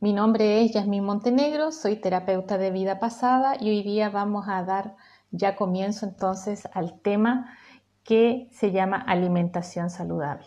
mi 0.00 0.12
nombre 0.12 0.62
es 0.62 0.72
Yasmín 0.72 1.04
Montenegro, 1.04 1.72
soy 1.72 1.96
terapeuta 1.96 2.58
de 2.58 2.70
vida 2.70 2.98
pasada 2.98 3.56
y 3.58 3.70
hoy 3.70 3.82
día 3.82 4.10
vamos 4.10 4.46
a 4.48 4.62
dar 4.62 4.94
ya 5.30 5.56
comienzo 5.56 6.06
entonces 6.06 6.68
al 6.74 7.00
tema 7.00 7.56
que 8.04 8.48
se 8.52 8.72
llama 8.72 8.96
alimentación 8.98 9.88
saludable. 9.88 10.46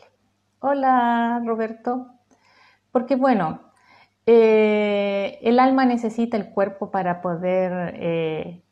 Hola 0.59 1.41
Roberto, 1.43 2.11
porque 2.91 3.15
bueno, 3.15 3.61
eh, 4.27 5.39
el 5.41 5.59
alma 5.59 5.85
necesita 5.85 6.37
el 6.37 6.51
cuerpo 6.51 6.91
para 6.91 7.21
poder 7.21 7.95
eh, 7.95 8.63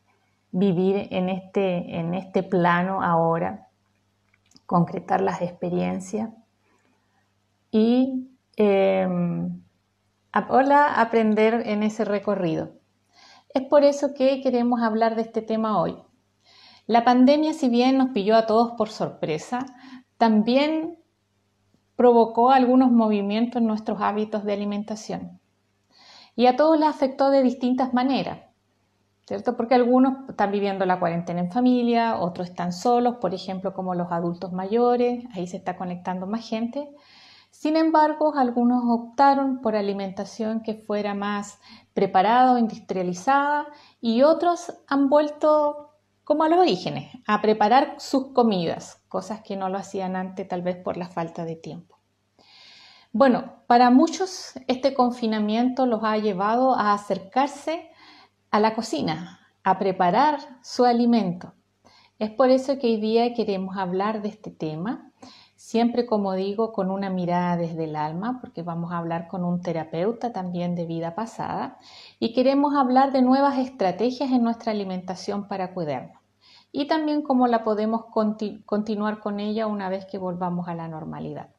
vivir 0.52 1.08
en 1.12 1.30
este, 1.30 1.98
en 1.98 2.14
este 2.14 2.44
plano 2.44 3.02
ahora, 3.02 3.68
concretar 4.68 5.22
las 5.22 5.42
experiencias 5.42 6.30
y 7.72 8.30
em, 8.58 9.62
hola, 10.50 11.00
aprender 11.00 11.64
en 11.66 11.84
ese 11.84 12.06
recorrido. 12.06 12.74
Es 13.54 13.64
por 13.64 13.84
eso 13.84 14.14
que 14.14 14.42
queremos 14.42 14.82
hablar 14.82 15.16
de 15.16 15.24
este 15.24 15.42
tema 15.42 15.82
hoy. 15.82 15.98
La 16.86 17.04
pandemia, 17.04 17.54
si 17.54 17.70
bien 17.70 17.98
nos 17.98 18.10
pilló 18.10 18.36
a 18.36 18.46
todos 18.46 18.74
por 18.78 18.90
sorpresa, 18.90 19.66
también 20.18 21.00
provocó 21.96 22.52
algunos 22.52 22.92
movimientos 22.92 23.62
en 23.62 23.68
nuestros 23.68 24.00
hábitos 24.02 24.44
de 24.44 24.54
alimentación. 24.54 25.40
Y 26.36 26.46
a 26.46 26.56
todos 26.56 26.80
les 26.80 26.88
afectó 26.88 27.32
de 27.32 27.42
distintas 27.42 27.94
maneras, 27.94 28.40
¿cierto? 29.26 29.58
Porque 29.58 29.74
algunos 29.74 30.30
están 30.30 30.52
viviendo 30.52 30.86
la 30.86 31.00
cuarentena 31.00 31.40
en 31.40 31.52
familia, 31.52 32.18
otros 32.20 32.50
están 32.50 32.72
solos, 32.72 33.16
por 33.16 33.34
ejemplo, 33.34 33.74
como 33.74 33.96
los 33.96 34.12
adultos 34.12 34.54
mayores, 34.54 35.26
ahí 35.34 35.48
se 35.48 35.58
está 35.58 35.76
conectando 35.76 36.28
más 36.28 36.48
gente. 36.48 36.88
Sin 37.52 37.76
embargo, 37.76 38.34
algunos 38.36 38.84
optaron 38.88 39.62
por 39.62 39.76
alimentación 39.76 40.62
que 40.62 40.76
fuera 40.76 41.14
más 41.14 41.60
preparada 41.94 42.54
o 42.54 42.58
industrializada 42.58 43.68
y 44.00 44.22
otros 44.22 44.74
han 44.88 45.10
vuelto 45.10 45.88
como 46.24 46.44
a 46.44 46.50
los 46.50 46.60
orígenes, 46.60 47.10
a 47.26 47.42
preparar 47.42 47.96
sus 48.00 48.34
comidas, 48.34 49.02
cosas 49.08 49.42
que 49.42 49.56
no 49.56 49.70
lo 49.70 49.78
hacían 49.78 50.16
antes 50.16 50.48
tal 50.48 50.62
vez 50.62 50.76
por 50.76 50.98
la 50.98 51.08
falta 51.08 51.46
de 51.46 51.56
tiempo. 51.56 51.98
Bueno, 53.14 53.64
para 53.66 53.90
muchos 53.90 54.52
este 54.68 54.94
confinamiento 54.94 55.86
los 55.86 56.04
ha 56.04 56.18
llevado 56.18 56.76
a 56.76 56.94
acercarse 56.94 57.90
a 58.52 58.60
la 58.60 58.76
cocina, 58.76 59.40
a 59.64 59.80
preparar 59.80 60.40
su 60.62 60.84
alimento. 60.84 61.54
Es 62.20 62.30
por 62.32 62.50
eso 62.50 62.78
que 62.78 62.88
hoy 62.88 62.98
día 62.98 63.34
queremos 63.34 63.78
hablar 63.78 64.22
de 64.22 64.30
este 64.30 64.52
tema 64.52 65.12
siempre 65.58 66.06
como 66.06 66.34
digo 66.34 66.72
con 66.72 66.92
una 66.92 67.10
mirada 67.10 67.58
desde 67.58 67.86
el 67.86 67.96
alma, 67.96 68.40
porque 68.40 68.62
vamos 68.62 68.92
a 68.92 69.00
hablar 69.00 69.28
con 69.28 69.44
un 69.44 69.62
terapeuta 69.62 70.32
también 70.32 70.76
de 70.76 70.86
vida 70.86 71.16
pasada 71.16 71.80
y 72.20 72.34
queremos 72.34 72.76
hablar 72.76 73.12
de 73.12 73.24
nuevas 73.24 73.58
estrategias 73.58 74.32
en 74.32 74.44
nuestra 74.44 74.72
alimentación 74.72 75.48
para 75.48 75.74
cuidarnos 75.74 76.22
y 76.72 76.86
también 76.86 77.24
cómo 77.24 77.48
la 77.48 77.64
podemos 77.64 78.06
continuar 78.66 79.20
con 79.20 79.40
ella 79.40 79.68
una 79.68 79.90
vez 79.90 80.06
que 80.06 80.20
volvamos 80.20 80.68
a 80.68 80.76
la 80.76 80.88
normalidad. 80.88 81.50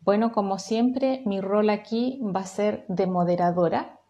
Bueno, 0.00 0.32
como 0.32 0.58
siempre, 0.58 1.22
mi 1.24 1.40
rol 1.40 1.70
aquí 1.70 2.20
va 2.22 2.40
a 2.40 2.46
ser 2.46 2.84
de 2.88 3.06
moderadora 3.06 4.00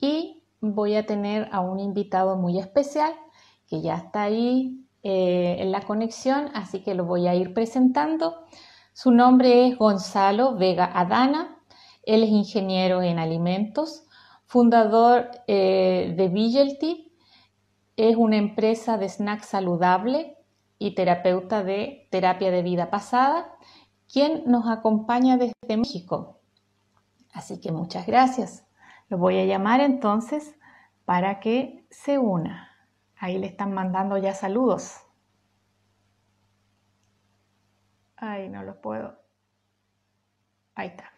y 0.00 0.42
voy 0.60 0.96
a 0.96 1.06
tener 1.06 1.48
a 1.52 1.60
un 1.60 1.80
invitado 1.80 2.36
muy 2.36 2.58
especial 2.58 3.12
que 3.66 3.82
ya 3.82 3.96
está 3.96 4.22
ahí 4.22 4.87
eh, 5.02 5.56
en 5.60 5.72
la 5.72 5.82
conexión, 5.82 6.50
así 6.54 6.80
que 6.80 6.94
lo 6.94 7.04
voy 7.04 7.28
a 7.28 7.34
ir 7.34 7.54
presentando. 7.54 8.44
Su 8.92 9.10
nombre 9.12 9.66
es 9.68 9.78
Gonzalo 9.78 10.56
Vega 10.56 10.90
Adana, 10.92 11.58
él 12.02 12.22
es 12.22 12.30
ingeniero 12.30 13.02
en 13.02 13.18
alimentos, 13.18 14.06
fundador 14.46 15.30
eh, 15.46 16.14
de 16.16 16.28
Vigelty, 16.28 17.12
es 17.96 18.16
una 18.16 18.36
empresa 18.36 18.96
de 18.96 19.08
snack 19.08 19.42
saludable 19.42 20.36
y 20.78 20.94
terapeuta 20.94 21.62
de 21.62 22.08
terapia 22.10 22.50
de 22.50 22.62
vida 22.62 22.90
pasada, 22.90 23.52
quien 24.12 24.44
nos 24.46 24.68
acompaña 24.68 25.36
desde 25.36 25.76
México. 25.76 26.40
Así 27.32 27.60
que 27.60 27.72
muchas 27.72 28.06
gracias. 28.06 28.64
Lo 29.08 29.18
voy 29.18 29.38
a 29.38 29.44
llamar 29.44 29.80
entonces 29.80 30.56
para 31.04 31.40
que 31.40 31.86
se 31.90 32.18
una. 32.18 32.67
Ahí 33.20 33.38
le 33.38 33.48
están 33.48 33.72
mandando 33.72 34.16
ya 34.18 34.34
saludos. 34.34 35.00
Ay, 38.16 38.48
no 38.48 38.62
lo 38.62 38.80
puedo. 38.80 39.18
Ahí 40.74 40.88
está. 40.88 41.12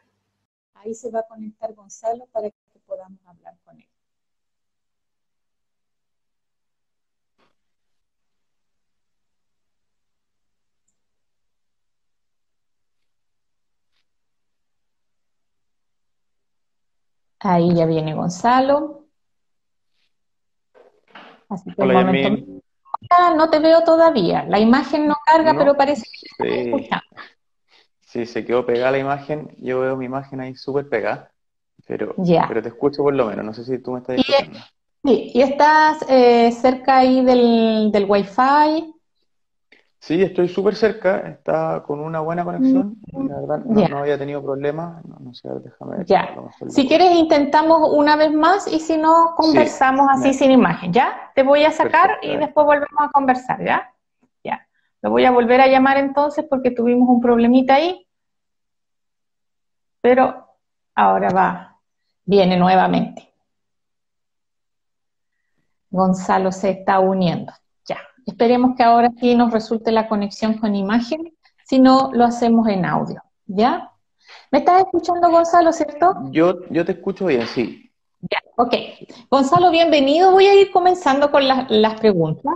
Ahí 0.75 0.95
se 0.95 1.11
va 1.11 1.21
a 1.21 1.27
conectar 1.29 1.75
Gonzalo 1.75 2.27
para 2.27 2.51
que 2.51 2.57
podamos 2.87 3.21
hablar 3.27 3.59
con 3.65 3.79
él. 3.81 3.89
Ahí 17.41 17.75
ya 17.75 17.87
viene 17.87 18.15
Gonzalo. 18.15 19.00
Así 21.51 21.75
que 21.75 21.83
Hola, 21.83 22.05
momento... 22.05 22.63
no 23.37 23.51
te 23.51 23.59
veo 23.59 23.83
todavía. 23.83 24.45
La 24.45 24.59
imagen 24.59 25.07
no 25.07 25.17
carga, 25.27 25.55
pero 25.57 25.77
parece 25.77 26.05
que 26.05 26.27
sí. 26.45 26.71
escuchando. 26.71 27.05
Sí, 28.01 28.27
se 28.27 28.45
quedó 28.45 28.67
pegada 28.67 28.93
la 28.93 28.99
imagen. 28.99 29.55
Yo 29.59 29.81
veo 29.81 29.97
mi 29.97 30.07
imagen 30.07 30.41
ahí 30.41 30.55
súper 30.57 30.89
pegada, 30.89 31.31
pero, 31.87 32.17
pero 32.49 32.63
te 32.63 32.69
escucho 32.69 33.03
por 33.03 33.15
lo 33.15 33.27
menos. 33.27 33.45
No 33.45 33.55
sé 33.55 33.65
si 33.65 33.79
tú 33.79 33.93
me 33.93 33.99
estás 34.01 34.19
escuchando. 34.19 34.59
sí, 35.05 35.31
y 35.35 35.43
estás 35.43 36.05
eh, 36.09 36.51
cerca 36.53 36.99
ahí 36.99 37.25
del, 37.25 37.91
del 37.93 38.07
Wi-Fi. 38.09 38.95
Sí, 40.01 40.23
estoy 40.23 40.49
súper 40.49 40.75
cerca, 40.75 41.19
está 41.29 41.83
con 41.87 42.01
una 42.01 42.21
buena 42.21 42.43
conexión. 42.43 42.97
La 43.13 43.39
verdad, 43.39 43.59
no, 43.67 43.99
había 43.99 44.17
tenido 44.17 44.43
problemas. 44.43 45.05
No, 45.05 45.35
sé, 45.35 45.47
déjame 45.63 45.99
ver. 45.99 46.07
Ya. 46.07 46.35
Si 46.69 46.89
quieres, 46.89 47.13
intentamos 47.13 47.93
una 47.93 48.17
vez 48.17 48.33
más 48.33 48.67
y 48.67 48.81
si 48.81 48.97
no, 48.97 49.35
conversamos 49.37 50.07
así 50.11 50.33
sin 50.33 50.53
imagen. 50.53 50.91
¿Ya? 50.91 51.31
Te 51.35 51.43
voy 51.43 51.65
a 51.65 51.71
sacar 51.71 52.19
y 52.23 52.35
después 52.39 52.65
volvemos 52.65 52.99
a 52.99 53.11
conversar. 53.11 53.63
¿Ya? 53.63 53.93
Ya. 54.43 54.67
Lo 55.03 55.11
voy 55.11 55.27
a 55.27 55.33
volver 55.33 55.61
a 55.61 55.67
llamar 55.67 55.99
entonces 55.99 56.47
porque 56.49 56.71
tuvimos 56.71 57.07
un 57.07 57.21
problemita 57.21 57.75
ahí. 57.75 58.07
Pero 60.01 60.47
ahora 60.95 61.29
va. 61.31 61.79
Viene 62.25 62.57
nuevamente. 62.57 63.35
Gonzalo 65.91 66.53
se 66.53 66.71
está 66.71 67.01
uniendo. 67.01 67.53
Esperemos 68.27 68.77
que 68.77 68.83
ahora 68.83 69.11
sí 69.19 69.35
nos 69.35 69.53
resulte 69.53 69.93
la 69.93 70.09
conexión 70.09 70.55
con 70.59 70.75
imagen, 70.75 71.35
si 71.65 71.79
no 71.79 72.11
lo 72.13 72.25
hacemos 72.25 72.69
en 72.69 72.85
audio, 72.85 73.23
¿ya? 73.47 73.91
¿Me 74.51 74.59
estás 74.59 74.83
escuchando, 74.83 75.31
Gonzalo, 75.31 75.73
cierto? 75.73 76.15
Yo, 76.31 76.69
yo 76.71 76.85
te 76.85 76.93
escucho 76.93 77.27
bien, 77.27 77.47
sí. 77.47 77.91
Ya, 78.23 78.39
ok. 78.57 78.75
Gonzalo, 79.31 79.71
bienvenido. 79.71 80.33
Voy 80.33 80.47
a 80.47 80.55
ir 80.55 80.71
comenzando 80.71 81.31
con 81.31 81.47
las 81.47 82.01
preguntas. 82.01 82.53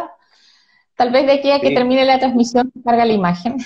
Tal 0.96 1.10
vez 1.10 1.26
de 1.26 1.32
aquí 1.32 1.50
a 1.50 1.60
que 1.60 1.70
termine 1.70 2.04
la 2.04 2.18
transmisión 2.18 2.72
carga 2.84 3.04
la 3.04 3.12
imagen. 3.12 3.56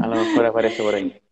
A 0.00 0.06
lo 0.06 0.16
mejor 0.16 0.46
aparece 0.46 0.82
por 0.82 0.94
ahí. 0.94 1.20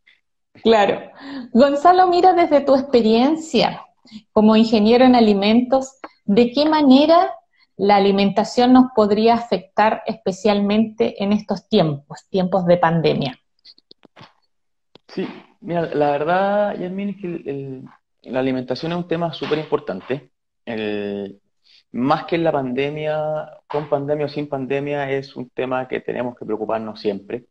Claro. 0.62 1.10
Gonzalo, 1.52 2.06
mira 2.06 2.32
desde 2.32 2.62
tu 2.62 2.74
experiencia 2.74 3.84
como 4.32 4.56
ingeniero 4.56 5.04
en 5.04 5.14
alimentos, 5.14 5.98
¿de 6.24 6.50
qué 6.50 6.64
manera 6.64 7.30
la 7.76 7.96
alimentación 7.96 8.72
nos 8.72 8.86
podría 8.94 9.34
afectar 9.34 10.02
especialmente 10.06 11.22
en 11.22 11.32
estos 11.32 11.68
tiempos, 11.68 12.26
tiempos 12.30 12.66
de 12.66 12.78
pandemia. 12.78 13.38
Sí, 15.08 15.26
mira, 15.60 15.82
la 15.94 16.10
verdad, 16.10 16.78
Yasmin, 16.78 17.08
es 17.10 17.16
que 17.16 17.82
la 18.22 18.40
alimentación 18.40 18.92
es 18.92 18.98
un 18.98 19.08
tema 19.08 19.32
súper 19.32 19.58
importante. 19.58 20.30
más 21.92 22.24
que 22.24 22.36
en 22.36 22.44
la 22.44 22.52
pandemia, 22.52 23.50
con 23.66 23.88
pandemia 23.88 24.26
o 24.26 24.28
sin 24.28 24.48
pandemia, 24.48 25.10
es 25.10 25.36
un 25.36 25.48
tema 25.50 25.86
que 25.88 26.00
tenemos 26.00 26.36
que 26.36 26.44
preocuparnos 26.44 27.00
siempre. 27.00 27.46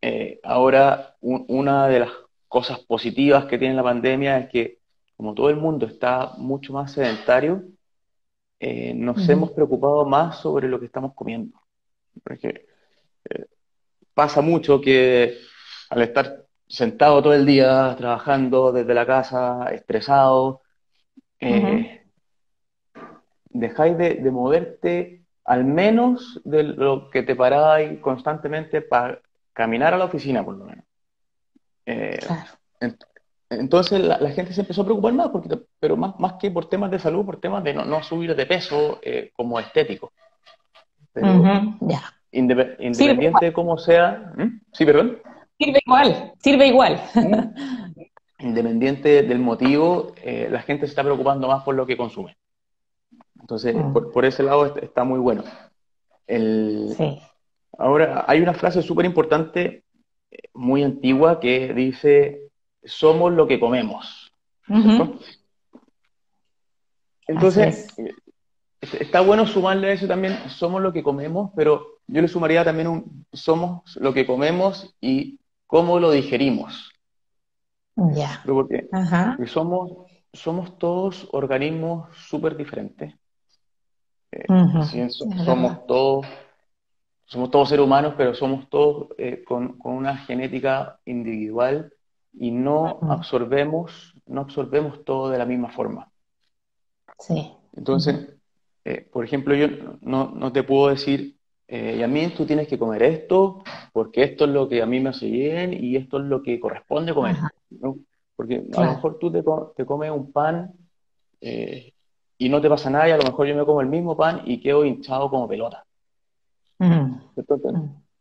Eh, 0.00 0.38
ahora, 0.42 1.16
una 1.20 1.88
de 1.88 2.00
las 2.00 2.10
cosas 2.46 2.80
positivas 2.80 3.46
que 3.46 3.58
tiene 3.58 3.74
la 3.74 3.82
pandemia 3.82 4.38
es 4.38 4.50
que, 4.50 4.78
como 5.16 5.34
todo 5.34 5.48
el 5.48 5.56
mundo 5.56 5.86
está 5.86 6.34
mucho 6.36 6.72
más 6.72 6.92
sedentario, 6.92 7.64
eh, 8.60 8.94
nos 8.94 9.28
hemos 9.28 9.50
preocupado 9.50 10.04
más 10.04 10.40
sobre 10.40 10.68
lo 10.68 10.78
que 10.78 10.86
estamos 10.86 11.14
comiendo. 11.14 11.60
Porque 12.22 12.66
eh, 13.28 13.46
pasa 14.14 14.40
mucho 14.40 14.80
que 14.80 15.38
al 15.90 16.02
estar 16.02 16.44
sentado 16.66 17.22
todo 17.22 17.34
el 17.34 17.46
día 17.46 17.94
trabajando 17.96 18.72
desde 18.72 18.94
la 18.94 19.06
casa, 19.06 19.68
estresado, 19.72 20.62
eh, 21.40 22.06
dejáis 23.50 23.98
de, 23.98 24.30
moverte 24.30 25.24
al 25.44 25.64
menos 25.64 26.40
de 26.44 26.62
lo 26.62 27.10
que 27.10 27.22
te 27.22 27.36
paráis 27.36 28.00
constantemente 28.00 28.80
para 28.80 29.20
caminar 29.52 29.92
a 29.92 29.98
la 29.98 30.06
oficina, 30.06 30.44
por 30.44 30.56
lo 30.56 30.64
menos. 30.64 30.84
Entonces 33.58 34.00
la, 34.00 34.30
gente 34.30 34.52
se 34.52 34.60
empezó 34.60 34.82
a 34.82 34.84
preocupar 34.84 35.12
más, 35.12 35.28
porque, 35.28 35.48
pero 35.80 35.96
más, 35.96 36.18
más 36.18 36.34
que 36.34 36.50
por 36.50 36.68
temas 36.68 36.90
de 36.90 36.98
salud, 36.98 37.24
por 37.24 37.40
temas 37.40 37.64
de 37.64 37.74
no, 37.74 38.02
subir 38.02 38.34
de 38.34 38.46
peso 38.46 38.98
eh, 39.02 39.30
como 39.34 39.58
estético. 39.58 40.12
Independiente 42.30 43.46
de 43.46 43.52
cómo 43.52 43.78
sea. 43.78 44.32
Sí, 44.72 44.84
perdón. 44.84 45.18
Sirve 45.58 45.80
igual, 45.86 46.32
sirve 46.38 46.66
igual. 46.66 47.00
Independiente 48.40 49.22
del 49.22 49.38
motivo, 49.38 50.12
eh, 50.22 50.48
la 50.50 50.60
gente 50.62 50.86
se 50.86 50.90
está 50.90 51.02
preocupando 51.02 51.46
más 51.48 51.62
por 51.62 51.74
lo 51.74 51.86
que 51.86 51.96
consume. 51.96 52.36
Entonces, 53.40 53.74
mm. 53.74 53.92
por, 54.12 54.24
ese 54.24 54.42
lado 54.42 54.74
está 54.76 55.04
muy 55.04 55.20
bueno. 55.20 55.44
sí. 56.26 57.20
Ahora, 57.78 58.24
hay 58.28 58.40
una 58.40 58.54
frase 58.54 58.82
súper 58.82 59.04
importante, 59.04 59.84
muy 60.52 60.82
antigua, 60.82 61.40
que 61.40 61.72
dice, 61.74 62.43
somos 62.84 63.32
lo 63.32 63.46
que 63.46 63.60
comemos. 63.60 64.32
Entonces, 67.26 67.94
está 68.80 69.20
bueno 69.20 69.46
sumarle 69.46 69.88
a 69.88 69.92
eso 69.92 70.06
también, 70.06 70.36
somos 70.48 70.82
lo 70.82 70.92
que 70.92 71.02
comemos, 71.02 71.50
pero 71.56 71.98
yo 72.06 72.20
le 72.20 72.28
sumaría 72.28 72.64
también 72.64 72.88
un, 72.88 73.26
somos 73.32 73.96
lo 73.96 74.12
que 74.12 74.26
comemos 74.26 74.94
y 75.00 75.38
cómo 75.66 75.98
lo 75.98 76.10
digerimos. 76.10 76.92
Ya. 77.96 78.42
Porque, 78.44 78.88
somos, 79.46 79.92
somos 80.32 80.78
todos 80.78 81.28
organismos 81.32 82.14
súper 82.16 82.56
diferentes. 82.56 83.14
Eh, 84.32 85.08
somos 85.08 85.86
todos 85.86 86.26
somos 87.26 87.50
todos 87.50 87.68
seres 87.68 87.84
humanos, 87.84 88.14
pero 88.16 88.34
somos 88.34 88.68
todos 88.68 89.08
eh, 89.18 89.42
con, 89.44 89.78
una 89.84 90.16
genética 90.18 91.00
individual 91.04 91.92
y 92.36 92.50
no 92.50 92.98
absorbemos, 93.02 94.14
no 94.26 94.42
absorbemos 94.42 95.04
todo 95.04 95.30
de 95.30 95.38
la 95.38 95.46
misma 95.46 95.70
forma. 95.70 96.10
Sí. 97.18 97.52
Entonces, 97.74 98.34
eh, 98.84 99.08
por 99.10 99.24
ejemplo, 99.24 99.54
yo 99.54 99.68
no, 100.00 100.52
te 100.52 100.62
puedo 100.62 100.88
decir, 100.88 101.36
eh, 101.68 101.96
y 101.98 102.02
a 102.02 102.08
mí 102.08 102.28
tú 102.36 102.44
tienes 102.44 102.68
que 102.68 102.78
comer 102.78 103.02
esto, 103.02 103.62
porque 103.92 104.24
esto 104.24 104.44
es 104.44 104.50
lo 104.50 104.68
que 104.68 104.82
a 104.82 104.86
mí 104.86 105.00
me 105.00 105.10
hace 105.10 105.26
bien 105.26 105.72
y 105.72 105.96
esto 105.96 106.18
es 106.18 106.24
lo 106.24 106.42
que 106.42 106.60
corresponde 106.60 107.14
comer. 107.14 107.36
Porque 108.36 108.64
a 108.76 108.84
lo 108.84 108.92
mejor 108.92 109.18
tú 109.18 109.30
te, 109.30 109.84
comes 109.84 110.10
un 110.10 110.32
pan 110.32 110.72
eh, 111.40 111.92
y 112.36 112.48
no 112.48 112.60
te 112.60 112.68
pasa 112.68 112.90
nada, 112.90 113.08
y 113.08 113.12
a 113.12 113.16
lo 113.16 113.24
mejor 113.24 113.46
yo 113.46 113.54
me 113.54 113.64
como 113.64 113.80
el 113.80 113.86
mismo 113.86 114.16
pan 114.16 114.42
y 114.44 114.60
quedo 114.60 114.84
hinchado 114.84 115.30
como 115.30 115.48
pelota. 115.48 115.84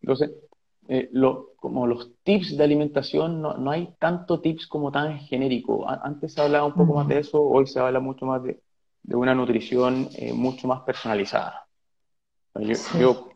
Entonces, 0.01 0.31
lo, 1.11 1.53
como 1.55 1.87
los 1.87 2.11
tips 2.23 2.57
de 2.57 2.63
alimentación, 2.63 3.41
no, 3.41 3.71
hay 3.71 3.93
tanto 3.99 4.41
tips 4.41 4.67
como 4.67 4.91
tan 4.91 5.19
genérico. 5.19 5.87
antes 5.87 6.33
se 6.33 6.41
hablaba 6.41 6.65
un 6.65 6.73
poco 6.73 6.93
más 6.93 7.07
de 7.07 7.19
eso, 7.19 7.41
hoy 7.41 7.67
se 7.67 7.79
habla 7.79 7.99
mucho 7.99 8.25
más 8.25 8.43
de, 8.43 8.61
de 9.03 9.15
una 9.15 9.35
nutrición 9.35 10.09
eh, 10.15 10.33
mucho 10.33 10.67
más 10.67 10.81
personalizada. 10.81 11.67
Yo, 12.99 13.29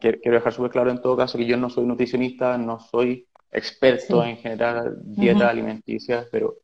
quiero 0.00 0.18
dejar 0.22 0.52
súper 0.52 0.70
claro 0.70 0.90
en 0.90 1.00
todo 1.00 1.16
caso 1.16 1.36
que 1.38 1.46
yo 1.46 1.56
no 1.56 1.68
soy 1.68 1.84
nutricionista, 1.84 2.56
no 2.56 2.80
soy 2.80 3.26
experto 3.50 4.24
en 4.24 4.36
generar 4.36 4.92
dieta 5.02 5.48
alimenticia, 5.48 6.26
pero, 6.30 6.54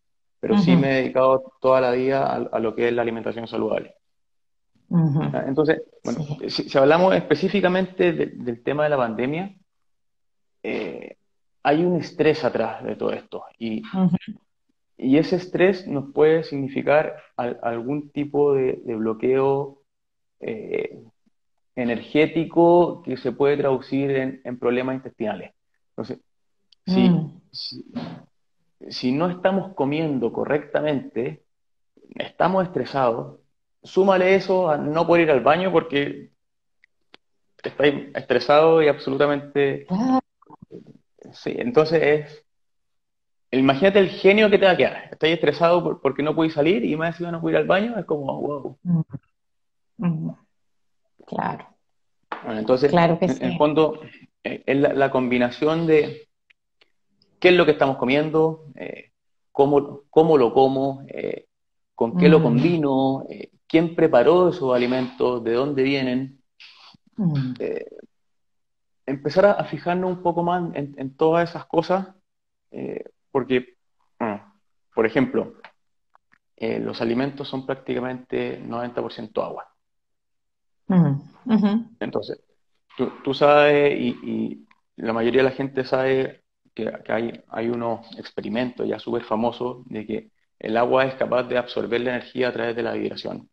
pero 0.40 0.58
sí 0.58 0.76
me 0.76 0.90
he 0.90 1.02
dedicado 1.02 1.52
toda 1.60 1.80
la 1.80 1.92
vida 1.92 2.32
a, 2.32 2.58
lo 2.58 2.74
que 2.74 2.88
es 2.88 2.94
la 2.94 3.02
alimentación 3.02 3.46
saludable. 3.46 3.94
Entonces, 5.46 5.82
bueno, 6.04 6.20
si, 6.48 6.76
hablamos 6.76 7.14
específicamente 7.14 8.12
del 8.12 8.62
tema 8.62 8.84
de 8.84 8.90
la 8.90 8.96
pandemia, 8.96 9.54
eh, 10.62 11.16
hay 11.62 11.84
un 11.84 12.00
estrés 12.00 12.44
atrás 12.44 12.82
de 12.84 12.96
todo 12.96 13.12
esto. 13.12 13.44
Y, 13.58 13.82
y 15.02 15.18
ese 15.18 15.36
estrés 15.36 15.86
nos 15.86 16.12
puede 16.12 16.44
significar 16.44 17.16
algún 17.36 18.10
tipo 18.10 18.54
de, 18.54 18.80
bloqueo 18.84 19.82
eh, 20.40 21.02
energético 21.74 23.02
que 23.02 23.16
se 23.16 23.32
puede 23.32 23.56
traducir 23.56 24.10
en, 24.44 24.58
problemas 24.58 24.96
intestinales. 24.96 25.52
Entonces, 25.90 26.20
mm. 26.86 27.26
si, 28.88 29.12
no 29.12 29.28
estamos 29.28 29.74
comiendo 29.74 30.32
correctamente, 30.32 31.42
estamos 32.14 32.64
estresados, 32.64 33.40
súmale 33.82 34.34
eso 34.36 34.70
a 34.70 34.78
no 34.78 35.06
poder 35.06 35.24
ir 35.24 35.30
al 35.32 35.40
baño 35.40 35.72
porque 35.72 36.30
estáis 37.62 38.14
estresado 38.14 38.82
y 38.82 38.88
absolutamente... 38.88 39.86
Sí, 41.32 41.54
entonces 41.58 42.02
es 42.02 42.44
imagínate 43.52 43.98
el 43.98 44.08
genio 44.08 44.50
que 44.50 44.58
te 44.58 44.64
va 44.64 44.72
a 44.72 44.76
quedar. 44.76 45.08
Estás 45.10 45.30
estresado 45.30 46.00
porque 46.00 46.22
no 46.22 46.34
puedes 46.34 46.54
salir 46.54 46.84
y 46.84 46.96
más 46.96 47.10
encima 47.10 47.30
no 47.30 47.40
puedes 47.40 47.56
ir 47.56 47.60
al 47.60 47.66
baño, 47.66 47.98
es 47.98 48.04
como, 48.06 48.40
wow. 48.40 50.36
Claro. 51.26 51.66
Bueno, 52.44 52.60
entonces, 52.60 52.92
en, 52.92 53.42
el 53.42 53.58
fondo, 53.58 54.00
eh, 54.42 54.62
es 54.66 54.76
la, 54.76 55.10
combinación 55.10 55.86
de 55.86 56.28
qué 57.38 57.50
es 57.50 57.54
lo 57.54 57.64
que 57.64 57.72
estamos 57.72 57.98
comiendo, 57.98 58.66
eh, 58.74 59.12
cómo, 59.52 59.78
lo 59.80 60.52
como, 60.52 61.04
eh, 61.08 61.46
con 61.94 62.16
qué 62.16 62.28
lo 62.28 62.42
combino, 62.42 63.24
quién 63.66 63.94
preparó 63.94 64.48
esos 64.48 64.74
alimentos, 64.74 65.44
de 65.44 65.52
dónde 65.52 65.82
vienen. 65.82 66.38
Empezar 69.06 69.46
a, 69.46 69.64
fijarnos 69.64 70.10
un 70.10 70.22
poco 70.22 70.42
más 70.42 70.74
en, 70.74 70.94
en 70.96 71.16
todas 71.16 71.50
esas 71.50 71.66
cosas 71.66 72.08
porque, 73.32 73.76
ah, 74.20 74.52
por 74.94 75.06
ejemplo, 75.06 75.54
eh, 76.56 76.78
los 76.78 77.00
alimentos 77.00 77.48
son 77.48 77.66
prácticamente 77.66 78.62
90% 78.62 79.42
agua. 79.42 79.68
Entonces, 81.98 82.40
tú, 83.24 83.34
sabes, 83.34 83.98
y, 83.98 84.66
la 84.96 85.14
mayoría 85.14 85.42
de 85.42 85.48
la 85.48 85.56
gente 85.56 85.84
sabe 85.84 86.44
que, 86.74 86.92
hay, 87.08 87.42
hay, 87.48 87.70
unos 87.70 88.06
experimentos 88.18 88.86
ya 88.86 88.98
súper 88.98 89.24
famosos 89.24 89.84
de 89.86 90.06
que 90.06 90.30
el 90.58 90.76
agua 90.76 91.06
es 91.06 91.14
capaz 91.14 91.44
de 91.44 91.56
absorber 91.56 92.02
la 92.02 92.10
energía 92.10 92.48
a 92.48 92.52
través 92.52 92.76
de 92.76 92.82
la 92.82 92.92
vibración. 92.92 93.48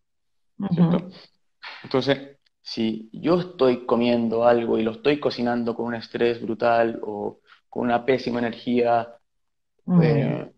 Entonces, 1.84 2.39
si 2.70 3.10
yo 3.12 3.40
estoy 3.40 3.88
comiendo 3.88 4.46
algo 4.46 4.78
y 4.78 4.84
lo 4.84 4.92
estoy 4.92 5.20
cocinando 5.20 5.74
con 5.74 5.88
un 5.88 5.96
estrés 5.96 6.40
brutal 6.40 7.00
o 7.02 7.40
con 7.68 7.84
una 7.84 8.06
pésima 8.06 8.38
energía 8.38 9.16
eh, 10.04 10.52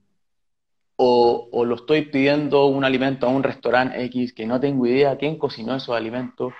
o, 0.98 1.64
lo 1.64 1.76
estoy 1.76 2.02
pidiendo 2.08 2.66
un 2.66 2.84
alimento 2.84 3.26
a 3.26 3.30
un 3.30 3.44
restaurante 3.44 4.04
X 4.04 4.34
que 4.34 4.46
no 4.46 4.60
tengo 4.60 4.86
idea 4.88 5.18
quién 5.18 5.38
cocinó 5.38 5.74
esos 5.74 5.96
alimentos 5.96 6.52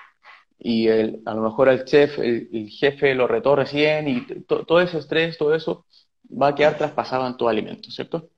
y 0.58 0.88
el, 0.88 1.22
a 1.26 1.34
lo 1.34 1.42
mejor 1.42 1.68
el 1.68 1.84
chef, 1.84 2.18
el, 2.20 2.70
jefe 2.70 3.14
lo 3.14 3.28
retó 3.28 3.54
recién 3.54 4.08
y 4.08 4.26
todo 4.46 4.80
ese 4.80 5.00
estrés, 5.00 5.38
todo 5.38 5.54
eso 5.54 5.86
va 6.32 6.48
a 6.48 6.56
quedar 6.56 6.78
traspasado 6.78 7.28
en 7.28 7.36
todo 7.36 7.50
alimento, 7.50 7.92
¿cierto? 7.92 8.30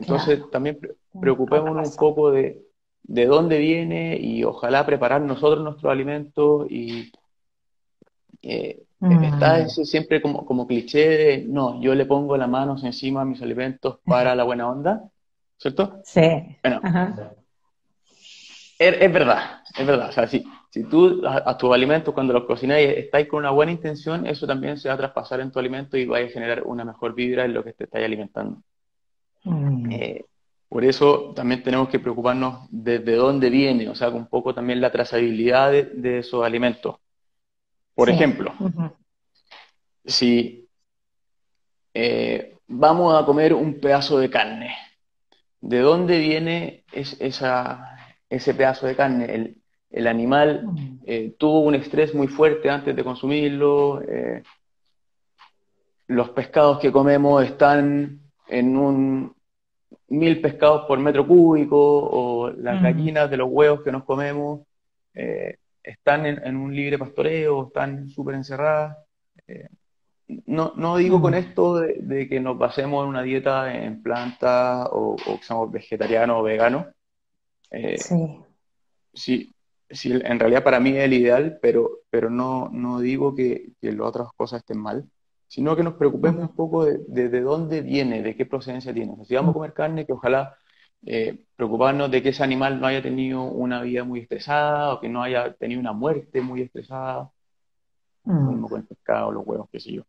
Entonces 0.00 0.42
también 0.50 0.80
preocupémonos 1.20 1.90
un 1.90 1.96
poco 1.96 2.32
de, 2.32 2.60
de 3.04 3.26
dónde 3.26 3.58
viene 3.58 4.18
y 4.20 4.44
ojalá 4.44 4.84
preparar 4.84 5.20
nosotros 5.20 5.62
nuestros 5.62 5.92
alimentos 5.92 6.66
y 6.70 7.12
eh, 8.42 8.84
Está 9.00 9.58
mm. 9.58 9.66
ese 9.66 9.84
siempre 9.84 10.22
como, 10.22 10.46
como 10.46 10.66
cliché 10.66 11.08
de, 11.08 11.44
no, 11.46 11.80
yo 11.80 11.94
le 11.94 12.06
pongo 12.06 12.36
las 12.36 12.48
manos 12.48 12.82
encima 12.84 13.20
a 13.20 13.24
mis 13.24 13.42
alimentos 13.42 13.98
para 14.04 14.34
la 14.34 14.44
buena 14.44 14.68
onda, 14.68 15.10
¿cierto? 15.58 16.00
Sí. 16.04 16.22
Bueno, 16.62 16.80
es, 18.78 19.12
verdad, 19.12 19.62
es 19.78 19.86
verdad. 19.86 20.08
O 20.08 20.12
sea, 20.12 20.26
si, 20.26 20.44
si 20.70 20.84
tú 20.84 21.22
a, 21.26 21.56
tus 21.58 21.74
alimentos 21.74 22.14
cuando 22.14 22.32
los 22.32 22.44
cocináis 22.44 22.96
estáis 22.96 23.28
con 23.28 23.40
una 23.40 23.50
buena 23.50 23.72
intención, 23.72 24.26
eso 24.26 24.46
también 24.46 24.78
se 24.78 24.88
va 24.88 24.94
a 24.94 24.98
traspasar 24.98 25.40
en 25.40 25.52
tu 25.52 25.58
alimento 25.58 25.98
y 25.98 26.06
va 26.06 26.18
a 26.18 26.28
generar 26.28 26.62
una 26.62 26.84
mejor 26.84 27.14
vibra 27.14 27.44
en 27.44 27.52
lo 27.52 27.62
que 27.62 27.74
te 27.74 27.84
estáis 27.84 28.06
alimentando. 28.06 28.62
Mm. 29.44 29.92
Eh, 29.92 30.24
por 30.74 30.84
eso 30.84 31.32
también 31.36 31.62
tenemos 31.62 31.88
que 31.88 32.00
preocuparnos 32.00 32.66
de, 32.68 32.98
dónde 32.98 33.48
viene, 33.48 33.88
o 33.88 33.94
sea, 33.94 34.08
un 34.08 34.26
poco 34.26 34.52
también 34.52 34.80
la 34.80 34.90
trazabilidad 34.90 35.70
de 35.70 36.18
esos 36.18 36.44
alimentos. 36.44 36.96
Por 37.94 38.10
ejemplo, 38.10 38.52
si 40.04 40.68
eh, 41.94 42.56
vamos 42.66 43.14
a 43.14 43.24
comer 43.24 43.54
un 43.54 43.78
pedazo 43.78 44.18
de 44.18 44.28
carne, 44.28 44.74
¿de 45.60 45.78
dónde 45.78 46.18
viene 46.18 46.82
ese 46.90 48.54
pedazo 48.54 48.88
de 48.88 48.96
carne? 48.96 49.56
El, 49.92 50.06
animal 50.08 50.66
mm. 50.66 50.98
eh, 51.06 51.36
tuvo 51.38 51.60
un 51.60 51.76
estrés 51.76 52.12
muy 52.16 52.26
fuerte 52.26 52.68
antes 52.68 52.96
de 52.96 53.04
consumirlo. 53.04 54.02
Eh, 54.02 54.42
los 56.08 56.30
pescados 56.30 56.80
que 56.80 56.90
comemos 56.90 57.44
están 57.44 58.18
en 58.48 58.76
un 58.76 59.36
mil 60.08 60.40
pescados 60.40 60.86
por 60.86 60.98
metro 60.98 61.26
cúbico 61.26 61.78
o 61.78 62.50
las 62.50 62.80
mm. 62.80 62.84
gallinas 62.84 63.30
de 63.30 63.36
los 63.36 63.48
huevos 63.50 63.82
que 63.82 63.92
nos 63.92 64.04
comemos 64.04 64.60
están 65.84 66.24
en, 66.24 66.56
un 66.56 66.74
libre 66.74 66.98
pastoreo, 66.98 67.66
están 67.66 68.08
súper 68.08 68.34
encerradas. 68.34 68.96
Eh, 69.46 69.68
no, 70.46 70.72
no 70.76 70.96
digo 70.96 71.20
con 71.20 71.34
esto 71.34 71.76
de, 71.76 72.26
que 72.28 72.40
nos 72.40 72.56
basemos 72.56 73.04
en 73.04 73.10
una 73.10 73.22
dieta 73.22 73.72
en 73.74 74.02
planta 74.02 74.86
o, 74.86 75.14
o 75.14 75.38
que 75.38 75.44
seamos 75.44 75.70
vegetarianos 75.70 76.40
o 76.40 76.42
veganos. 76.42 76.86
Eh, 77.70 77.98
sí. 77.98 78.40
sí. 79.12 79.50
Sí, 79.90 80.10
en 80.10 80.40
realidad 80.40 80.64
para 80.64 80.80
mí 80.80 80.96
es 80.96 81.04
el 81.04 81.12
ideal, 81.12 81.58
pero, 81.60 82.00
pero 82.10 82.28
no, 82.28 82.68
no 82.72 82.98
digo 82.98 83.34
que, 83.34 83.68
que 83.80 83.92
las 83.92 84.00
otras 84.00 84.28
cosas 84.34 84.60
estén 84.60 84.78
mal, 84.78 85.08
sino 85.48 85.76
que 85.76 85.82
nos 85.82 85.94
preocupemos 85.94 86.42
un 86.42 86.56
poco 86.56 86.84
de, 86.84 86.98
de, 87.28 87.40
dónde 87.40 87.82
viene, 87.82 88.22
de 88.22 88.36
qué 88.36 88.46
procedencia 88.46 88.92
tiene. 88.92 89.24
Si 89.24 89.34
vamos 89.34 89.50
a 89.50 89.54
comer 89.54 89.72
carne, 89.72 90.06
que 90.06 90.12
ojalá 90.12 90.56
eh, 91.06 91.44
preocuparnos 91.56 92.10
de 92.10 92.22
que 92.22 92.30
ese 92.30 92.42
animal 92.42 92.80
no 92.80 92.86
haya 92.86 93.02
tenido 93.02 93.42
una 93.44 93.82
vida 93.82 94.04
muy 94.04 94.20
estresada 94.20 94.94
o 94.94 95.00
que 95.00 95.08
no 95.08 95.22
haya 95.22 95.52
tenido 95.54 95.80
una 95.80 95.92
muerte 95.92 96.40
muy 96.40 96.62
estresada, 96.62 97.30
como 98.24 98.68
con 98.68 98.80
el 98.80 98.86
pescado, 98.86 99.30
los 99.32 99.46
huevos, 99.46 99.68
qué 99.70 99.80
sé 99.80 99.92
yo. 99.92 100.02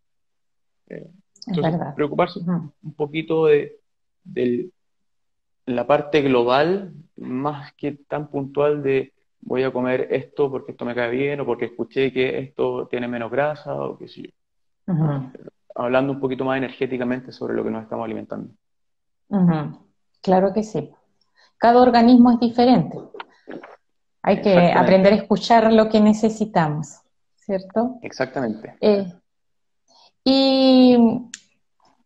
Eh, 0.88 1.10
entonces, 1.48 1.80
preocuparse 1.96 2.40
un 2.40 2.94
poquito 2.96 3.48
de, 3.48 3.78
de, 4.24 4.70
la 5.66 5.86
parte 5.86 6.22
global, 6.22 6.94
más 7.18 7.74
que 7.74 7.92
tan 8.08 8.30
puntual 8.30 8.84
de 8.84 9.14
voy 9.42 9.64
a 9.64 9.72
comer 9.72 10.08
esto 10.12 10.50
porque 10.50 10.72
esto 10.72 10.86
me 10.86 10.96
cae 10.96 11.12
bien 11.12 11.40
o 11.40 11.46
porque 11.46 11.66
escuché 11.66 12.12
que 12.12 12.40
esto 12.40 12.88
tiene 12.88 13.08
menos 13.08 13.32
grasa 13.32 13.76
o 13.76 13.98
qué 13.98 14.08
sé 14.08 14.24
yo. 14.24 14.30
Hablando 15.76 16.14
un 16.14 16.20
poquito 16.20 16.46
más 16.46 16.58
energéticamente 16.58 17.32
sobre 17.32 17.54
lo 17.54 17.64
que 17.64 17.72
nos 17.72 17.84
estamos 17.84 18.06
alimentando. 18.06 18.54
Claro 20.22 20.54
que 20.54 20.64
sí. 20.64 20.92
Cada 21.58 21.82
organismo 21.82 22.32
es 22.32 22.40
diferente. 22.40 22.98
Hay 24.22 24.42
que 24.42 24.72
aprender 24.72 25.14
a 25.14 25.18
escuchar 25.18 25.72
lo 25.72 25.88
que 25.88 26.00
necesitamos, 26.02 27.02
¿cierto? 27.36 28.00
Exactamente. 28.02 28.76
Eh, 28.82 29.14
y 30.24 30.98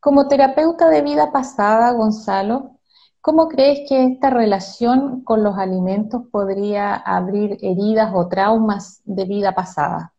como 0.01 0.27
terapeuta 0.27 0.89
de 0.89 1.01
vida 1.01 1.31
pasada, 1.31 1.93
Gonzalo, 1.93 2.77
¿cómo 3.21 3.47
crees 3.47 3.87
que 3.87 4.03
esta 4.03 4.29
relación 4.29 5.23
con 5.23 5.43
los 5.43 5.57
alimentos 5.57 6.23
podría 6.29 6.95
abrir 6.95 7.57
heridas 7.61 8.11
o 8.13 8.27
traumas 8.27 9.01
de 9.05 9.23
vida 9.23 9.55
pasada? 9.55 10.13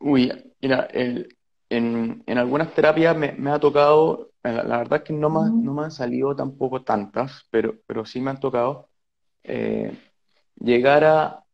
Uy, 0.00 0.32
mira, 0.60 0.88
en, 0.90 2.24
algunas 2.26 2.72
terapias 2.74 3.16
me 3.16 3.50
ha 3.50 3.58
tocado 3.58 4.28
la, 4.42 4.78
verdad 4.78 5.00
es 5.00 5.04
que 5.04 5.12
no, 5.12 5.30
me, 5.30 5.50
no 5.50 5.74
me 5.74 5.84
han 5.84 5.90
salido 5.90 6.34
tampoco 6.34 6.82
tantas, 6.82 7.46
pero, 7.50 7.74
pero 7.86 8.04
sí 8.04 8.20
me 8.20 8.30
han 8.30 8.40
tocado 8.40 8.88
eh, 9.42 9.96
llegar 10.56 11.04
a, 11.04 11.44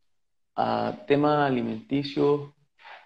a 0.55 1.05
temas 1.07 1.49
alimenticios 1.49 2.51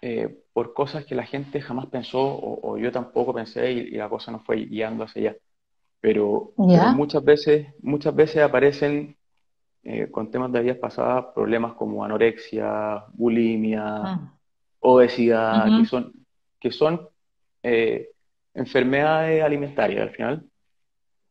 eh, 0.02 0.44
por 0.54 0.74
cosas 0.74 1.06
que 1.06 1.16
la 1.16 1.26
gente 1.26 1.62
jamás 1.62 1.88
pensó 1.88 2.20
o, 2.22 2.78
yo 2.78 2.92
tampoco 2.92 3.34
pensé 3.34 3.72
y, 3.72 3.92
la 3.92 4.10
cosa 4.10 4.32
no 4.32 4.40
fue 4.40 4.58
guiando 4.66 5.04
hacia 5.04 5.32
allá. 5.32 5.40
Pero, 6.02 6.54
muchas 6.58 7.24
veces, 7.24 7.68
muchas 7.82 8.16
veces 8.16 8.42
aparecen 8.42 9.18
eh, 9.84 10.10
con 10.10 10.32
temas 10.32 10.52
de 10.52 10.62
vidas 10.62 10.78
pasadas 10.78 11.26
problemas 11.36 11.74
como 11.74 12.06
anorexia, 12.06 13.04
bulimia, 13.14 13.84
ah. 13.86 14.39
Obesidad, 14.80 15.66
que 15.80 15.86
son, 15.86 16.14
que 16.60 16.72
son 16.72 17.10
enfermedades 18.54 19.44
alimentarias 19.44 20.02
al 20.02 20.16
final, 20.16 20.46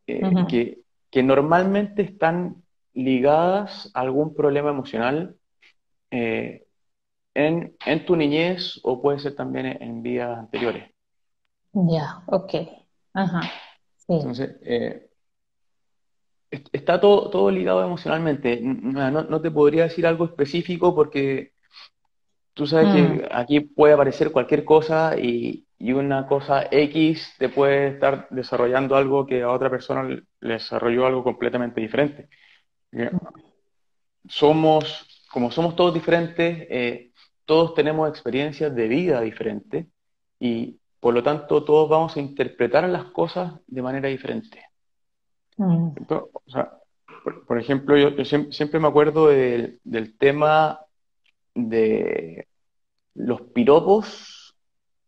eh, 0.06 0.22
que, 0.48 0.78
que, 1.10 1.22
normalmente 1.22 2.02
están 2.02 2.62
ligadas 2.94 3.90
a 3.94 4.00
algún 4.00 4.34
problema 4.34 4.70
emocional 4.70 5.36
eh, 6.10 6.66
en, 7.34 7.76
en, 7.84 8.06
tu 8.06 8.16
niñez 8.16 8.80
o 8.82 9.02
puede 9.02 9.18
ser 9.18 9.36
también 9.36 9.66
en, 9.66 10.02
vidas 10.02 10.38
anteriores. 10.38 10.90
Ya, 11.72 12.22
ok. 12.26 12.54
Ajá. 13.12 13.40
Entonces, 14.08 14.56
eh, 14.62 15.10
está 16.50 16.98
todo, 16.98 17.28
todo 17.28 17.50
ligado 17.50 17.84
emocionalmente. 17.84 18.60
No, 18.62 19.10
no, 19.10 19.40
te 19.40 19.50
podría 19.50 19.84
decir 19.84 20.06
algo 20.06 20.24
específico 20.24 20.94
porque 20.94 21.52
tú 22.58 22.66
sabes 22.66 22.92
que 22.92 23.02
mm. 23.02 23.22
aquí 23.30 23.60
puede 23.60 23.94
aparecer 23.94 24.32
cualquier 24.32 24.64
cosa 24.64 25.16
y, 25.16 25.64
y 25.78 25.92
una 25.92 26.26
cosa 26.26 26.66
X 26.68 27.34
te 27.38 27.48
puede 27.48 27.86
estar 27.86 28.26
desarrollando 28.30 28.96
algo 28.96 29.26
que 29.26 29.42
a 29.42 29.52
otra 29.52 29.70
persona 29.70 30.02
le 30.02 30.24
desarrolló 30.40 31.06
algo 31.06 31.22
completamente 31.22 31.80
diferente. 31.80 32.28
Somos, 34.28 35.24
como 35.30 35.52
somos 35.52 35.76
todos 35.76 35.94
diferentes, 35.94 36.66
eh, 36.68 37.12
todos 37.44 37.74
tenemos 37.74 38.08
experiencias 38.08 38.74
de 38.74 38.88
vida 38.88 39.20
diferentes 39.20 39.86
y 40.40 40.80
por 40.98 41.14
lo 41.14 41.22
tanto 41.22 41.62
todos 41.62 41.88
vamos 41.88 42.16
a 42.16 42.20
interpretar 42.20 42.88
las 42.88 43.04
cosas 43.04 43.52
de 43.68 43.82
manera 43.82 44.08
diferente. 44.08 44.64
Mm. 45.58 45.90
por, 47.46 47.58
ejemplo, 47.60 47.96
yo, 47.96 48.24
siempre, 48.24 48.80
me 48.80 48.88
acuerdo 48.88 49.28
del 49.28 50.18
tema 50.18 50.80
de 51.58 52.46
los 53.14 53.40
piropos 53.40 54.54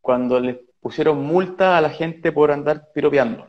cuando 0.00 0.40
les 0.40 0.58
pusieron 0.80 1.22
multa 1.22 1.78
a 1.78 1.80
la 1.80 1.90
gente 1.90 2.32
por 2.32 2.50
andar 2.50 2.88
piropeando. 2.94 3.46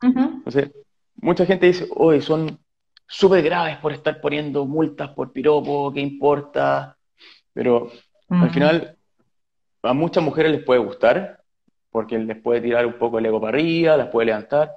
Entonces, 0.00 0.70
mucha 1.16 1.44
gente 1.44 1.66
dice, 1.66 1.88
hoy 1.94 2.22
son 2.22 2.58
súper 3.06 3.42
graves 3.42 3.78
por 3.78 3.92
estar 3.92 4.20
poniendo 4.20 4.64
multas 4.64 5.10
por 5.10 5.32
piropo, 5.32 5.92
¿qué 5.92 6.00
importa? 6.00 6.96
Pero 7.52 7.90
al 8.28 8.50
final 8.50 8.96
a 9.82 9.92
muchas 9.94 10.22
mujeres 10.22 10.52
les 10.52 10.64
puede 10.64 10.80
gustar, 10.80 11.42
porque 11.90 12.18
les 12.18 12.40
puede 12.40 12.60
tirar 12.60 12.86
un 12.86 12.98
poco 12.98 13.18
el 13.18 13.26
ego 13.26 13.40
para 13.40 13.56
arriba, 13.56 13.96
las 13.96 14.08
puede 14.08 14.26
levantar, 14.26 14.70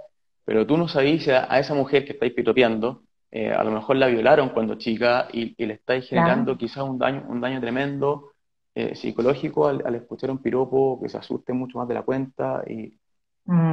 pero 0.45 0.65
tú 0.65 0.77
no 0.77 0.87
sabes 0.87 1.27
a, 1.27 1.59
esa 1.59 1.73
mujer 1.73 2.05
que 2.05 2.13
estáis 2.13 2.33
piropeando, 2.33 3.03
eh, 3.31 3.51
a 3.51 3.63
lo 3.63 3.71
mejor 3.71 3.95
la 3.95 4.07
violaron 4.07 4.49
cuando 4.49 4.75
chica 4.75 5.27
y, 5.31 5.55
le 5.65 5.75
estáis 5.75 6.09
generando 6.09 6.57
quizás 6.57 6.83
un 6.83 6.99
daño, 6.99 7.25
un 7.29 7.39
daño 7.39 7.61
tremendo 7.61 8.33
eh, 8.75 8.93
psicológico 8.93 9.67
al, 9.67 9.95
escuchar 9.95 10.31
un 10.31 10.41
piropo 10.41 10.99
que 11.01 11.07
se 11.07 11.17
asuste 11.17 11.53
mucho 11.53 11.77
más 11.77 11.87
de 11.87 11.93
la 11.93 12.03
cuenta 12.03 12.61
y 12.67 12.97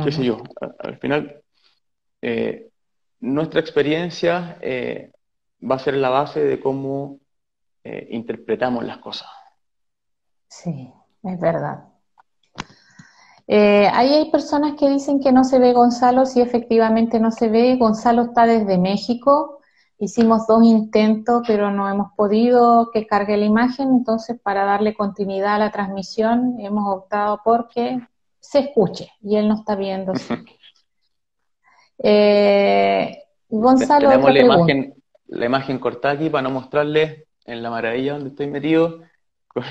qué 0.05 0.12
sé 0.12 0.25
yo. 0.25 0.43
Al, 0.79 0.99
final, 0.99 1.43
eh, 2.23 2.69
nuestra 3.21 3.61
experiencia 3.61 4.59
va 5.61 5.75
a 5.75 5.79
ser 5.81 5.95
la 5.95 6.09
base 6.09 6.45
de 6.45 6.61
cómo 6.61 7.19
interpretamos 7.85 8.85
las 8.85 8.99
cosas. 8.99 9.29
Sí, 10.47 10.93
es 11.23 11.41
verdad. 11.41 11.85
Ahí 13.49 14.14
hay 14.14 14.31
personas 14.31 14.75
que 14.78 14.88
dicen 14.88 15.21
que 15.21 15.33
no 15.33 15.45
se 15.45 15.59
ve 15.59 15.73
Gonzalo, 15.73 16.26
si 16.26 16.40
efectivamente 16.40 17.19
no 17.21 17.31
se 17.31 17.49
ve. 17.49 17.76
Gonzalo 17.76 18.23
está 18.23 18.47
desde 18.47 18.78
México, 18.78 19.59
Hicimos 20.00 20.47
dos 20.47 20.62
intentos, 20.62 21.43
pero 21.45 21.73
no 21.73 21.88
hemos 21.90 22.12
podido 22.12 22.90
que 22.93 23.05
cargue 23.05 23.37
la 23.37 23.47
imagen, 23.47 23.88
entonces 23.88 24.38
para 24.40 24.64
darle 24.64 24.95
continuidad 24.95 25.57
a 25.57 25.59
la 25.59 25.73
transmisión 25.73 26.55
hemos 26.61 26.85
optado 26.87 27.40
por 27.45 27.67
que 27.69 27.99
se 28.38 28.61
escuche 28.61 29.11
y 29.21 29.35
él 29.35 29.49
no 29.49 29.57
está 29.57 29.75
viendo. 29.75 30.12
eh, 31.99 33.25
Gonzalo, 33.49 34.09
tenemos 34.09 34.33
la 34.33 34.40
imagen, 34.40 34.95
la 35.26 35.47
imagen 35.47 35.81
cortada 35.81 36.14
aquí 36.14 36.31
para 36.31 36.43
no 36.43 36.50
mostrarle 36.50 37.26
en 37.45 37.61
la 37.61 37.71
maravilla 37.71 38.12
donde 38.12 38.28
estoy 38.28 38.47
metido. 38.47 39.00
Con, 39.49 39.64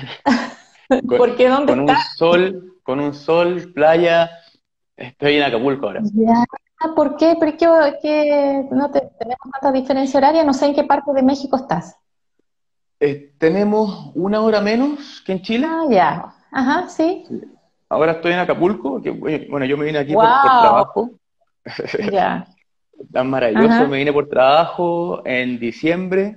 ¿Por 1.08 1.36
qué 1.36 1.48
dónde 1.48 1.72
con 1.72 1.80
un 1.80 1.96
sol, 2.16 2.77
con 2.88 3.00
un 3.00 3.12
sol, 3.12 3.70
playa. 3.74 4.30
Estoy 4.96 5.36
en 5.36 5.42
Acapulco 5.42 5.88
ahora. 5.88 6.00
Ah, 6.80 6.94
¿por 6.96 7.18
qué? 7.18 7.36
¿Por 7.38 7.54
qué, 7.58 8.66
no 8.70 8.90
tenemos 8.90 9.38
tanta 9.52 9.72
diferencia 9.72 10.16
horaria? 10.16 10.42
No 10.42 10.54
sé 10.54 10.68
en 10.68 10.74
qué 10.74 10.84
parte 10.84 11.12
de 11.12 11.22
México 11.22 11.56
estás. 11.56 11.98
Eh, 12.98 13.34
tenemos 13.36 14.10
una 14.14 14.40
hora 14.40 14.62
menos 14.62 15.22
que 15.26 15.32
en 15.32 15.42
Chile. 15.42 15.66
Ah, 15.68 15.84
ya. 15.90 16.34
Ajá, 16.50 16.88
sí. 16.88 17.26
Ahora 17.90 18.12
estoy 18.12 18.32
en 18.32 18.38
Acapulco, 18.38 19.02
que 19.02 19.10
bueno, 19.10 19.66
yo 19.66 19.76
me 19.76 19.84
vine 19.84 19.98
aquí 19.98 20.14
por, 20.14 20.24
trabajo. 20.24 21.10
Ya. 22.10 22.46
Tan 23.12 23.28
maravilloso, 23.28 23.86
me 23.86 23.98
vine 23.98 24.14
por 24.14 24.30
trabajo 24.30 25.20
en 25.26 25.58
diciembre. 25.58 26.36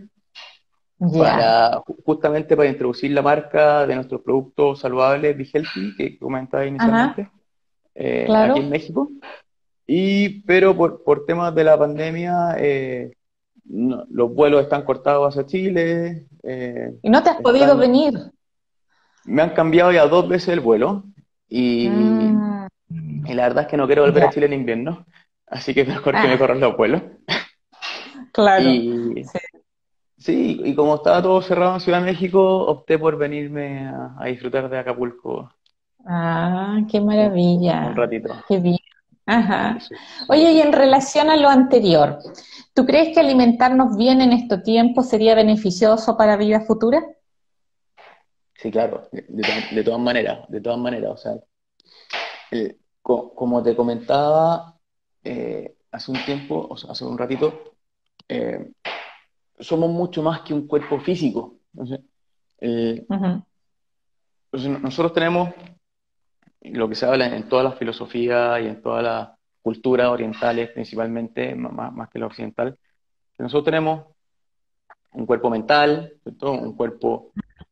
Para, 1.01 1.81
justamente 2.05 2.55
para 2.55 2.69
introducir 2.69 3.09
la 3.11 3.23
marca 3.23 3.87
de 3.87 3.95
nuestros 3.95 4.21
productos 4.21 4.81
saludables 4.81 5.35
Healthy, 5.51 5.95
que 5.95 6.19
comentaba 6.19 6.63
inicialmente, 6.63 7.27
eh, 7.95 8.27
aquí 8.31 8.59
en 8.59 8.69
México. 8.69 9.09
Y, 9.87 10.41
pero 10.41 10.77
por, 10.77 11.03
por 11.03 11.25
temas 11.25 11.55
de 11.55 11.63
la 11.63 11.77
pandemia, 11.77 12.55
eh, 12.59 13.13
los 13.65 14.33
vuelos 14.33 14.61
están 14.61 14.83
cortados 14.83 15.29
hacia 15.29 15.47
Chile. 15.47 16.27
Eh, 16.43 16.93
¿Y 17.01 17.09
no 17.09 17.23
te 17.23 17.31
has 17.31 17.41
podido 17.41 17.75
venir? 17.75 18.13
Me 19.25 19.41
han 19.41 19.55
cambiado 19.55 19.91
ya 19.91 20.05
dos 20.05 20.29
veces 20.29 20.49
el 20.49 20.59
vuelo 20.59 21.05
y, 21.49 21.89
mm. 21.89 22.67
y 23.25 23.33
la 23.33 23.43
verdad 23.47 23.63
es 23.63 23.69
que 23.69 23.77
no 23.77 23.87
quiero 23.87 24.03
volver 24.03 24.23
a 24.23 24.29
Chile 24.29 24.45
en 24.45 24.53
invierno, 24.53 25.05
así 25.47 25.73
que 25.73 25.81
es 25.81 25.87
mejor 25.87 26.13
que 26.13 26.27
me 26.27 26.33
ah. 26.33 26.37
corran 26.37 26.59
los 26.59 26.77
vuelos. 26.77 27.01
Claro. 28.33 28.63
sí. 28.63 29.23
Sí. 30.21 30.61
y 30.63 30.75
como 30.75 30.95
estaba 30.95 31.21
todo 31.21 31.41
cerrado 31.41 31.73
en 31.75 31.81
Ciudad 31.81 31.99
de 31.99 32.11
México, 32.11 32.65
opté 32.65 32.97
por 32.97 33.17
venirme 33.17 33.87
a, 33.87 34.15
a 34.19 34.25
disfrutar 34.27 34.69
de 34.69 34.79
Acapulco 34.79 35.49
Ah, 36.05 36.79
qué 36.89 36.99
maravilla. 36.99 37.87
Un 37.87 37.95
ratito. 37.95 38.33
Qué 38.47 38.59
bien. 38.59 38.77
Ajá. 39.25 39.77
Oye, 40.29 40.51
y 40.51 40.61
en 40.61 40.73
relación 40.73 41.29
a 41.29 41.37
lo 41.37 41.47
anterior, 41.47 42.19
¿tú 42.73 42.85
crees 42.85 43.13
que 43.13 43.19
alimentarnos 43.19 43.95
bien 43.95 44.21
en 44.21 44.33
este 44.33 44.57
tiempo 44.57 45.03
sería 45.03 45.35
beneficioso 45.35 46.17
para 46.17 46.37
vida 46.37 46.61
futura? 46.61 47.03
Sí, 48.55 48.71
claro, 48.71 49.07
de, 49.11 49.83
todas 49.83 49.99
maneras, 49.99 50.47
de 50.49 50.61
todas 50.61 50.79
maneras. 50.79 51.11
O 51.11 51.17
sea, 51.17 51.33
como 53.01 53.63
te 53.63 53.75
comentaba 53.75 54.77
eh, 55.23 55.75
hace 55.91 56.11
un 56.11 56.23
tiempo, 56.25 56.67
o 56.69 56.77
sea, 56.77 56.91
hace 56.91 57.05
un 57.05 57.17
ratito, 57.17 57.75
eh, 58.27 58.71
somos 59.61 59.89
mucho 59.89 60.21
más 60.21 60.41
que 60.41 60.53
un 60.53 60.67
cuerpo 60.67 60.99
físico. 60.99 61.55
nosotros 64.51 65.13
tenemos 65.13 65.49
lo 66.61 66.89
que 66.89 66.95
se 66.95 67.05
habla 67.05 67.35
en 67.35 67.47
todas 67.47 67.65
las 67.65 67.77
filosofías 67.77 68.61
y 68.61 68.67
en 68.67 68.81
todas 68.81 69.03
las 69.03 69.29
culturas 69.61 70.07
orientales, 70.09 70.69
principalmente, 70.71 71.55
más, 71.55 72.09
que 72.09 72.19
la 72.19 72.25
occidental, 72.27 72.77
que 73.35 73.43
nosotros 73.43 73.65
tenemos 73.65 74.05
un 75.13 75.25
cuerpo 75.25 75.49
mental, 75.49 76.13
un 76.41 76.75
cuerpo, 76.75 77.31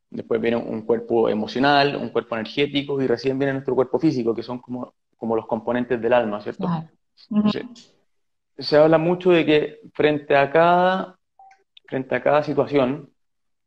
después 0.10 0.42
viene 0.42 0.58
un 0.58 0.84
cuerpo 0.84 1.30
emocional, 1.30 1.96
un 1.96 2.10
cuerpo 2.10 2.36
energético 2.36 3.02
y 3.02 3.08
recién 3.08 3.38
viene 3.38 3.54
nuestro 3.54 3.76
cuerpo 3.76 4.00
físico, 4.00 4.36
que 4.36 4.44
son 4.44 4.60
como, 4.60 4.94
como 5.18 5.36
los 5.36 5.48
componentes 5.48 6.02
del 6.02 6.14
alma, 6.14 6.42
¿cierto? 6.42 6.68
se 8.58 8.76
habla 8.76 8.98
mucho 8.98 9.32
de 9.32 9.46
que 9.46 9.80
frente 9.94 10.36
a 10.36 10.52
cada, 10.52 11.19
frente 11.90 12.16
a 12.16 12.22
cada 12.22 12.44
situación, 12.44 13.10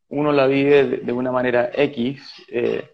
uno 0.09 0.33
la 0.33 0.47
vive 0.47 0.99
de, 0.99 1.13
una 1.13 1.33
manera 1.33 1.71
X, 1.75 2.45
eh, 2.49 2.89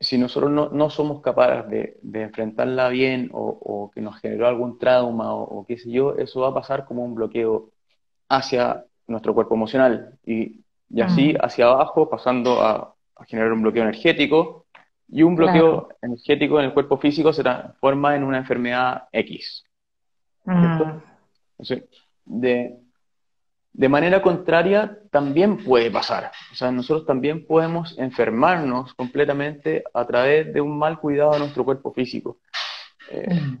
si 0.00 0.18
nosotros 0.18 0.50
no, 0.50 0.90
somos 0.90 1.20
capaces 1.20 1.98
de, 2.02 2.22
enfrentarla 2.22 2.88
bien 2.88 3.30
o, 3.32 3.90
que 3.94 4.00
nos 4.00 4.18
generó 4.20 4.46
algún 4.46 4.78
trauma 4.78 5.34
o, 5.34 5.64
qué 5.66 5.78
sé 5.78 5.90
yo, 5.90 6.14
eso 6.16 6.40
va 6.40 6.48
a 6.48 6.54
pasar 6.54 6.84
como 6.84 7.04
un 7.04 7.14
bloqueo 7.14 7.70
hacia 8.28 8.84
nuestro 9.06 9.34
cuerpo 9.34 9.54
emocional 9.54 10.18
y, 10.24 10.64
así 11.00 11.34
mm. 11.34 11.36
hacia 11.40 11.66
abajo, 11.66 12.08
pasando 12.08 12.62
a, 12.62 12.94
generar 13.26 13.52
un 13.52 13.62
bloqueo 13.62 13.82
energético 13.82 14.66
y 15.08 15.22
un 15.22 15.36
bloqueo 15.36 15.88
energético 16.02 16.58
en 16.58 16.66
el 16.66 16.74
cuerpo 16.74 16.98
físico 16.98 17.32
se 17.32 17.42
transforma 17.42 18.16
en 18.16 18.24
una 18.24 18.38
enfermedad 18.38 19.04
X. 19.12 19.64
Mm. 20.44 20.98
de, 22.26 22.83
de 23.74 23.88
manera 23.88 24.22
contraria, 24.22 25.00
también 25.10 25.56
puede 25.64 25.90
pasar. 25.90 26.30
O 26.52 26.54
sea, 26.54 26.70
nosotros 26.70 27.06
también 27.06 27.44
podemos 27.44 27.98
enfermarnos 27.98 28.94
completamente 28.94 29.82
a 29.92 30.06
través 30.06 30.54
de 30.54 30.60
un 30.60 30.78
mal 30.78 31.00
cuidado 31.00 31.32
de 31.32 31.40
nuestro 31.40 31.64
cuerpo 31.64 31.92
físico. 31.92 32.38
Eh, 33.10 33.58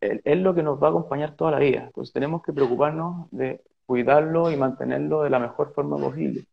es 0.00 0.38
lo 0.38 0.52
que 0.52 0.64
nos 0.64 0.82
va 0.82 0.88
a 0.88 0.90
acompañar 0.90 1.36
toda 1.36 1.52
la 1.52 1.60
vida. 1.60 1.84
Entonces 1.86 2.12
tenemos 2.12 2.42
que 2.42 2.52
preocuparnos 2.52 3.30
de 3.30 3.62
cuidarlo 3.86 4.50
y 4.50 4.56
mantenerlo 4.56 5.22
de 5.22 5.30
la 5.30 5.38
mejor 5.38 5.72
forma 5.74 5.96
posible. 5.96 6.46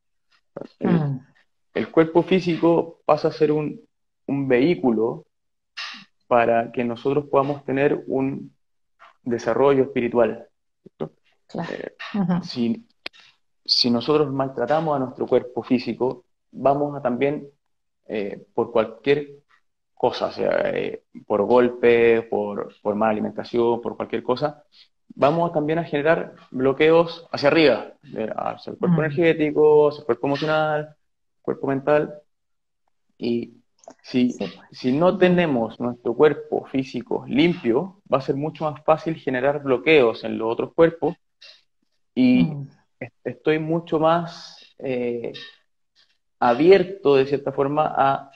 El, 0.79 1.87
mm. 1.87 1.91
cuerpo 1.91 2.21
físico 2.21 3.01
pasa 3.05 3.29
a 3.29 3.31
ser 3.31 3.51
un, 3.51 3.81
un 4.27 4.47
vehículo 4.47 5.25
para 6.27 6.71
que 6.71 6.83
nosotros 6.83 7.25
podamos 7.25 7.65
tener 7.65 8.03
un 8.05 8.55
desarrollo 9.23 9.83
espiritual. 9.85 10.47
Eh, 11.63 11.95
si, 13.65 13.89
nosotros 13.89 14.31
maltratamos 14.31 14.95
a 14.95 14.99
nuestro 14.99 15.25
cuerpo 15.27 15.63
físico, 15.63 16.25
vamos 16.51 16.95
a 16.95 17.01
también, 17.01 17.47
eh, 18.07 18.45
por 18.53 18.71
cualquier 18.71 19.43
cosa, 19.93 20.31
sea 20.31 20.69
eh, 20.73 21.03
por 21.25 21.43
golpe, 21.43 22.23
por, 22.23 22.73
mala 22.95 23.11
alimentación, 23.11 23.81
por 23.81 23.95
cualquier 23.95 24.23
cosa, 24.23 24.63
vamos 25.15 25.51
también 25.53 25.79
a 25.79 25.83
generar 25.83 26.35
bloqueos 26.51 27.27
hacia 27.31 27.49
arriba, 27.49 27.93
hacia 28.35 28.71
el 28.71 28.77
cuerpo 28.77 29.01
energético, 29.01 29.89
hacia 29.89 30.01
el 30.01 30.05
cuerpo 30.05 30.27
emocional, 30.27 30.95
cuerpo 31.41 31.67
mental. 31.67 32.13
Y 33.17 33.53
si, 34.01 34.35
si 34.71 34.91
no 34.91 35.17
tenemos 35.17 35.79
nuestro 35.79 36.13
cuerpo 36.13 36.65
físico 36.65 37.23
limpio, 37.27 38.01
va 38.11 38.17
a 38.17 38.21
ser 38.21 38.35
mucho 38.35 38.69
más 38.69 38.83
fácil 38.83 39.15
generar 39.15 39.63
bloqueos 39.63 40.23
en 40.23 40.37
los 40.37 40.51
otros 40.51 40.73
cuerpos 40.73 41.15
y 42.15 42.45
mm. 42.45 42.69
estoy 43.25 43.59
mucho 43.59 43.99
más 43.99 44.75
eh, 44.79 45.33
abierto, 46.39 47.15
de 47.15 47.25
cierta 47.25 47.51
forma, 47.51 47.93
a, 47.95 48.31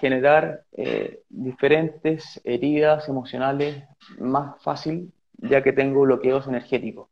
generar 0.00 0.64
eh, 0.72 1.20
diferentes 1.28 2.40
heridas 2.42 3.06
emocionales 3.06 3.84
más 4.18 4.62
fácil, 4.62 5.12
ya 5.36 5.62
que 5.62 5.74
tengo 5.74 6.02
bloqueos 6.02 6.46
energéticos. 6.46 7.10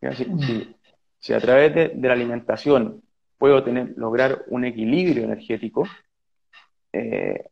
Mm. 0.00 0.74
Si, 1.18 1.32
a 1.32 1.40
través 1.40 1.74
de, 1.74 1.92
la 2.00 2.12
alimentación 2.12 3.02
puedo 3.36 3.64
tener, 3.64 3.94
lograr 3.96 4.44
un 4.46 4.64
equilibrio 4.64 5.24
energético, 5.24 5.88
eh, 6.92 7.50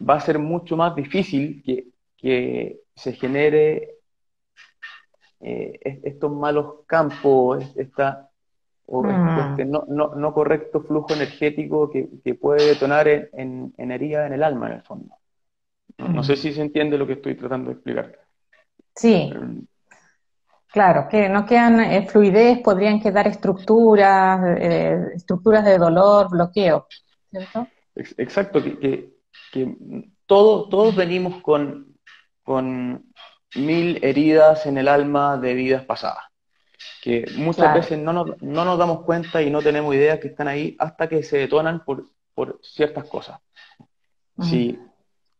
va 0.00 0.14
a 0.14 0.20
ser 0.20 0.38
mucho 0.38 0.74
más 0.78 0.96
difícil 0.96 1.62
que, 1.62 1.88
que 2.16 2.80
se 2.96 3.12
genere 3.12 3.96
eh, 5.44 6.00
estos 6.04 6.30
malos 6.30 6.84
campos, 6.86 7.64
esta, 7.76 8.30
o 8.86 9.02
mm. 9.02 9.50
este 9.50 9.64
no, 9.64 9.84
no, 9.88 10.14
no, 10.14 10.32
correcto 10.32 10.82
flujo 10.82 11.14
energético 11.14 11.90
que, 11.90 12.08
que 12.24 12.34
puede 12.36 12.64
detonar 12.64 13.08
en, 13.08 13.74
en, 13.76 13.90
herida 13.90 14.26
en 14.26 14.34
el 14.34 14.44
alma, 14.44 14.68
en 14.68 14.74
el 14.74 14.82
fondo. 14.82 15.16
No, 15.98 16.22
sé 16.22 16.34
mm. 16.34 16.36
si 16.36 16.52
se 16.52 16.62
entiende 16.62 16.96
lo 16.96 17.08
que 17.08 17.14
estoy 17.14 17.34
tratando 17.34 17.70
de 17.70 17.74
explicar. 17.74 18.18
Sí. 18.94 19.32
Eh, 19.34 19.62
claro, 20.68 21.08
que 21.08 21.28
no 21.28 21.44
quedan 21.44 21.80
eh, 21.80 22.06
fluidez, 22.08 22.60
podrían 22.60 23.00
quedar 23.00 23.26
estructuras, 23.26 24.58
estructuras 25.12 25.64
de 25.64 25.76
dolor, 25.76 26.30
bloqueo, 26.30 26.86
¿cierto? 27.30 27.66
Exacto, 27.96 28.62
que, 28.62 28.78
que, 28.78 29.12
que 29.52 29.76
todo, 30.24 30.68
todos 30.68 30.94
venimos 30.94 31.42
con, 31.42 31.96
con 32.44 33.11
mil 33.54 33.98
heridas 34.02 34.66
en 34.66 34.78
el 34.78 34.88
alma 34.88 35.36
de 35.36 35.54
vidas 35.54 35.84
pasadas, 35.84 36.24
que 37.02 37.26
muchas 37.36 37.74
veces 37.74 37.98
no 37.98 38.12
nos, 38.12 38.42
no 38.42 38.64
nos, 38.64 38.78
damos 38.78 39.02
cuenta 39.04 39.42
y 39.42 39.50
no 39.50 39.62
tenemos 39.62 39.94
idea 39.94 40.20
que 40.20 40.28
están 40.28 40.48
ahí 40.48 40.76
hasta 40.78 41.08
que 41.08 41.22
se 41.22 41.38
detonan 41.38 41.84
por, 41.84 42.06
por 42.34 42.60
ciertas 42.62 43.04
cosas. 43.04 43.40
si, 44.42 44.78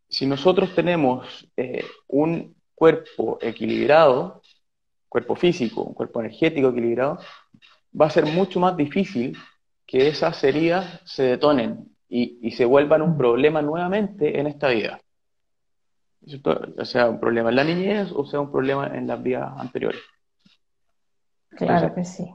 si, 0.07 0.25
nosotros 0.25 0.75
tenemos 0.75 1.47
eh, 1.57 1.83
un 2.07 2.55
cuerpo 2.75 3.39
equilibrado, 3.41 4.41
cuerpo 5.09 5.35
físico, 5.35 5.81
un 5.81 5.93
cuerpo 5.93 6.19
energético 6.19 6.69
equilibrado, 6.69 7.19
va 7.99 8.07
a 8.07 8.11
ser 8.11 8.25
mucho 8.25 8.59
más 8.59 8.77
difícil 8.77 9.37
que 9.85 10.07
esas 10.07 10.43
heridas 10.43 11.01
se 11.05 11.23
detonen 11.23 11.95
y, 12.07 12.39
y 12.41 12.51
se 12.51 12.65
vuelvan 12.65 13.01
un 13.01 13.17
problema 13.17 13.61
nuevamente 13.61 14.39
en 14.39 14.47
esta 14.47 14.69
vida 14.69 15.02
sea 16.83 17.09
un 17.09 17.19
problema 17.19 17.49
en 17.49 17.55
la 17.55 17.63
niñez 17.63 18.11
o 18.13 18.25
sea 18.25 18.39
un 18.39 18.51
problema 18.51 18.87
en 18.87 19.07
las 19.07 19.21
vidas 19.21 19.51
anteriores. 19.57 20.01
Claro 21.49 21.93
que 21.93 22.03
sí. 22.03 22.27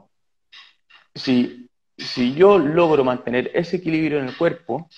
Si, 1.15 1.69
si 1.97 2.35
yo 2.35 2.59
logro 2.59 3.05
mantener 3.05 3.51
ese 3.55 3.77
equilibrio 3.77 4.21
en 4.21 4.29
el 4.29 4.37
cuerpo, 4.37 4.89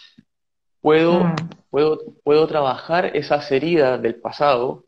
puedo, 0.81 1.25
mm. 1.25 1.35
puedo, 1.71 1.99
puedo 2.23 2.47
trabajar 2.47 3.17
esas 3.17 3.51
heridas 3.51 4.01
del 4.03 4.17
pasado 4.17 4.85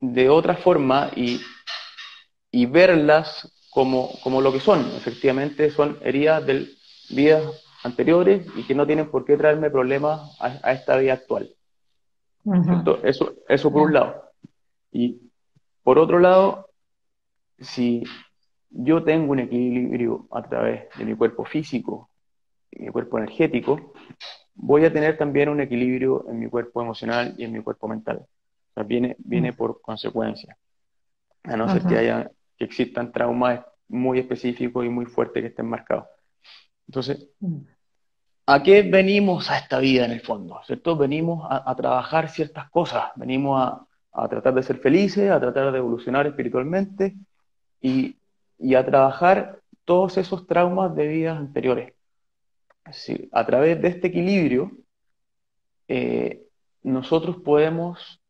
de 0.00 0.28
otra 0.28 0.56
forma 0.56 1.10
y, 1.16 1.40
y 2.50 2.66
verlas 2.66 3.50
como, 3.70 4.10
como, 4.22 4.42
lo 4.42 4.52
que 4.52 4.60
son. 4.60 4.80
Efectivamente, 4.96 5.70
son 5.70 5.98
heridas 6.02 6.44
de 6.44 6.68
vidas 7.08 7.64
anteriores 7.84 8.46
y 8.56 8.64
que 8.64 8.74
no 8.74 8.86
tienen 8.86 9.10
por 9.10 9.24
qué 9.24 9.36
traerme 9.36 9.70
problemas 9.70 10.36
a 10.40 10.72
esta 10.72 10.96
vida 10.98 11.14
actual. 11.14 11.54
Eso, 13.02 13.34
eso 13.48 13.72
por 13.72 13.82
un 13.82 13.92
lado. 13.92 14.30
Y 14.90 15.20
por 15.82 15.98
otro 15.98 16.18
lado, 16.18 16.68
si 17.58 18.02
yo 18.70 19.02
tengo 19.04 19.32
un 19.32 19.40
equilibrio 19.40 20.26
a 20.30 20.42
través 20.42 20.88
de 20.96 21.04
mi 21.04 21.14
cuerpo 21.14 21.44
físico 21.44 22.10
y 22.70 22.84
mi 22.84 22.88
cuerpo 22.88 23.18
energético, 23.18 23.92
voy 24.54 24.84
a 24.84 24.92
tener 24.92 25.16
también 25.18 25.48
un 25.48 25.60
equilibrio 25.60 26.26
en 26.28 26.38
mi 26.38 26.48
cuerpo 26.48 26.82
emocional 26.82 27.34
y 27.36 27.44
en 27.44 27.52
mi 27.52 27.62
cuerpo 27.62 27.88
mental. 27.88 28.18
O 28.18 28.74
sea, 28.74 28.82
viene, 28.84 29.16
viene 29.18 29.52
mm. 29.52 29.56
por 29.56 29.80
consecuencia. 29.80 30.56
A 31.44 31.56
no 31.56 31.68
ser 31.68 31.82
que 31.82 31.98
haya, 31.98 32.30
que 32.56 32.64
existan 32.64 33.12
traumas 33.12 33.64
muy 33.88 34.20
específicos 34.20 34.84
y 34.86 34.88
muy 34.88 35.06
fuertes 35.06 35.42
que 35.42 35.48
estén 35.48 35.66
marcados. 35.66 36.06
Entonces, 36.86 37.28
mm. 37.40 37.58
¿A 38.46 38.62
qué 38.62 38.82
venimos 38.82 39.50
a 39.50 39.58
esta 39.58 39.78
vida 39.78 40.04
en 40.04 40.10
el 40.10 40.20
fondo? 40.20 40.60
Venimos 40.98 41.46
a, 41.48 41.74
trabajar 41.76 42.28
ciertas 42.28 42.68
cosas, 42.70 43.10
venimos 43.14 43.86
a, 44.12 44.28
tratar 44.28 44.54
de 44.54 44.62
ser 44.62 44.78
felices, 44.78 45.30
a 45.30 45.40
tratar 45.40 45.70
de 45.70 45.78
evolucionar 45.78 46.26
espiritualmente 46.26 47.14
y, 47.80 48.16
a 48.76 48.84
trabajar 48.84 49.60
todos 49.84 50.16
esos 50.18 50.46
traumas 50.46 50.94
de 50.94 51.06
vidas 51.06 51.38
anteriores. 51.38 51.94
a 53.32 53.46
través 53.46 53.80
de 53.80 53.88
este 53.88 54.08
equilibrio, 54.08 54.72
eh, 55.88 56.42
nosotros 56.82 57.36
podemos 57.44 58.20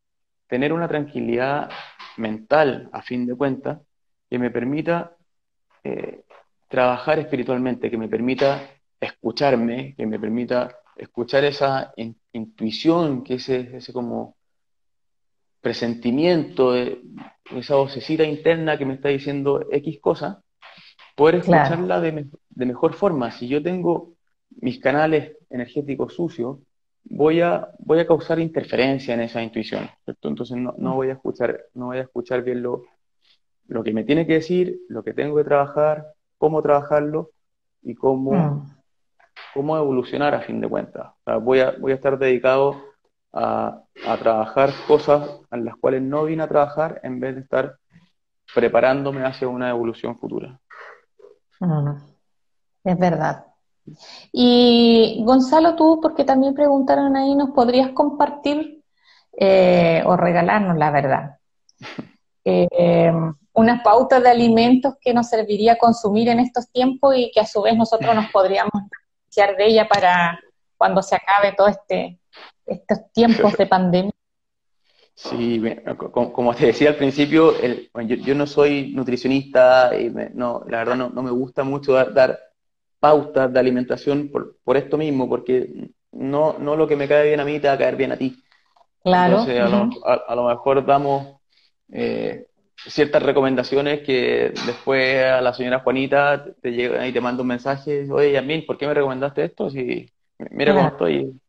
tener 0.46 0.72
una 0.74 0.88
tranquilidad 0.88 1.70
mental, 2.18 2.90
a 2.92 3.00
fin 3.02 3.26
de 3.26 3.34
cuentas, 3.34 3.80
que 4.28 4.38
me 4.38 4.50
permita 4.50 5.16
eh, 5.84 6.24
trabajar 6.68 7.18
espiritualmente, 7.18 7.90
que 7.90 7.98
me 7.98 8.08
permita 8.08 8.60
escucharme, 9.06 9.94
que 9.96 10.06
me 10.06 10.18
permita 10.18 10.76
escuchar 10.96 11.44
esa 11.44 11.92
intuición, 12.32 13.24
que 13.24 13.34
ese, 13.34 13.76
ese 13.76 13.92
como 13.92 14.36
presentimiento, 15.60 16.72
de, 16.72 17.02
esa 17.56 17.76
vocecita 17.76 18.24
interna 18.24 18.78
que 18.78 18.86
me 18.86 18.94
está 18.94 19.08
diciendo 19.08 19.66
X 19.70 20.00
cosa, 20.00 20.42
poder 21.14 21.36
escucharla 21.36 22.00
de, 22.00 22.26
mejor 22.66 22.94
forma. 22.94 23.30
Si 23.30 23.48
yo 23.48 23.62
tengo 23.62 24.14
mis 24.60 24.78
canales 24.80 25.36
energéticos 25.50 26.14
sucios, 26.14 26.58
voy 27.04 27.40
a, 27.40 27.68
voy 27.78 28.00
a 28.00 28.06
causar 28.06 28.38
interferencia 28.38 29.14
en 29.14 29.20
esa 29.20 29.42
intuición, 29.42 29.88
Entonces 30.06 30.56
no, 30.56 30.74
no, 30.78 30.94
voy 30.94 31.08
a 31.08 31.14
escuchar, 31.14 31.64
no 31.74 31.86
voy 31.86 31.98
a 31.98 32.02
escuchar 32.02 32.42
bien 32.42 32.62
lo, 32.62 32.84
lo 33.68 33.82
que 33.82 33.92
me 33.92 34.04
tiene 34.04 34.26
que 34.26 34.34
decir, 34.34 34.80
lo 34.88 35.02
que 35.02 35.14
tengo 35.14 35.36
que 35.36 35.44
trabajar, 35.44 36.06
cómo 36.38 36.62
trabajarlo 36.62 37.30
y 37.82 37.94
cómo, 37.94 38.32
mm. 38.32 38.71
Cómo 39.54 39.76
evolucionar 39.76 40.34
a 40.34 40.40
fin 40.40 40.60
de 40.60 40.68
cuentas. 40.68 41.12
voy, 41.40 41.60
a, 41.60 41.72
voy 41.78 41.92
a 41.92 41.96
estar 41.96 42.18
dedicado 42.18 42.82
a, 43.32 43.82
a, 44.06 44.16
trabajar 44.18 44.70
cosas 44.86 45.40
en 45.50 45.64
las 45.64 45.76
cuales 45.76 46.02
no 46.02 46.24
vine 46.24 46.42
a 46.42 46.48
trabajar 46.48 47.00
en 47.02 47.20
vez 47.20 47.34
de 47.34 47.42
estar 47.42 47.76
preparándome 48.54 49.24
hacia 49.24 49.48
una 49.48 49.70
evolución 49.70 50.18
futura. 50.18 50.60
Mm. 51.60 52.12
Es 52.84 52.98
verdad. 52.98 53.46
Y 54.32 55.22
Gonzalo, 55.24 55.74
tú, 55.74 56.00
porque 56.00 56.24
también 56.24 56.54
preguntaron 56.54 57.16
ahí, 57.16 57.34
¿nos 57.34 57.50
podrías 57.50 57.90
compartir 57.92 58.82
eh, 59.38 60.02
o 60.06 60.16
regalarnos 60.16 60.76
la 60.76 60.90
verdad? 60.90 61.36
Eh, 62.44 63.12
unas 63.52 63.82
pautas 63.84 64.20
de 64.20 64.28
alimentos 64.28 64.94
que 65.00 65.14
nos 65.14 65.28
serviría 65.28 65.78
consumir 65.78 66.28
en 66.28 66.40
estos 66.40 66.68
tiempos 66.72 67.14
y 67.16 67.30
que 67.32 67.38
a 67.38 67.46
su 67.46 67.62
vez 67.62 67.76
nosotros 67.76 68.12
nos 68.16 68.32
podríamos 68.32 68.72
beneficiar 69.32 69.56
de 69.56 69.66
ella 69.66 69.88
para 69.88 70.38
cuando 70.76 71.02
se 71.02 71.16
acabe 71.16 71.54
todo 71.56 71.68
este 71.68 72.18
estos 72.66 72.98
tiempos 73.12 73.56
de 73.56 73.66
pandemia. 73.66 74.12
Sí, 75.14 75.62
como 76.10 76.54
te 76.54 76.66
decía 76.66 76.90
al 76.90 76.96
principio, 76.96 77.54
yo, 77.94 78.34
no 78.34 78.46
soy 78.46 78.92
nutricionista, 78.94 79.90
y 79.98 80.10
no, 80.34 80.64
la 80.68 80.78
verdad 80.78 80.96
no, 80.96 81.10
no, 81.10 81.22
me 81.22 81.30
gusta 81.30 81.64
mucho 81.64 81.92
dar 81.92 82.38
pautas 82.98 83.52
de 83.52 83.60
alimentación 83.60 84.30
por, 84.30 84.56
por, 84.64 84.76
esto 84.76 84.96
mismo, 84.96 85.28
porque 85.28 85.90
no, 86.12 86.56
no 86.58 86.76
lo 86.76 86.86
que 86.86 86.96
me 86.96 87.08
cae 87.08 87.28
bien 87.28 87.40
a 87.40 87.44
mí 87.44 87.60
te 87.60 87.68
va 87.68 87.74
a 87.74 87.78
caer 87.78 87.96
bien 87.96 88.12
a 88.12 88.16
ti. 88.16 88.42
Claro. 89.04 89.40
Entonces, 89.40 89.60
a, 90.04 90.34
lo, 90.34 90.48
mejor 90.48 90.86
damos 90.86 91.40
eh, 91.92 92.46
ciertas 92.86 93.22
recomendaciones 93.22 94.00
que 94.00 94.52
después 94.66 95.24
a 95.24 95.40
la 95.40 95.54
señora 95.54 95.80
Juanita 95.80 96.44
te 96.60 96.72
llega 96.72 97.06
y 97.06 97.12
te 97.12 97.20
manda 97.20 97.42
un 97.42 97.48
mensaje, 97.48 98.06
oye, 98.10 98.32
Yasmin, 98.32 98.66
¿por 98.66 98.78
qué 98.78 98.86
me 98.86 98.94
recomendaste 98.94 99.44
esto? 99.44 99.70
Si, 99.70 100.10
mira 100.50 100.74
cómo 100.74 100.88
estoy. 100.88 101.40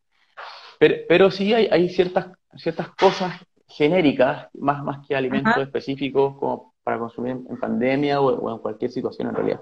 Pero, 0.78 0.94
pero 1.08 1.30
sí 1.30 1.52
hay, 1.52 1.68
hay, 1.70 1.88
ciertas, 1.88 2.28
ciertas 2.56 2.88
cosas 2.90 3.32
genéricas, 3.66 4.48
más, 4.54 4.82
más 4.84 5.06
que 5.06 5.16
alimentos 5.16 5.56
específicos 5.58 6.36
como 6.38 6.74
para 6.82 6.98
consumir 6.98 7.32
en 7.48 7.58
pandemia 7.58 8.20
o, 8.20 8.54
en 8.54 8.58
cualquier 8.58 8.90
situación 8.90 9.28
en 9.28 9.34
realidad. 9.34 9.60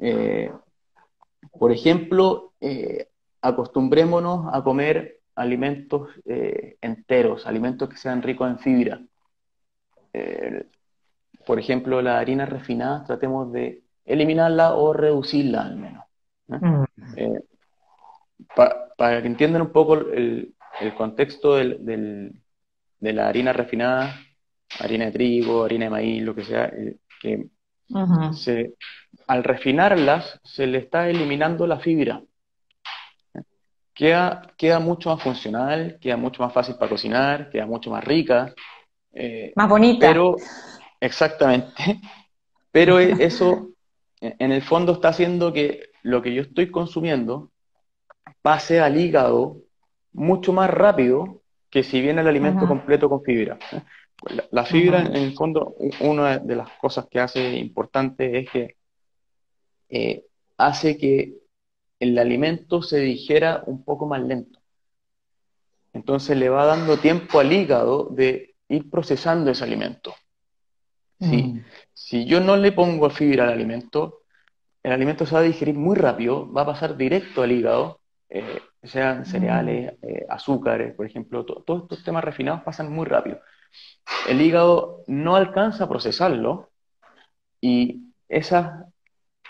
Eh, 0.00 0.52
por 1.58 1.72
ejemplo, 1.72 2.52
eh, 2.60 3.08
acostumbrémonos 3.40 4.52
a 4.52 4.62
comer 4.62 5.20
alimentos 5.36 6.08
eh, 6.24 6.76
enteros, 6.80 7.46
alimentos 7.46 7.88
que 7.88 7.96
sean 7.96 8.22
ricos 8.22 8.50
en 8.50 8.58
fibra. 8.58 9.00
Eh, 10.16 10.66
por 11.44 11.58
ejemplo, 11.58 12.00
la 12.00 12.18
harina 12.18 12.46
refinada, 12.46 13.04
tratemos 13.04 13.52
de 13.52 13.82
eliminarla 14.04 14.74
o 14.74 14.92
reducirla 14.92 15.62
al 15.62 15.76
menos. 15.76 16.04
Mm. 16.48 16.84
para 18.96 19.20
que 19.20 19.26
entiendan 19.26 19.62
un 19.62 19.72
poco 19.72 19.94
el, 19.94 20.54
contexto 20.96 21.56
de 21.56 22.32
la 23.00 23.28
harina 23.28 23.52
refinada, 23.52 24.14
harina 24.80 25.06
de 25.06 25.12
trigo, 25.12 25.64
harina 25.64 25.86
de 25.86 25.90
maíz, 25.90 26.22
lo 26.22 26.34
que 26.34 26.44
sea, 26.44 26.72
que 27.20 27.48
se, 28.32 28.74
al 29.26 29.44
refinarlas 29.44 30.40
se 30.44 30.66
le 30.66 30.78
está 30.78 31.08
eliminando 31.08 31.66
la 31.66 31.78
fibra. 31.78 32.22
Queda, 33.92 34.52
queda 34.56 34.78
mucho 34.78 35.10
más 35.10 35.22
funcional, 35.22 35.98
queda 36.00 36.16
mucho 36.16 36.42
más 36.42 36.52
fácil 36.52 36.76
para 36.76 36.90
cocinar, 36.90 37.50
queda 37.50 37.66
mucho 37.66 37.90
más 37.90 38.04
rica. 38.04 38.54
Eh, 39.16 39.52
más 39.56 39.68
bonita. 39.68 40.06
Pero, 40.06 40.36
exactamente. 41.00 42.00
Pero 42.70 43.00
e, 43.00 43.24
eso, 43.24 43.70
en 44.20 44.52
el 44.52 44.62
fondo, 44.62 44.92
está 44.92 45.08
haciendo 45.08 45.52
que 45.52 45.88
lo 46.02 46.22
que 46.22 46.34
yo 46.34 46.42
estoy 46.42 46.70
consumiendo 46.70 47.50
pase 48.42 48.80
al 48.80 49.00
hígado 49.00 49.62
mucho 50.12 50.52
más 50.52 50.70
rápido 50.70 51.42
que 51.70 51.82
si 51.82 52.00
viene 52.00 52.20
el 52.20 52.28
alimento 52.28 52.66
completo 52.66 53.08
con 53.08 53.22
fibra. 53.22 53.58
La, 54.50 54.64
fibra, 54.64 55.00
en 55.00 55.16
el 55.16 55.34
fondo, 55.34 55.74
una 56.00 56.38
de 56.38 56.56
las 56.56 56.70
cosas 56.78 57.06
que 57.10 57.20
hace 57.20 57.56
importante 57.56 58.38
es 58.38 58.50
que 58.50 58.76
eh, 59.90 60.24
hace 60.56 60.96
que 60.96 61.34
el 62.00 62.16
alimento 62.18 62.82
se 62.82 62.98
digiera 63.00 63.62
un 63.66 63.84
poco 63.84 64.06
más 64.06 64.22
lento. 64.22 64.60
Entonces 65.92 66.36
le 66.36 66.48
va 66.48 66.66
dando 66.66 66.98
tiempo 66.98 67.40
al 67.40 67.52
hígado 67.52 68.08
de 68.10 68.55
ir 68.68 68.90
procesando 68.90 69.50
ese 69.50 69.64
alimento. 69.64 70.14
Mm. 71.18 71.60
Si, 71.92 72.26
yo 72.26 72.40
no 72.40 72.56
le 72.56 72.72
pongo 72.72 73.10
fibra 73.10 73.44
al 73.44 73.50
alimento, 73.50 74.22
el 74.82 74.92
alimento 74.92 75.26
se 75.26 75.34
va 75.34 75.40
a 75.40 75.44
digerir 75.44 75.74
muy 75.74 75.96
rápido, 75.96 76.50
va 76.52 76.62
a 76.62 76.66
pasar 76.66 76.96
directo 76.96 77.42
al 77.42 77.52
hígado, 77.52 78.00
eh, 78.28 78.60
sean 78.82 79.24
cereales, 79.24 79.94
mm. 80.00 80.06
eh, 80.06 80.26
azúcares, 80.28 80.94
por 80.94 81.06
ejemplo, 81.06 81.44
todos 81.44 81.82
estos 81.82 82.04
temas 82.04 82.24
refinados 82.24 82.62
pasan 82.62 82.92
muy 82.92 83.06
rápido. 83.06 83.40
El 84.28 84.40
hígado 84.40 85.02
no 85.06 85.36
alcanza 85.36 85.84
a 85.84 85.88
procesarlo 85.88 86.70
y 87.60 88.12
esas 88.28 88.84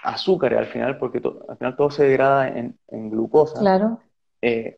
azúcares 0.02 0.58
al 0.58 0.66
final, 0.66 0.98
porque 0.98 1.20
al 1.48 1.56
final 1.56 1.76
todo 1.76 1.90
se 1.90 2.04
degrada 2.04 2.48
en, 2.48 2.78
glucosa. 3.10 3.58
Claro. 3.58 4.00
Eh, 4.40 4.76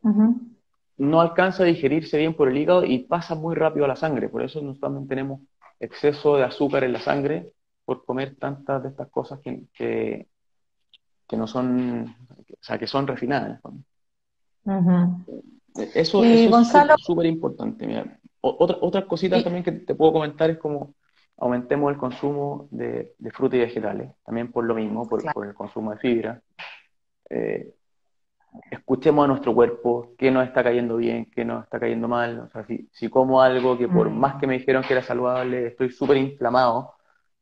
no 0.99 1.21
alcanza 1.21 1.63
a 1.63 1.65
digerirse 1.65 2.17
bien 2.17 2.35
por 2.35 2.49
el 2.49 2.57
hígado 2.57 2.83
y 2.83 2.99
pasa 2.99 3.33
muy 3.33 3.55
rápido 3.55 3.85
a 3.85 3.87
la 3.87 3.95
sangre. 3.95 4.29
Por 4.29 4.43
eso 4.43 4.59
nosotros 4.59 4.81
también 4.81 5.07
tenemos 5.07 5.41
exceso 5.79 6.35
de 6.35 6.43
azúcar 6.43 6.83
en 6.83 6.93
la 6.93 6.99
sangre 6.99 7.53
por 7.85 8.05
comer 8.05 8.35
tantas 8.35 8.83
de 8.83 8.89
estas 8.89 9.09
cosas 9.09 9.39
que, 9.39 9.63
que, 9.73 10.27
no 11.37 11.47
son, 11.47 12.15
o 12.29 12.57
sea, 12.61 12.77
que 12.77 12.85
son 12.85 13.07
refinadas. 13.07 13.61
Eso, 15.95 16.23
es 16.23 16.51
súper 16.97 17.25
importante. 17.25 18.19
Otra, 18.41 18.77
otra 18.81 19.05
cosita 19.07 19.41
también 19.41 19.63
que 19.63 19.71
te 19.71 19.95
puedo 19.95 20.13
comentar 20.13 20.49
es 20.49 20.57
como 20.57 20.95
aumentemos 21.37 21.91
el 21.91 21.97
consumo 21.97 22.67
de, 22.71 23.15
frutas 23.31 23.57
y 23.57 23.61
vegetales, 23.61 24.11
también 24.25 24.51
por 24.51 24.65
lo 24.65 24.75
mismo, 24.75 25.07
por, 25.07 25.23
el 25.45 25.53
consumo 25.53 25.91
de 25.91 25.97
fibra. 25.97 26.41
Eh, 27.29 27.73
escuchemos 28.71 29.25
a 29.25 29.27
nuestro 29.27 29.53
cuerpo, 29.53 30.13
qué 30.17 30.31
nos 30.31 30.47
está 30.47 30.63
cayendo 30.63 30.97
bien, 30.97 31.29
qué 31.33 31.45
nos 31.45 31.63
está 31.63 31.79
cayendo 31.79 32.07
mal. 32.07 32.39
O 32.39 32.49
sea, 32.49 32.65
si, 32.91 33.09
como 33.09 33.41
algo 33.41 33.77
que 33.77 33.87
por 33.87 34.09
mm. 34.09 34.17
más 34.17 34.35
que 34.35 34.47
me 34.47 34.57
dijeron 34.57 34.83
que 34.83 34.93
era 34.93 35.03
saludable, 35.03 35.67
estoy 35.67 35.89
súper 35.91 36.17
inflamado, 36.17 36.93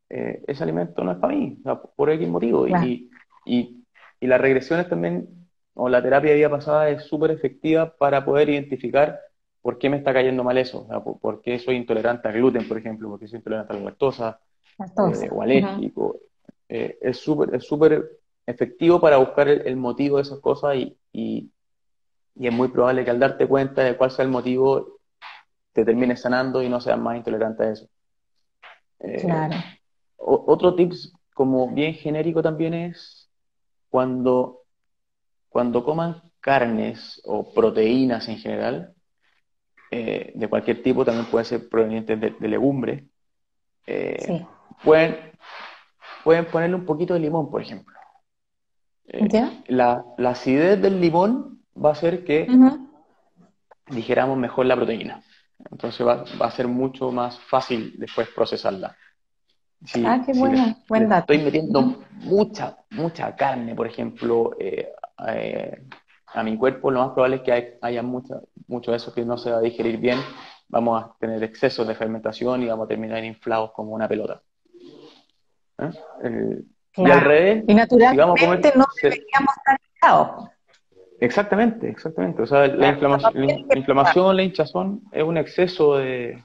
eh, 0.10 0.44
ese 0.48 0.64
alimento 0.64 1.04
no 1.04 1.12
es 1.12 1.18
para 1.18 1.36
mí, 1.36 1.62
por 1.96 2.10
X 2.10 2.28
motivo. 2.28 2.68
Y, 2.68 3.10
y, 3.46 3.84
y 4.20 4.28
las 4.28 4.42
regresiones 4.42 4.90
también, 4.90 5.28
o 5.74 5.90
la 5.90 6.02
terapia 6.02 6.32
de 6.32 6.38
vida 6.38 6.50
pasada 6.50 6.90
es 6.90 7.04
súper 7.04 7.32
efectiva 7.32 7.94
para 7.98 8.24
poder 8.26 8.50
identificar 8.50 9.20
¿por 9.68 9.78
qué 9.78 9.90
me 9.90 9.98
está 9.98 10.14
cayendo 10.14 10.46
mal 10.46 10.58
eso? 10.58 10.88
¿por, 11.22 11.42
qué 11.42 11.60
soy 11.60 11.76
intolerante 11.76 12.30
al 12.30 12.36
gluten, 12.36 12.66
por 12.70 12.78
ejemplo? 12.78 13.10
¿Por 13.10 13.20
qué 13.20 13.28
soy 13.28 13.40
intolerante 13.40 13.74
a 13.74 13.76
la 13.76 13.84
lactosa? 13.84 14.40
Eh, 14.80 15.30
o 15.30 15.42
alérgico. 15.42 16.16
Eh, 16.70 16.98
es 17.02 17.18
súper 17.18 17.54
es 17.54 17.66
súper 17.66 18.17
efectivo 18.48 19.00
para 19.00 19.18
buscar 19.18 19.48
el, 19.50 19.76
motivo 19.76 20.18
de 20.18 20.24
esas 20.24 20.40
cosas 20.40 20.76
y, 20.78 20.98
y, 21.12 21.52
es 22.36 22.54
muy 22.54 22.70
probable 22.70 23.04
que 23.04 23.12
al 23.12 23.20
darte 23.20 23.48
cuenta 23.48 23.84
de 23.84 23.98
cuál 23.98 24.12
sea 24.12 24.24
el 24.24 24.32
motivo 24.32 25.00
te 25.74 25.84
termines 25.84 26.22
sanando 26.22 26.64
y 26.64 26.70
no 26.70 26.80
seas 26.80 26.98
más 26.98 27.18
intolerante 27.18 27.64
a 27.64 27.72
eso. 27.72 27.88
Eh, 29.00 29.22
claro. 29.22 29.56
otro 30.18 30.74
tips 30.74 31.14
como 31.34 31.72
bien 31.72 31.94
genérico 31.94 32.42
también 32.42 32.74
es 32.74 33.30
cuando, 33.90 34.64
cuando 35.50 35.84
coman 35.84 36.22
carnes 36.40 37.22
o 37.26 37.54
proteínas 37.54 38.28
en 38.30 38.38
general, 38.38 38.94
eh, 39.92 40.32
de 40.34 40.48
cualquier 40.48 40.82
tipo, 40.82 41.06
también 41.06 41.28
pueden 41.28 41.46
ser 41.46 41.70
provenientes 41.70 42.20
de, 42.20 42.48
legumbre. 42.48 43.08
Eh, 43.86 44.46
pueden, 44.84 45.32
pueden 46.24 46.46
ponerle 46.46 46.76
un 46.76 46.86
poquito 46.86 47.14
de 47.14 47.20
limón, 47.20 47.50
por 47.50 47.62
ejemplo. 47.62 47.97
Eh, 49.08 49.64
la, 49.68 50.04
acidez 50.18 50.82
del 50.82 51.00
limón 51.00 51.62
va 51.82 51.90
a 51.90 51.92
hacer 51.94 52.26
que 52.26 52.48
digeramos 53.90 54.38
mejor 54.38 54.66
la 54.66 54.76
proteína. 54.76 55.24
Entonces 55.72 56.06
va, 56.06 56.26
a 56.40 56.52
ser 56.52 56.68
mucho 56.68 57.12
más 57.12 57.40
fácil 57.40 57.96
después 57.98 58.28
procesarla. 58.30 58.96
ah, 60.06 60.22
qué 60.26 60.34
bueno, 60.34 60.76
buen 60.88 61.10
dato. 61.10 61.34
Estoy 61.34 61.46
metiendo 61.46 62.04
mucha, 62.24 62.78
mucha 62.92 63.36
carne, 63.36 63.76
por 63.76 63.88
ejemplo, 63.88 64.56
eh, 64.60 64.92
eh, 65.28 65.84
a 66.28 66.44
mi 66.44 66.58
cuerpo, 66.58 66.92
lo 66.92 67.00
más 67.00 67.12
probable 67.12 67.38
es 67.38 67.42
que 67.44 67.78
haya 67.82 68.04
mucha, 68.04 68.42
mucho 68.68 68.92
de 68.92 68.98
eso 68.98 69.14
que 69.14 69.26
no 69.26 69.38
se 69.38 69.52
va 69.52 69.58
a 69.58 69.62
digerir 69.62 69.98
bien. 69.98 70.20
Vamos 70.68 71.02
a 71.02 71.16
tener 71.18 71.42
excesos 71.44 71.88
de 71.88 71.96
fermentación 71.96 72.62
y 72.62 72.68
vamos 72.68 72.86
a 72.86 72.90
terminar 72.90 73.24
inflados 73.24 73.72
como 73.72 73.94
una 73.94 74.08
pelota. 74.08 74.42
¿Eh? 75.80 76.62
Y 76.98 77.12
al 77.12 77.22
revés, 77.22 77.64
y 77.68 77.74
naturalmente 77.74 78.74
no 78.76 78.86
deberíamos 79.02 79.58
estar 79.58 79.80
inflados. 79.94 80.50
Exactamente, 81.20 81.90
exactamente. 81.90 82.42
O 82.42 82.46
sea, 82.46 82.68
la, 82.68 82.90
inflamación, 82.90 84.36
la, 84.36 84.44
hinchazón 84.44 85.02
es 85.12 85.24
un 85.24 85.38
exceso 85.38 85.98
de, 85.98 86.44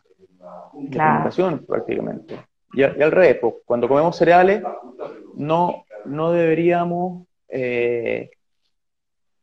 fermentación 0.91 1.65
prácticamente. 1.67 2.39
Y, 2.73 2.83
al 2.83 3.13
revés, 3.13 3.39
pues, 3.41 3.55
cuando 3.65 3.89
comemos 3.89 4.17
cereales, 4.17 4.63
no, 5.35 5.85
no 6.07 6.33
deberíamos 6.33 7.27
eh, 7.49 8.31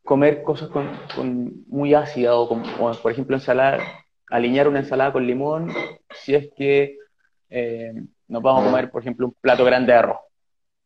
comer 0.03 0.41
cosas 0.41 0.69
con, 0.69 0.89
muy 1.67 1.93
ácidas 1.93 2.33
o, 2.35 2.61
por 3.01 3.11
ejemplo, 3.11 3.35
ensalada, 3.35 3.79
alinear 4.29 4.67
una 4.67 4.79
ensalada 4.79 5.13
con 5.13 5.27
limón 5.27 5.71
si 6.11 6.33
es 6.33 6.49
que 6.55 6.97
eh, 7.49 7.93
nos 8.27 8.41
vamos 8.41 8.63
a 8.63 8.65
comer, 8.65 8.89
por 8.89 9.01
ejemplo, 9.01 9.27
un 9.27 9.35
plato 9.39 9.63
grande 9.63 9.93
de 9.93 9.99
arroz. 9.99 10.17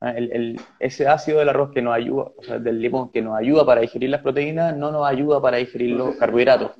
Ah, 0.06 0.12
el, 0.18 0.60
ese 0.80 1.08
ácido 1.08 1.40
del 1.40 1.48
arroz 1.48 1.72
que 1.72 1.82
nos 1.82 1.96
ayuda, 1.96 2.24
o 2.36 2.44
sea, 2.44 2.60
del 2.60 2.82
limón 2.82 3.10
que 3.10 3.22
nos 3.22 3.38
ayuda 3.38 3.66
para 3.66 3.80
digerir 3.80 4.10
las 4.10 4.20
proteínas, 4.20 4.76
no 4.76 4.92
nos 4.92 5.08
ayuda 5.08 5.42
para 5.42 5.56
digerir 5.56 5.92
los 5.92 6.18
carbohidratos. 6.18 6.72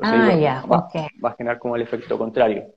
ah, 0.00 0.32
ya, 0.36 0.62
va, 0.70 0.88
va, 1.24 1.30
a 1.30 1.34
generar 1.34 1.58
como 1.58 1.74
el 1.74 1.82
efecto 1.82 2.16
contrario. 2.16 2.72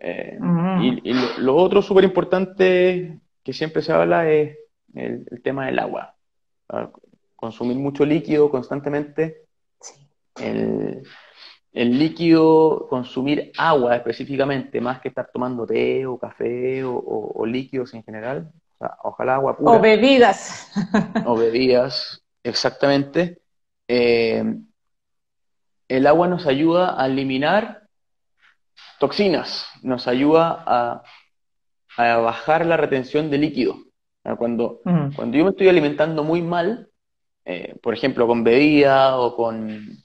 Eh, 0.00 0.36
mm. 0.40 0.82
Y, 0.82 1.14
lo, 1.38 1.54
otro 1.54 1.82
súper 1.82 2.02
importante 2.02 3.20
que 3.44 3.52
siempre 3.52 3.80
se 3.80 3.92
habla 3.92 4.28
es 4.28 4.58
el, 4.92 5.24
tema 5.44 5.66
del 5.66 5.78
agua. 5.78 6.16
Consumir 7.36 7.76
mucho 7.76 8.04
líquido 8.04 8.50
constantemente. 8.50 9.44
El, 10.40 11.04
el 11.72 11.98
líquido, 11.98 12.86
consumir 12.88 13.50
agua 13.56 13.96
específicamente, 13.96 14.80
más 14.80 15.00
que 15.00 15.08
estar 15.08 15.30
tomando 15.32 15.66
té 15.66 16.06
o 16.06 16.18
café 16.18 16.84
o, 16.84 17.44
líquidos 17.46 17.94
en 17.94 18.04
general, 18.04 18.50
ojalá 19.02 19.36
agua 19.36 19.56
pura. 19.56 19.72
O 19.72 19.80
bebidas. 19.80 20.70
o 21.26 21.34
bebidas, 21.36 22.22
exactamente. 22.42 23.40
Eh, 23.88 24.44
el 25.88 26.06
agua 26.06 26.28
nos 26.28 26.46
ayuda 26.46 27.02
a 27.02 27.06
eliminar 27.06 27.82
toxinas, 28.98 29.66
nos 29.82 30.06
ayuda 30.08 30.64
a, 30.66 31.02
bajar 31.96 32.64
la 32.64 32.76
retención 32.76 33.30
de 33.30 33.38
líquido. 33.38 33.76
Cuando, 34.38 34.80
mm. 34.84 35.14
cuando 35.14 35.36
yo 35.36 35.44
me 35.44 35.50
estoy 35.50 35.68
alimentando 35.68 36.22
muy 36.22 36.40
mal, 36.40 36.88
eh, 37.44 37.74
por 37.82 37.92
ejemplo, 37.92 38.26
con 38.26 38.44
bebida 38.44 39.18
o 39.18 39.36
con 39.36 40.02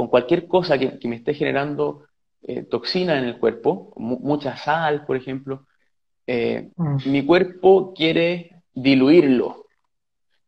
con 0.00 0.08
cualquier 0.08 0.48
cosa 0.48 0.78
que, 0.78 0.98
me 1.06 1.16
esté 1.16 1.34
generando 1.34 2.04
eh, 2.40 2.62
toxina 2.62 3.18
en 3.18 3.24
el 3.26 3.38
cuerpo, 3.38 3.92
mucha 3.98 4.56
sal, 4.56 5.04
por 5.04 5.14
ejemplo, 5.14 5.66
eh, 6.26 6.70
mm. 6.74 6.96
mi 7.04 7.26
cuerpo 7.26 7.92
quiere 7.92 8.62
diluirlo. 8.72 9.66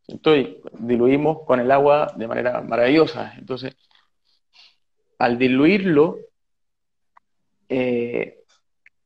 Entonces, 0.09 0.57
diluimos 0.79 1.45
con 1.45 1.61
el 1.61 1.71
agua 1.71 2.15
de 2.17 2.27
manera 2.27 2.63
maravillosa. 2.63 3.35
Entonces, 3.37 3.77
al 5.19 5.37
diluirlo, 5.37 6.17
eh, 7.69 8.39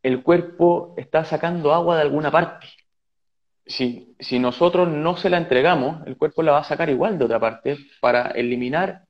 el 0.01 0.23
cuerpo 0.23 0.95
está 0.97 1.25
sacando 1.25 1.75
agua 1.75 1.97
de 1.97 2.03
alguna 2.03 2.31
parte. 2.31 2.69
Si, 3.67 4.15
si, 4.21 4.39
nosotros 4.39 4.89
no 4.89 5.17
se 5.17 5.29
la 5.29 5.39
entregamos, 5.39 6.07
el 6.07 6.17
cuerpo 6.17 6.45
la 6.45 6.53
va 6.53 6.59
a 6.59 6.65
sacar 6.65 6.89
igual 6.89 7.19
de 7.19 7.25
otra 7.25 7.41
parte 7.41 7.79
para 8.01 8.29
eliminar 8.29 9.07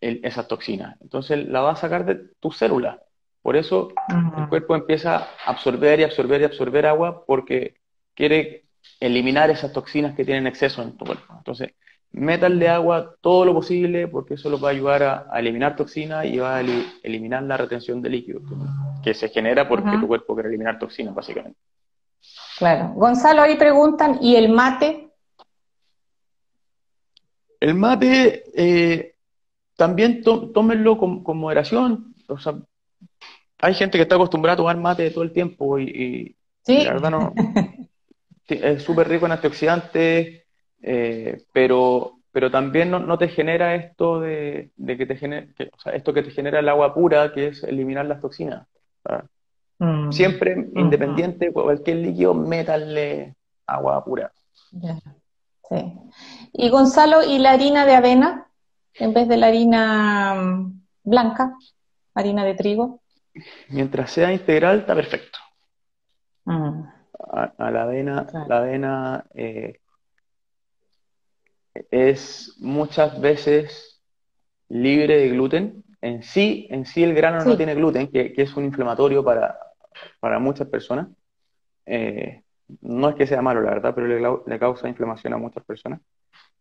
esas 0.00 0.48
toxinas. 0.48 0.96
Entonces 1.00 1.46
la 1.48 1.60
va 1.60 1.72
a 1.72 1.76
sacar 1.76 2.04
de 2.04 2.16
tu 2.40 2.52
célula. 2.52 3.02
Por 3.42 3.56
eso 3.56 3.92
el 4.36 4.48
cuerpo 4.48 4.74
empieza 4.74 5.16
a 5.16 5.28
absorber 5.46 6.00
y 6.00 6.04
absorber 6.04 6.40
y 6.40 6.44
absorber 6.44 6.86
agua 6.86 7.24
porque 7.24 7.76
quiere 8.14 8.64
eliminar 9.00 9.50
esas 9.50 9.72
toxinas 9.72 10.16
que 10.16 10.24
tienen 10.24 10.46
exceso 10.46 10.82
en 10.82 10.96
tu 10.96 11.04
cuerpo. 11.04 11.32
Entonces, 11.36 11.72
métanle 12.12 12.68
agua 12.68 13.14
todo 13.20 13.44
lo 13.44 13.54
posible 13.54 14.08
porque 14.08 14.34
eso 14.34 14.50
lo 14.50 14.58
va 14.58 14.70
a 14.70 14.72
ayudar 14.72 15.02
a, 15.02 15.38
eliminar 15.38 15.76
toxinas 15.76 16.24
y 16.24 16.38
va 16.38 16.56
a 16.56 16.60
eliminar 16.60 17.42
la 17.42 17.56
retención 17.56 18.02
de 18.02 18.10
líquido 18.10 18.40
que 19.02 19.14
se 19.14 19.28
genera 19.28 19.68
porque 19.68 19.96
tu 20.00 20.08
cuerpo 20.08 20.34
quiere 20.34 20.48
eliminar 20.48 20.78
toxinas, 20.78 21.14
básicamente. 21.14 21.58
Claro. 22.58 22.94
Gonzalo, 22.94 23.42
ahí 23.42 23.56
preguntan, 23.56 24.18
¿y 24.20 24.36
el 24.36 24.48
mate? 24.48 25.10
El 27.60 27.74
mate, 27.74 28.44
eh, 28.54 29.15
también 29.76 30.22
tómenlo 30.22 30.98
con, 30.98 31.22
moderación. 31.36 32.14
O 32.28 32.38
sea, 32.38 32.54
hay 33.60 33.74
gente 33.74 33.98
que 33.98 34.02
está 34.02 34.16
acostumbrada 34.16 34.54
a 34.54 34.56
tomar 34.56 34.76
mate 34.76 35.10
todo 35.10 35.24
el 35.24 35.32
tiempo 35.32 35.78
y, 35.78 36.34
la 36.66 36.94
verdad 36.94 37.10
no. 37.10 37.34
es 38.48 38.82
súper 38.82 39.08
rico 39.08 39.26
en 39.26 39.32
antioxidantes, 39.32 40.42
eh, 40.82 41.42
pero, 41.52 42.18
pero 42.32 42.50
también 42.50 42.90
no, 42.90 43.18
te 43.18 43.28
genera 43.28 43.74
esto 43.74 44.20
de, 44.20 44.70
que 44.86 45.06
te 45.06 45.16
genere, 45.16 45.48
o 45.72 45.80
sea, 45.80 45.92
esto 45.92 46.12
que 46.12 46.22
te 46.22 46.30
genera 46.30 46.58
el 46.58 46.68
agua 46.68 46.94
pura, 46.94 47.32
que 47.32 47.48
es 47.48 47.62
eliminar 47.62 48.06
las 48.06 48.20
toxinas. 48.20 48.66
Mm. 49.78 50.10
Siempre, 50.10 50.70
independiente, 50.74 51.52
cualquier 51.52 51.98
líquido, 51.98 52.34
métanle 52.34 53.34
agua 53.66 54.02
pura. 54.04 54.32
Sí. 55.68 55.92
Y 56.52 56.68
Gonzalo, 56.70 57.22
¿y 57.22 57.38
la 57.38 57.52
harina 57.52 57.84
de 57.84 57.94
avena? 57.94 58.46
En 58.98 59.14
vez 59.14 59.28
de 59.28 59.36
la 59.36 59.48
harina 59.48 60.34
mm, 60.34 60.80
blanca, 61.04 61.54
harina 62.14 62.44
de 62.44 62.54
trigo? 62.54 63.00
Mientras 63.68 64.10
sea 64.10 64.32
integral, 64.32 64.80
está 64.80 64.94
perfecto. 64.94 65.38
Mm. 66.44 66.82
A, 67.58 67.70
la 67.70 67.82
avena, 67.82 68.26
la 68.48 68.58
avena 68.58 69.24
eh, 69.34 69.80
es 71.90 72.56
muchas 72.58 73.20
veces 73.20 74.02
libre 74.68 75.18
de 75.18 75.28
gluten. 75.30 75.84
En 76.00 76.22
sí, 76.22 76.66
en 76.70 76.86
sí 76.86 77.02
el 77.02 77.14
grano 77.14 77.44
no 77.44 77.56
tiene 77.56 77.74
gluten, 77.74 78.08
que, 78.08 78.34
es 78.36 78.56
un 78.56 78.64
inflamatorio 78.64 79.24
para, 79.24 79.58
muchas 80.38 80.68
personas. 80.68 81.08
Eh, 81.84 82.42
no 82.80 83.08
es 83.08 83.16
que 83.16 83.26
sea 83.26 83.42
malo, 83.42 83.60
la 83.60 83.70
verdad, 83.70 83.94
pero 83.94 84.44
le 84.46 84.58
causa 84.58 84.88
inflamación 84.88 85.32
a 85.32 85.38
muchas 85.38 85.64
personas. 85.64 86.00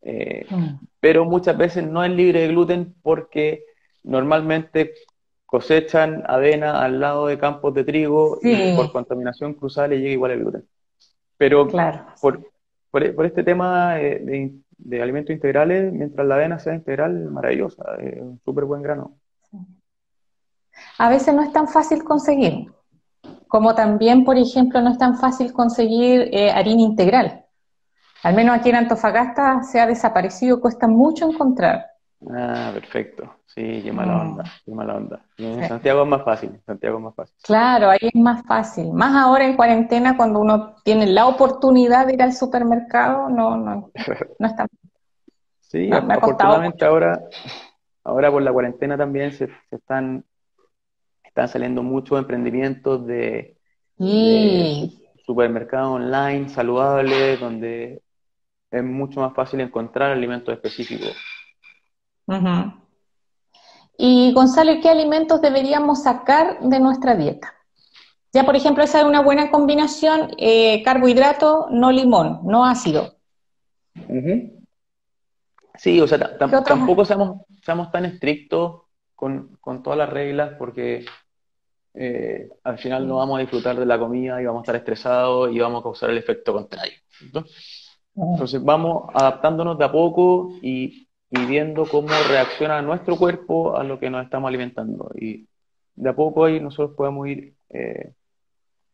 Eh, 0.06 0.46
mm. 0.48 0.86
Pero 1.00 1.26
muchas 1.26 1.58
veces 1.58 1.86
no 1.86 2.04
es 2.04 2.12
libre 2.12 2.42
de 2.42 2.48
gluten 2.50 2.96
porque 3.02 3.66
normalmente 4.04 4.94
cosechan 5.46 6.24
avena 6.28 6.84
al 6.84 7.00
lado 7.00 7.28
de 7.28 7.40
campos 7.40 7.74
de 7.74 7.84
trigo 7.84 8.38
y 8.42 8.76
por 8.76 8.92
contaminación 8.92 9.54
cruzada 9.56 9.90
le 9.90 10.00
llega 10.00 10.12
igual 10.12 10.32
el 10.32 10.40
gluten. 10.40 10.68
Pero 11.38 11.68
por, 12.22 12.52
por, 12.92 13.26
este 13.26 13.44
tema 13.44 13.96
de, 13.96 15.02
alimentos 15.02 15.34
integrales, 15.34 15.92
mientras 15.92 16.26
la 16.26 16.36
avena 16.36 16.60
sea 16.60 16.76
integral, 16.76 17.32
maravillosa, 17.32 17.84
es 18.00 18.22
un 18.22 18.40
súper 18.46 18.66
buen 18.66 18.82
grano. 18.82 19.18
A 20.98 21.10
veces 21.10 21.34
no 21.34 21.42
es 21.42 21.52
tan 21.52 21.68
fácil 21.68 22.04
conseguir, 22.04 22.72
como 23.48 23.76
también, 23.76 24.24
por 24.24 24.38
ejemplo, 24.38 24.82
no 24.82 24.92
es 24.92 24.98
tan 24.98 25.18
fácil 25.18 25.52
conseguir 25.52 26.30
eh, 26.32 26.52
harina 26.52 26.82
integral. 26.82 27.45
Al 28.26 28.34
menos 28.34 28.58
aquí 28.58 28.72
en 28.72 28.78
Antofagasta 28.78 29.62
se 29.62 29.80
ha 29.80 29.86
desaparecido, 29.86 30.60
cuesta 30.60 30.88
mucho 30.88 31.30
encontrar. 31.30 31.86
Ah, 32.28 32.72
perfecto. 32.74 33.36
Sí, 33.46 33.82
qué 33.84 33.92
mala 33.92 34.14
mm. 34.14 34.20
onda, 34.22 34.44
qué 34.66 34.72
mala 34.72 34.96
onda. 34.96 35.22
En 35.38 35.68
Santiago 35.68 36.02
es 36.02 36.08
más 36.08 36.24
fácil, 36.24 36.60
Santiago 36.66 36.98
es 36.98 37.04
más 37.04 37.14
fácil. 37.14 37.36
Claro, 37.44 37.92
ahí 37.92 38.00
es 38.02 38.16
más 38.16 38.44
fácil. 38.48 38.92
Más 38.94 39.16
ahora 39.16 39.46
en 39.46 39.56
cuarentena, 39.56 40.18
cuando 40.18 40.40
uno 40.40 40.74
tiene 40.84 41.06
la 41.06 41.28
oportunidad 41.28 42.08
de 42.08 42.16
ir 42.16 42.24
al 42.24 42.34
supermercado, 42.34 43.30
no, 43.30 43.58
no, 43.58 43.92
no 44.40 44.48
está. 44.48 44.66
Sí, 45.60 45.92
afortunadamente 45.92 46.84
ahora, 46.84 47.22
ahora 48.04 48.32
por 48.32 48.42
la 48.42 48.52
cuarentena 48.52 48.98
también 48.98 49.34
se, 49.34 49.50
están, 49.70 50.26
están 51.24 51.48
saliendo 51.48 51.84
muchos 51.84 52.18
emprendimientos 52.18 53.06
de, 53.06 53.56
de 53.98 54.90
supermercados 55.24 56.02
online 56.02 56.50
saludables, 56.50 57.40
donde 57.40 58.02
es 58.72 58.84
mucho 58.84 59.22
más 59.22 59.34
fácil 59.34 59.62
encontrar 59.62 60.12
alimentos 60.12 60.54
específicos. 60.54 61.16
Y 63.98 64.34
Gonzalo, 64.34 64.74
¿qué 64.82 64.90
alimentos 64.90 65.42
deberíamos 65.42 66.04
sacar 66.04 66.60
de 66.60 66.80
nuestra 66.80 67.16
dieta? 67.16 67.54
Ya, 68.34 68.44
por 68.44 68.56
ejemplo, 68.56 68.84
esa 68.84 69.00
es 69.00 69.06
una 69.06 69.22
buena 69.22 69.50
combinación, 69.50 70.32
eh, 70.38 70.84
carbohidrato, 70.84 71.68
no 71.72 71.92
limón, 71.92 72.42
no 72.44 72.66
ácido. 72.66 73.16
Sí, 75.78 76.02
o 76.02 76.08
sea, 76.08 76.38
tampoco 76.38 77.06
seamos, 77.06 77.44
seamos 77.64 77.92
tan 77.92 78.06
estrictos 78.06 78.82
con, 79.16 79.58
todas 79.84 79.98
las 79.98 80.10
reglas 80.10 80.54
porque 80.58 81.06
eh, 81.94 82.50
al 82.64 82.78
final 82.78 83.08
no 83.08 83.18
vamos 83.18 83.38
a 83.38 83.42
disfrutar 83.42 83.80
de 83.80 83.86
la 83.86 83.98
comida 83.98 84.42
y 84.42 84.46
vamos 84.46 84.60
a 84.60 84.64
estar 84.64 84.76
estresados 84.76 85.54
y 85.54 85.60
vamos 85.60 85.80
a 85.80 85.84
causar 85.84 86.10
el 86.10 86.18
efecto 86.18 86.52
contrario. 86.52 86.98
Entonces 87.22 87.85
vamos 88.62 89.10
adaptándonos 89.14 89.78
de 89.78 89.86
a 89.86 89.92
poco 89.92 90.50
y, 90.62 91.08
viendo 91.30 91.86
cómo 91.86 92.08
reacciona 92.30 92.82
nuestro 92.82 93.18
cuerpo 93.18 93.76
a 93.76 93.84
lo 93.84 94.00
que 94.00 94.10
nos 94.10 94.24
estamos 94.24 94.48
alimentando. 94.48 95.12
Y 95.16 95.48
de 95.96 96.10
a 96.10 96.16
poco 96.16 96.46
ahí 96.46 96.62
nosotros 96.62 96.96
podemos 96.96 97.28
ir 97.28 97.56
eh, 97.70 98.14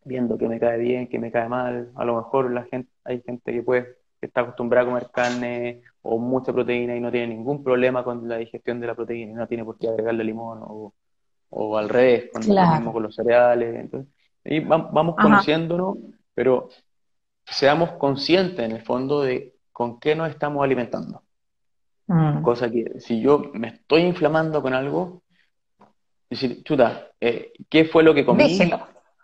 viendo 0.03 0.39
qué 0.39 0.47
me 0.47 0.59
cae 0.59 0.79
bien, 0.79 1.07
qué 1.07 1.19
me 1.19 1.31
cae 1.31 1.47
mal. 1.47 1.91
A 1.93 2.03
lo 2.03 2.15
mejor 2.15 2.51
la 2.51 2.63
gente, 2.63 2.89
hay 3.03 3.21
gente 3.21 3.51
que 3.51 3.61
puede 3.61 3.95
que 4.19 4.27
está 4.27 4.41
acostumbrada 4.41 4.87
a 4.87 4.89
comer 4.89 5.09
carne 5.11 5.81
o 6.01 6.17
mucha 6.17 6.51
proteína 6.53 6.95
y 6.95 6.99
no 6.99 7.11
tiene 7.11 7.27
ningún 7.35 7.63
problema 7.63 8.03
con 8.03 8.27
la 8.27 8.37
digestión 8.37 8.79
de 8.79 8.87
la 8.87 8.95
proteína 8.95 9.31
y 9.31 9.35
no 9.35 9.47
tiene 9.47 9.65
por 9.65 9.77
qué 9.77 9.87
agregarle 9.87 10.23
limón 10.23 10.59
o, 10.61 10.93
o 11.49 11.77
al 11.77 11.89
revés, 11.89 12.29
con 12.31 12.41
lo 12.47 12.71
mismo 12.71 12.93
con 12.93 13.03
los 13.03 13.15
cereales. 13.15 13.75
Entonces, 13.75 14.11
y 14.43 14.59
vamos 14.61 15.15
conociéndonos, 15.15 15.97
pero 16.33 16.69
seamos 17.45 17.91
conscientes 17.93 18.65
en 18.65 18.71
el 18.71 18.81
fondo 18.81 19.21
de 19.21 19.53
con 19.71 19.99
qué 19.99 20.15
nos 20.15 20.29
estamos 20.29 20.63
alimentando. 20.63 21.23
Mm. 22.07 22.41
Cosa 22.41 22.69
que 22.69 22.99
si 22.99 23.21
yo 23.21 23.51
me 23.53 23.69
estoy 23.69 24.01
inflamando 24.01 24.61
con 24.61 24.73
algo, 24.73 25.23
decir, 26.29 26.63
chuta, 26.63 27.09
eh, 27.19 27.53
¿qué 27.69 27.85
fue 27.85 28.03
lo 28.03 28.13
que 28.13 28.25
comí? 28.25 28.59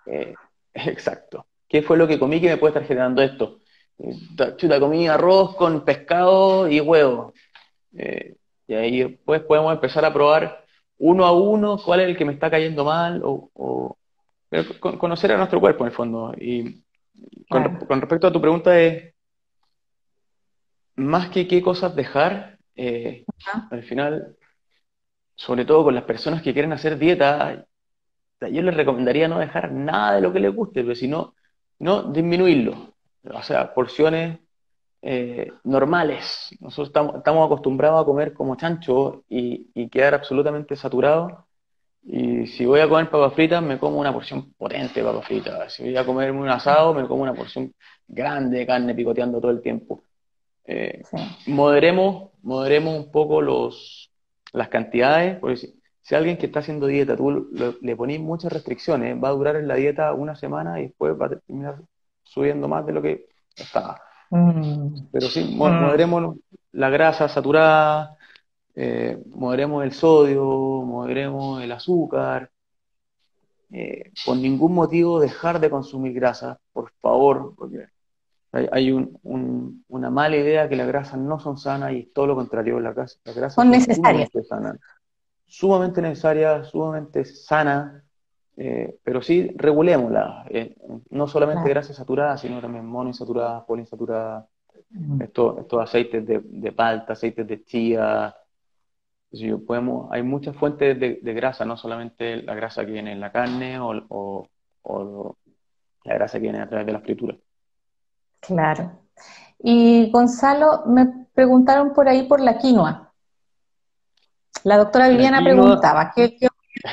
Eh, 0.05 0.33
exacto. 0.73 1.45
¿Qué 1.67 1.81
fue 1.81 1.97
lo 1.97 2.07
que 2.07 2.19
comí 2.19 2.39
que 2.39 2.49
me 2.49 2.57
puede 2.57 2.71
estar 2.71 2.87
generando 2.87 3.21
esto? 3.21 3.59
chuta, 4.57 4.79
comí 4.79 5.07
arroz 5.07 5.55
con 5.55 5.83
pescado 5.83 6.67
y 6.67 6.79
huevo. 6.79 7.33
Eh, 7.97 8.35
y 8.67 8.73
ahí 8.75 9.03
después 9.03 9.41
podemos 9.41 9.73
empezar 9.73 10.05
a 10.05 10.13
probar 10.13 10.63
uno 10.99 11.25
a 11.25 11.31
uno 11.31 11.77
cuál 11.83 12.01
es 12.01 12.09
el 12.09 12.17
que 12.17 12.25
me 12.25 12.33
está 12.33 12.49
cayendo 12.49 12.83
mal 12.83 13.21
o, 13.23 13.97
conocer 14.79 15.31
a 15.31 15.37
nuestro 15.37 15.59
cuerpo 15.59 15.83
en 15.83 15.89
el 15.89 15.95
fondo. 15.95 16.33
Y 16.39 16.83
con, 17.49 18.01
respecto 18.01 18.27
a 18.27 18.31
tu 18.31 18.41
pregunta 18.41 18.79
es, 18.79 19.13
más 20.95 21.29
que 21.29 21.47
qué 21.47 21.61
cosas 21.61 21.95
dejar, 21.95 22.57
eh, 22.75 23.25
al 23.71 23.83
final, 23.83 24.35
sobre 25.35 25.65
todo 25.65 25.85
con 25.85 25.95
las 25.95 26.03
personas 26.03 26.41
que 26.41 26.53
quieren 26.53 26.73
hacer 26.73 26.97
dieta, 26.97 27.65
yo 28.41 28.61
les 28.61 28.75
recomendaría 28.75 29.27
no 29.27 29.39
dejar 29.39 29.71
nada 29.71 30.15
de 30.15 30.21
lo 30.21 30.33
que 30.33 30.39
les 30.39 30.53
guste, 30.53 30.83
pero 30.83 30.95
si 30.95 31.07
no, 31.07 31.35
no 31.79 32.03
disminuirlo 32.11 32.97
o 33.33 33.43
sea, 33.43 33.73
porciones 33.73 34.39
eh, 35.01 35.51
normales. 35.63 36.49
Nosotros 36.59 36.87
estamos, 36.89 37.45
acostumbrados 37.45 38.01
a 38.01 38.05
comer 38.05 38.33
como 38.33 38.55
chancho 38.55 39.23
y, 39.29 39.89
quedar 39.89 40.13
absolutamente 40.13 40.75
saturado. 40.75 41.46
Y 42.09 42.47
si 42.47 42.65
voy 42.65 42.79
a 42.79 42.87
comer 42.87 43.09
papas 43.09 43.33
fritas, 43.33 43.61
me 43.61 43.77
como 43.77 43.99
una 43.99 44.13
porción 44.13 44.53
potente 44.53 45.01
de 45.01 45.05
papas 45.05 45.27
fritas. 45.27 45.73
Si 45.73 45.83
voy 45.83 45.97
a 45.97 46.05
comerme 46.05 46.39
un 46.39 46.47
asado, 46.47 46.93
me 46.93 47.05
como 47.05 47.23
una 47.23 47.33
porción 47.33 47.73
grande 48.07 48.59
de 48.59 48.65
carne 48.65 48.95
picoteando 48.95 49.41
todo 49.41 49.51
el 49.51 49.61
tiempo. 49.61 50.03
Eh, 50.63 51.01
moderemos, 51.47 52.29
moderemos 52.43 52.95
un 52.95 53.11
poco 53.11 53.41
los, 53.41 54.09
las 54.53 54.69
cantidades, 54.69 55.37
porque 55.39 55.57
si, 56.01 56.15
alguien 56.15 56.37
que 56.37 56.45
está 56.45 56.59
haciendo 56.59 56.87
dieta, 56.87 57.17
tú 57.17 57.49
le, 57.81 57.95
pones 57.97 58.21
muchas 58.21 58.53
restricciones, 58.53 59.21
va 59.21 59.27
a 59.27 59.33
durar 59.33 59.57
en 59.57 59.67
la 59.67 59.75
dieta 59.75 60.13
una 60.13 60.35
semana 60.35 60.79
y 60.79 60.83
después 60.83 61.13
va 61.19 61.25
a 61.25 61.29
terminar 61.29 61.81
subiendo 62.23 62.69
más 62.69 62.85
de 62.85 62.93
lo 62.93 63.01
que 63.01 63.25
estaba. 63.53 63.99
Mm. 64.29 65.09
Pero 65.11 65.27
sí, 65.27 65.43
mm. 65.43 65.57
moderemos 65.57 66.37
la 66.71 66.89
grasa 66.89 67.27
saturada, 67.27 68.16
eh, 68.79 69.17
moderemos 69.31 69.83
el 69.83 69.91
sodio, 69.91 70.43
moderemos 70.43 71.63
el 71.63 71.71
azúcar. 71.71 72.51
Eh, 73.71 74.11
por 74.23 74.37
ningún 74.37 74.75
motivo 74.75 75.19
dejar 75.19 75.59
de 75.59 75.69
consumir 75.71 76.13
grasa, 76.13 76.59
por 76.71 76.91
favor, 77.01 77.55
porque 77.57 77.87
hay, 78.51 78.91
una 79.23 80.09
mala 80.11 80.37
idea 80.37 80.69
que 80.69 80.75
las 80.75 80.87
grasas 80.87 81.19
no 81.19 81.39
son 81.39 81.57
sanas 81.57 81.91
y 81.93 81.99
es 82.01 82.13
todo 82.13 82.27
lo 82.27 82.35
contrario, 82.35 82.79
las 82.79 82.93
grasas, 82.93 83.19
son, 83.25 83.65
son 83.65 83.71
necesarias. 83.71 84.29
Sumamente 85.47 85.99
necesarias, 85.99 86.67
sumamente 86.67 87.25
sanas, 87.25 88.03
eh, 88.57 88.99
pero 89.03 89.23
sí, 89.23 89.53
regulémosla. 89.55 90.45
Eh, 90.49 90.75
no 91.09 91.27
solamente 91.27 91.67
grasas 91.67 91.95
saturadas, 91.95 92.41
sino 92.41 92.61
también 92.61 92.85
monoinsaturadas, 92.85 93.63
poliinsaturadas, 93.63 94.45
mm. 94.91 95.21
estos, 95.23 95.59
estos 95.61 95.81
aceites 95.81 96.27
de, 96.27 96.41
de, 96.43 96.71
palta, 96.71 97.13
aceites 97.13 97.47
de 97.47 97.63
chía. 97.63 98.35
Podemos, 99.65 100.09
hay 100.11 100.23
muchas 100.23 100.55
fuentes 100.55 100.99
de, 100.99 101.33
grasa, 101.33 101.65
no 101.65 101.77
solamente 101.77 102.41
la 102.43 102.55
grasa 102.55 102.85
que 102.85 102.91
viene 102.91 103.11
en 103.11 103.19
la 103.19 103.31
carne 103.31 103.77
o, 103.79 104.47
la 106.03 106.13
grasa 106.13 106.37
que 106.37 106.43
viene 106.43 106.59
a 106.59 106.69
través 106.69 106.85
de 106.85 106.93
la 106.93 107.01
fritura. 107.01 107.35
Claro. 108.39 109.01
Y 109.59 110.09
Gonzalo, 110.11 110.83
me 110.85 111.27
preguntaron 111.33 111.93
por 111.93 112.07
ahí 112.07 112.23
por 112.23 112.39
la 112.39 112.57
quinoa. 112.57 113.11
La 114.63 114.77
doctora 114.77 115.09
Viviana 115.09 115.43
preguntaba, 115.43 116.11
¿qué, 116.15 116.37
qué 116.37 116.47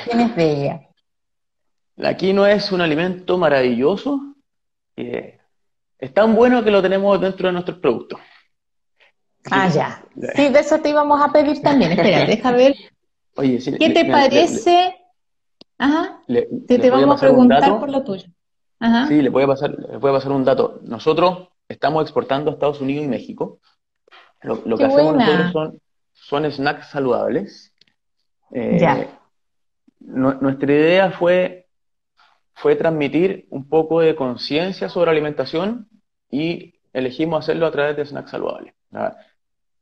tienes 0.04 0.34
de 0.34 0.52
ella? 0.52 0.80
La 1.96 2.16
quinoa 2.16 2.52
es 2.52 2.72
un 2.72 2.80
alimento 2.80 3.38
maravilloso. 3.38 4.34
es 4.96 6.12
tan 6.12 6.34
bueno 6.34 6.64
que 6.64 6.70
lo 6.70 6.82
tenemos 6.82 7.20
dentro 7.20 7.46
de 7.46 7.52
nuestros 7.52 7.78
productos. 7.78 8.18
Ah, 9.50 9.68
ya. 9.68 10.04
Sí, 10.34 10.48
de 10.48 10.58
eso 10.58 10.80
te 10.80 10.90
íbamos 10.90 11.20
a 11.20 11.32
pedir 11.32 11.60
también. 11.62 11.92
Espera, 11.92 12.24
deja 12.26 12.52
ver. 12.52 12.74
Oye, 13.36 13.58
¿Qué 13.78 13.90
te 13.90 14.04
parece? 14.04 14.94
Ajá. 15.78 16.20
te, 16.66 16.90
vamos 16.90 17.16
a 17.16 17.20
preguntar 17.20 17.78
por 17.78 17.90
lo 17.90 18.04
tuyo. 18.04 18.26
Ajá. 18.80 19.06
Sí, 19.08 19.20
le 19.20 19.28
voy, 19.28 19.44
a 19.44 19.46
pasar, 19.46 19.70
le 19.70 19.96
voy 19.96 20.10
a 20.10 20.14
pasar 20.14 20.32
un 20.32 20.44
dato. 20.44 20.80
Nosotros 20.82 21.48
estamos 21.68 22.02
exportando 22.02 22.50
a 22.50 22.54
Estados 22.54 22.80
Unidos 22.80 23.04
y 23.04 23.08
México. 23.08 23.60
Lo, 24.42 24.76
que 24.76 24.84
hacemos 24.84 25.16
nosotros 25.16 25.52
son, 25.52 25.80
son 26.12 26.52
snacks 26.52 26.90
saludables. 26.90 27.72
Eh, 28.50 28.78
ya. 28.78 29.08
nuestra 30.00 30.72
idea 30.72 31.10
fue 31.10 31.64
fue 32.54 32.76
transmitir 32.76 33.46
un 33.50 33.68
poco 33.68 34.00
de 34.00 34.14
conciencia 34.14 34.88
sobre 34.88 35.10
alimentación 35.10 35.88
y 36.30 36.74
elegimos 36.92 37.44
hacerlo 37.44 37.66
a 37.66 37.72
través 37.72 37.96
de 37.96 38.06
snacks 38.06 38.30
saludables. 38.30 38.74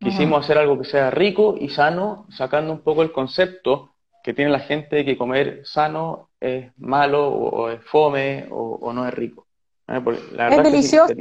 Quisimos 0.02 0.44
hacer 0.44 0.58
algo 0.58 0.78
que 0.78 0.84
sea 0.84 1.10
rico 1.10 1.56
y 1.58 1.68
sano, 1.68 2.26
sacando 2.30 2.72
un 2.72 2.80
poco 2.80 3.02
el 3.02 3.12
concepto 3.12 3.94
que 4.22 4.34
tiene 4.34 4.50
la 4.50 4.60
gente 4.60 4.96
de 4.96 5.04
que 5.04 5.16
comer 5.16 5.62
sano 5.64 6.30
es 6.40 6.72
malo 6.78 7.28
o, 7.28 7.70
es 7.70 7.82
fome 7.84 8.46
o, 8.50 8.92
no 8.92 9.06
es 9.06 9.14
rico. 9.14 9.46
es 9.88 10.62
delicioso. 10.62 11.14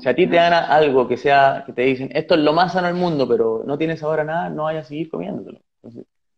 si, 0.00 0.08
a, 0.08 0.14
ti 0.14 0.26
te 0.26 0.36
dan 0.36 0.52
algo 0.52 1.06
que 1.06 1.16
sea, 1.16 1.62
que 1.66 1.72
te 1.72 1.82
dicen, 1.82 2.10
esto 2.12 2.34
es 2.34 2.40
lo 2.40 2.52
más 2.52 2.72
sano 2.72 2.86
del 2.86 2.96
mundo, 2.96 3.28
pero 3.28 3.62
no 3.66 3.78
tienes 3.78 4.02
ahora 4.02 4.24
nada, 4.24 4.48
no 4.48 4.64
vayas 4.64 4.86
a 4.86 4.88
seguir 4.88 5.10
comiéndolo. 5.10 5.60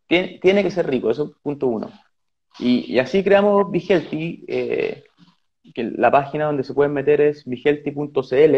tiene, 0.06 0.38
tiene, 0.40 0.62
que 0.62 0.70
ser 0.70 0.88
rico, 0.88 1.10
eso 1.10 1.24
es 1.24 1.30
punto 1.42 1.66
uno. 1.66 1.90
Y, 2.58 2.98
así 2.98 3.24
creamos 3.24 3.70
Vigelti, 3.70 4.44
eh, 4.46 5.04
que 5.74 5.84
la 5.84 6.10
página 6.10 6.46
donde 6.46 6.64
se 6.64 6.74
pueden 6.74 6.92
meter 6.92 7.20
es 7.20 7.44
vigelti.cl. 7.44 8.56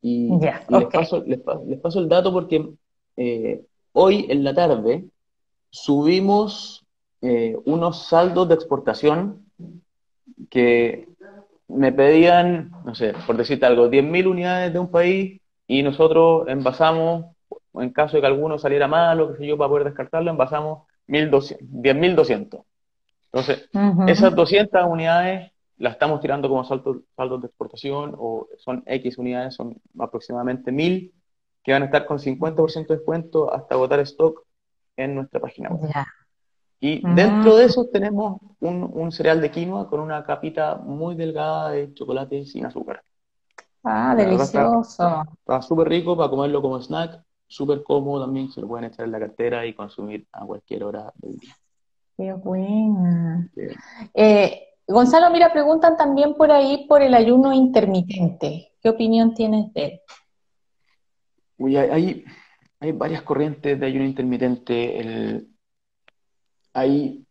Y, 0.00 0.30
les, 0.40 0.86
paso, 0.92 1.22
les, 1.26 1.40
paso, 1.40 1.98
el 1.98 2.08
dato 2.08 2.32
porque 2.32 2.70
eh, 3.16 3.64
hoy 3.92 4.26
en 4.28 4.44
la 4.44 4.54
tarde 4.54 5.04
subimos 5.70 6.86
eh, 7.20 7.56
unos 7.64 8.06
saldos 8.06 8.48
de 8.48 8.54
exportación 8.54 9.46
que 10.50 11.08
me 11.68 11.92
pedían, 11.92 12.70
no 12.84 12.94
sé, 12.94 13.12
por 13.26 13.36
decirte 13.36 13.66
algo, 13.66 13.88
10.000 13.88 14.26
unidades 14.26 14.72
de 14.72 14.78
un 14.78 14.90
país 14.90 15.40
y 15.66 15.82
nosotros 15.82 16.48
envasamos, 16.48 17.26
en 17.74 17.90
caso 17.90 18.16
de 18.16 18.22
que 18.22 18.26
alguno 18.26 18.58
saliera 18.58 18.88
mal 18.88 19.20
o 19.20 19.32
qué 19.32 19.38
sé 19.38 19.46
yo, 19.46 19.58
para 19.58 19.68
poder 19.68 19.84
descartarlo, 19.84 20.30
envasamos 20.30 20.86
10.200. 21.06 22.64
Entonces, 23.30 23.68
esas 24.06 24.34
200 24.34 24.84
unidades 24.86 25.52
las 25.78 25.94
estamos 25.94 26.20
tirando 26.20 26.48
como 26.48 26.64
saldos, 26.64 27.02
de 27.40 27.46
exportación 27.46 28.14
o 28.18 28.48
son 28.56 28.82
X 28.86 29.18
unidades, 29.18 29.54
son 29.54 29.80
aproximadamente 29.98 30.72
1000 30.72 31.14
que 31.62 31.72
van 31.72 31.82
a 31.82 31.86
estar 31.86 32.06
con 32.06 32.18
50% 32.18 32.86
de 32.86 32.96
descuento 32.96 33.52
hasta 33.52 33.74
agotar 33.74 34.00
stock 34.00 34.44
en 34.96 35.14
nuestra 35.14 35.40
página 35.40 35.70
web. 35.70 35.90
Y 36.80 37.02
dentro 37.14 37.56
de 37.56 37.64
eso 37.64 37.86
tenemos 37.92 38.40
un, 38.60 39.10
cereal 39.10 39.40
de 39.40 39.50
quinoa 39.50 39.88
con 39.88 40.00
una 40.00 40.24
capita 40.24 40.76
muy 40.76 41.16
delgada 41.16 41.70
de 41.70 41.92
chocolate 41.92 42.46
sin 42.46 42.66
azúcar. 42.66 43.02
Ah, 43.82 44.14
delicioso. 44.16 45.24
Está 45.38 45.62
súper 45.62 45.88
rico 45.88 46.16
para 46.16 46.30
comerlo 46.30 46.62
como 46.62 46.80
snack, 46.80 47.20
súper 47.46 47.82
cómodo 47.82 48.24
también, 48.24 48.50
se 48.50 48.60
lo 48.60 48.68
pueden 48.68 48.86
echar 48.86 49.06
en 49.06 49.12
la 49.12 49.18
cartera 49.18 49.66
y 49.66 49.74
consumir 49.74 50.26
a 50.32 50.44
cualquier 50.44 50.84
hora 50.84 51.12
del 51.16 51.36
día. 51.38 51.54
Qué 52.16 52.32
buena. 52.32 53.48
Eh, 54.14 54.67
Gonzalo, 54.88 55.30
mira, 55.30 55.52
preguntan 55.52 55.98
también 55.98 56.34
por 56.34 56.50
ahí 56.50 56.86
por 56.88 57.02
el 57.02 57.12
ayuno 57.12 57.52
intermitente. 57.52 58.72
¿Qué 58.80 58.88
opinión 58.88 59.34
tienes 59.34 59.70
de 59.74 59.84
él? 59.84 60.00
Uy, 61.58 61.76
hay, 61.76 62.24
hay 62.80 62.92
varias 62.92 63.20
corrientes 63.22 63.78
de 63.78 63.86
ayuno 63.86 64.06
intermitente. 64.06 65.46
ahí, 66.72 67.26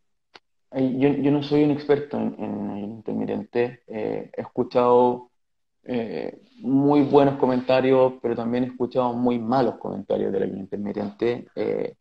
yo, 0.72 1.32
no 1.32 1.41
soy 1.41 1.64
un 1.64 1.72
experto 1.72 2.18
en, 2.18 2.36
en 2.38 2.91
intermitente. 2.91 3.82
Eh, 3.88 4.30
he 4.38 4.41
escuchado 4.41 5.32
eh, 5.84 6.39
muy 6.60 7.01
buenos 7.01 7.39
comentarios, 7.39 8.14
pero 8.22 8.36
también 8.36 8.66
he 8.66 8.68
escuchado 8.68 9.14
muy 9.14 9.39
malos 9.39 9.78
comentarios 9.78 10.32
del 10.32 10.43
ayuno 10.43 10.60
intermitente. 10.60 11.47
Eh, 11.55 11.95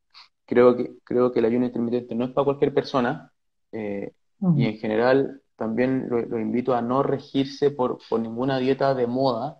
creo, 0.44 0.76
que, 0.76 0.98
creo 1.02 1.32
que 1.32 1.38
el 1.38 1.46
ayuno 1.46 1.64
intermitente 1.64 2.14
no 2.14 2.26
es 2.26 2.32
para 2.32 2.44
cualquier 2.44 2.74
persona 2.74 3.32
y 3.72 4.64
en 4.64 4.78
general 4.78 5.42
también 5.57 6.09
lo, 6.09 6.38
invito 6.38 6.74
a 6.74 6.82
no 6.82 7.02
regirse 7.02 7.70
por, 7.70 7.98
por, 8.09 8.20
ninguna 8.20 8.59
dieta 8.59 8.94
de 8.94 9.07
moda, 9.07 9.59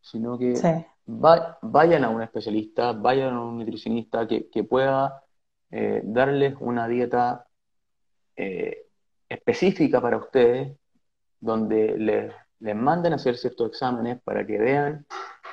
sino 0.00 0.38
que 0.38 0.54
vayan 1.06 2.04
a 2.04 2.10
un 2.10 2.22
especialista, 2.22 2.92
vayan 2.92 3.34
a 3.34 3.42
un 3.42 3.58
nutricionista 3.58 4.26
que, 4.26 4.48
que 4.48 4.64
pueda 4.64 5.22
darles 6.04 6.54
una 6.60 6.86
dieta 6.86 7.48
específica 9.28 10.00
para 10.00 10.18
ustedes, 10.18 10.78
donde 11.40 11.98
les, 11.98 12.32
les 12.60 12.76
manden 12.76 13.12
a 13.12 13.16
hacer 13.16 13.36
ciertos 13.36 13.68
exámenes 13.68 14.20
para 14.22 14.46
que 14.46 14.58
vean 14.58 15.06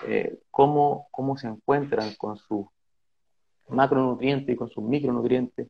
eh, 0.07 0.39
cómo, 0.49 1.07
cómo 1.11 1.37
se 1.37 1.47
encuentran 1.47 2.15
con 2.15 2.37
sus 2.37 2.65
macronutrientes 3.67 4.53
y 4.53 4.57
con 4.57 4.69
sus 4.69 4.83
micronutrientes, 4.83 5.67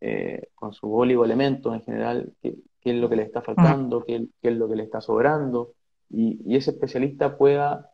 eh, 0.00 0.48
con 0.54 0.72
sus 0.72 0.90
oligoelementos 0.92 1.74
en 1.74 1.82
general, 1.82 2.32
qué, 2.80 2.90
es 2.90 2.96
lo 2.96 3.08
que 3.08 3.16
le 3.16 3.22
está 3.22 3.42
faltando, 3.42 4.04
qué, 4.04 4.26
es 4.42 4.56
lo 4.56 4.68
que 4.68 4.76
le 4.76 4.84
está 4.84 5.00
sobrando, 5.00 5.72
y, 6.08 6.56
ese 6.56 6.72
especialista 6.72 7.36
pueda 7.36 7.90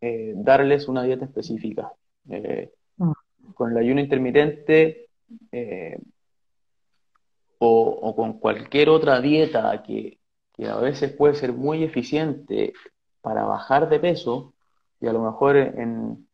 eh, 0.00 0.32
darles 0.36 0.88
una 0.88 1.02
dieta 1.02 1.24
específica. 1.24 1.92
Con 3.54 3.72
el 3.72 3.76
ayuno 3.76 4.00
intermitente 4.00 5.08
o, 7.58 8.14
con 8.16 8.38
cualquier 8.38 8.88
otra 8.88 9.20
dieta 9.20 9.82
que, 9.82 10.18
a 10.68 10.76
veces 10.76 11.12
puede 11.12 11.34
ser 11.34 11.52
muy 11.52 11.82
eficiente 11.82 12.72
para 13.20 13.44
bajar 13.44 13.88
de 13.88 13.98
peso, 13.98 14.54
y 15.00 15.08
a 15.08 15.12
lo 15.12 15.20
mejor 15.22 15.56
en, 15.56 16.28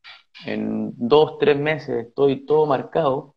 en 0.46 0.92
dos, 0.96 1.38
tres 1.38 1.58
meses 1.58 2.06
estoy 2.06 2.44
todo 2.44 2.66
marcado 2.66 3.34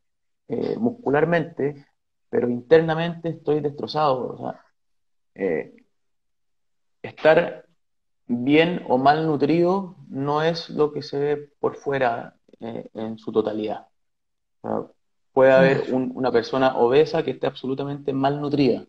eh, 0.47 0.76
muscularmente, 0.78 1.86
pero 2.32 2.49
internamente 2.49 3.29
estoy 3.29 3.59
destrozado. 3.59 4.29
O 4.29 4.38
sea, 4.39 4.65
eh, 5.36 5.75
estar 7.03 7.65
bien 8.25 8.84
o 8.88 8.97
mal 8.97 9.27
nutrido 9.27 9.97
no 10.09 10.41
es 10.41 10.71
lo 10.71 10.91
que 10.91 11.03
se 11.03 11.19
ve 11.19 11.49
por 11.59 11.75
fuera 11.75 12.36
eh, 12.59 12.89
en 12.95 13.19
su 13.19 13.32
totalidad. 13.32 13.88
puede 15.34 15.51
haber 15.51 15.93
una 15.93 16.32
persona 16.32 16.77
obesa 16.77 17.23
que 17.23 17.32
esté 17.32 17.47
absolutamente 17.47 18.13
mal 18.13 18.41
nutrida 18.41 18.86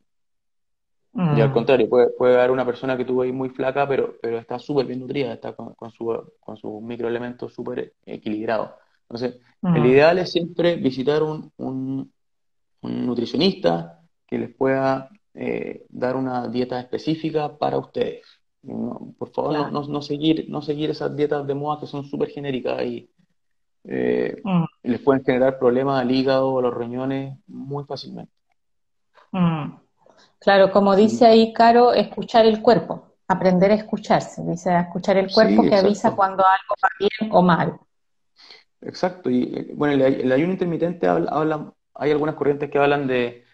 y 1.15 1.41
al 1.43 1.51
mm. 1.51 1.53
contrario, 1.53 1.89
puede, 1.91 2.09
puede 2.11 2.39
haber 2.39 2.51
una 2.51 2.65
persona 2.65 2.97
que 2.97 3.05
tú 3.05 3.19
ves 3.19 3.33
muy 3.35 3.51
flaca, 3.51 3.87
pero, 3.87 4.17
pero 4.23 4.39
está 4.39 4.59
súper 4.59 4.87
bien 4.87 5.01
nutrida, 5.01 5.35
está 5.35 5.53
con, 5.53 5.75
con, 5.75 5.91
su, 5.91 6.07
con 6.41 6.57
sus 6.57 6.81
microelementos 6.81 7.53
súper 7.53 7.93
equilibrados. 8.07 8.71
Entonces, 9.03 9.39
el 9.63 9.83
mm. 9.83 9.87
ideal 9.87 10.19
es 10.19 10.33
siempre 10.33 10.77
visitar 10.77 11.23
un, 11.23 11.53
un, 11.59 12.11
nutricionista 12.83 14.01
que 14.27 14.39
les 14.39 14.55
pueda 14.55 15.11
eh, 15.35 15.87
dar 15.89 16.17
una 16.17 16.49
dieta 16.49 16.81
específica 16.81 17.57
para 17.57 17.79
ustedes. 17.79 18.23
por 19.19 19.31
favor, 19.31 19.73
no, 19.73 19.83
no, 19.83 20.03
seguir, 20.03 20.47
no 20.49 20.63
seguir 20.63 20.91
esas 20.91 21.17
dietas 21.17 21.47
de 21.47 21.55
moda 21.55 21.81
que 21.81 21.87
son 21.87 22.05
súper 22.05 22.29
genéricas 22.29 22.83
y 22.83 23.11
eh, 23.85 24.41
mm. 24.45 24.65
les 24.85 25.01
pueden 25.01 25.25
generar 25.25 25.59
problemas 25.59 26.01
al 26.01 26.11
hígado 26.11 26.51
o 26.51 26.59
a 26.59 26.63
los 26.63 26.75
riñones 26.75 27.37
muy 27.47 27.85
fácilmente. 27.85 28.33
Claro, 30.39 30.71
como 30.73 30.95
dice 30.95 31.27
ahí 31.27 31.53
Caro, 31.53 31.93
escuchar 31.93 32.47
el 32.47 32.61
cuerpo, 32.61 33.15
aprender 33.29 33.71
a 33.71 33.75
escucharse, 33.75 34.43
dice, 34.45 34.77
escuchar 34.77 35.17
el 35.17 35.33
cuerpo 35.33 35.63
que 35.63 35.75
avisa 35.75 36.15
cuando 36.15 36.45
algo 36.45 36.75
va 36.83 36.89
bien 36.99 37.33
o 37.33 37.43
mal. 37.43 37.79
Exacto, 38.81 39.31
y 39.31 39.45
eh, 39.55 39.73
bueno, 39.75 40.05
el, 40.05 40.31
ayuno 40.31 40.53
intermitente 40.53 41.07
habla, 41.07 41.73
hay 41.95 42.11
algunas 42.11 42.35
corrientes 42.35 42.71
que 42.71 42.79
hablan 42.79 43.07
de, 43.07 43.45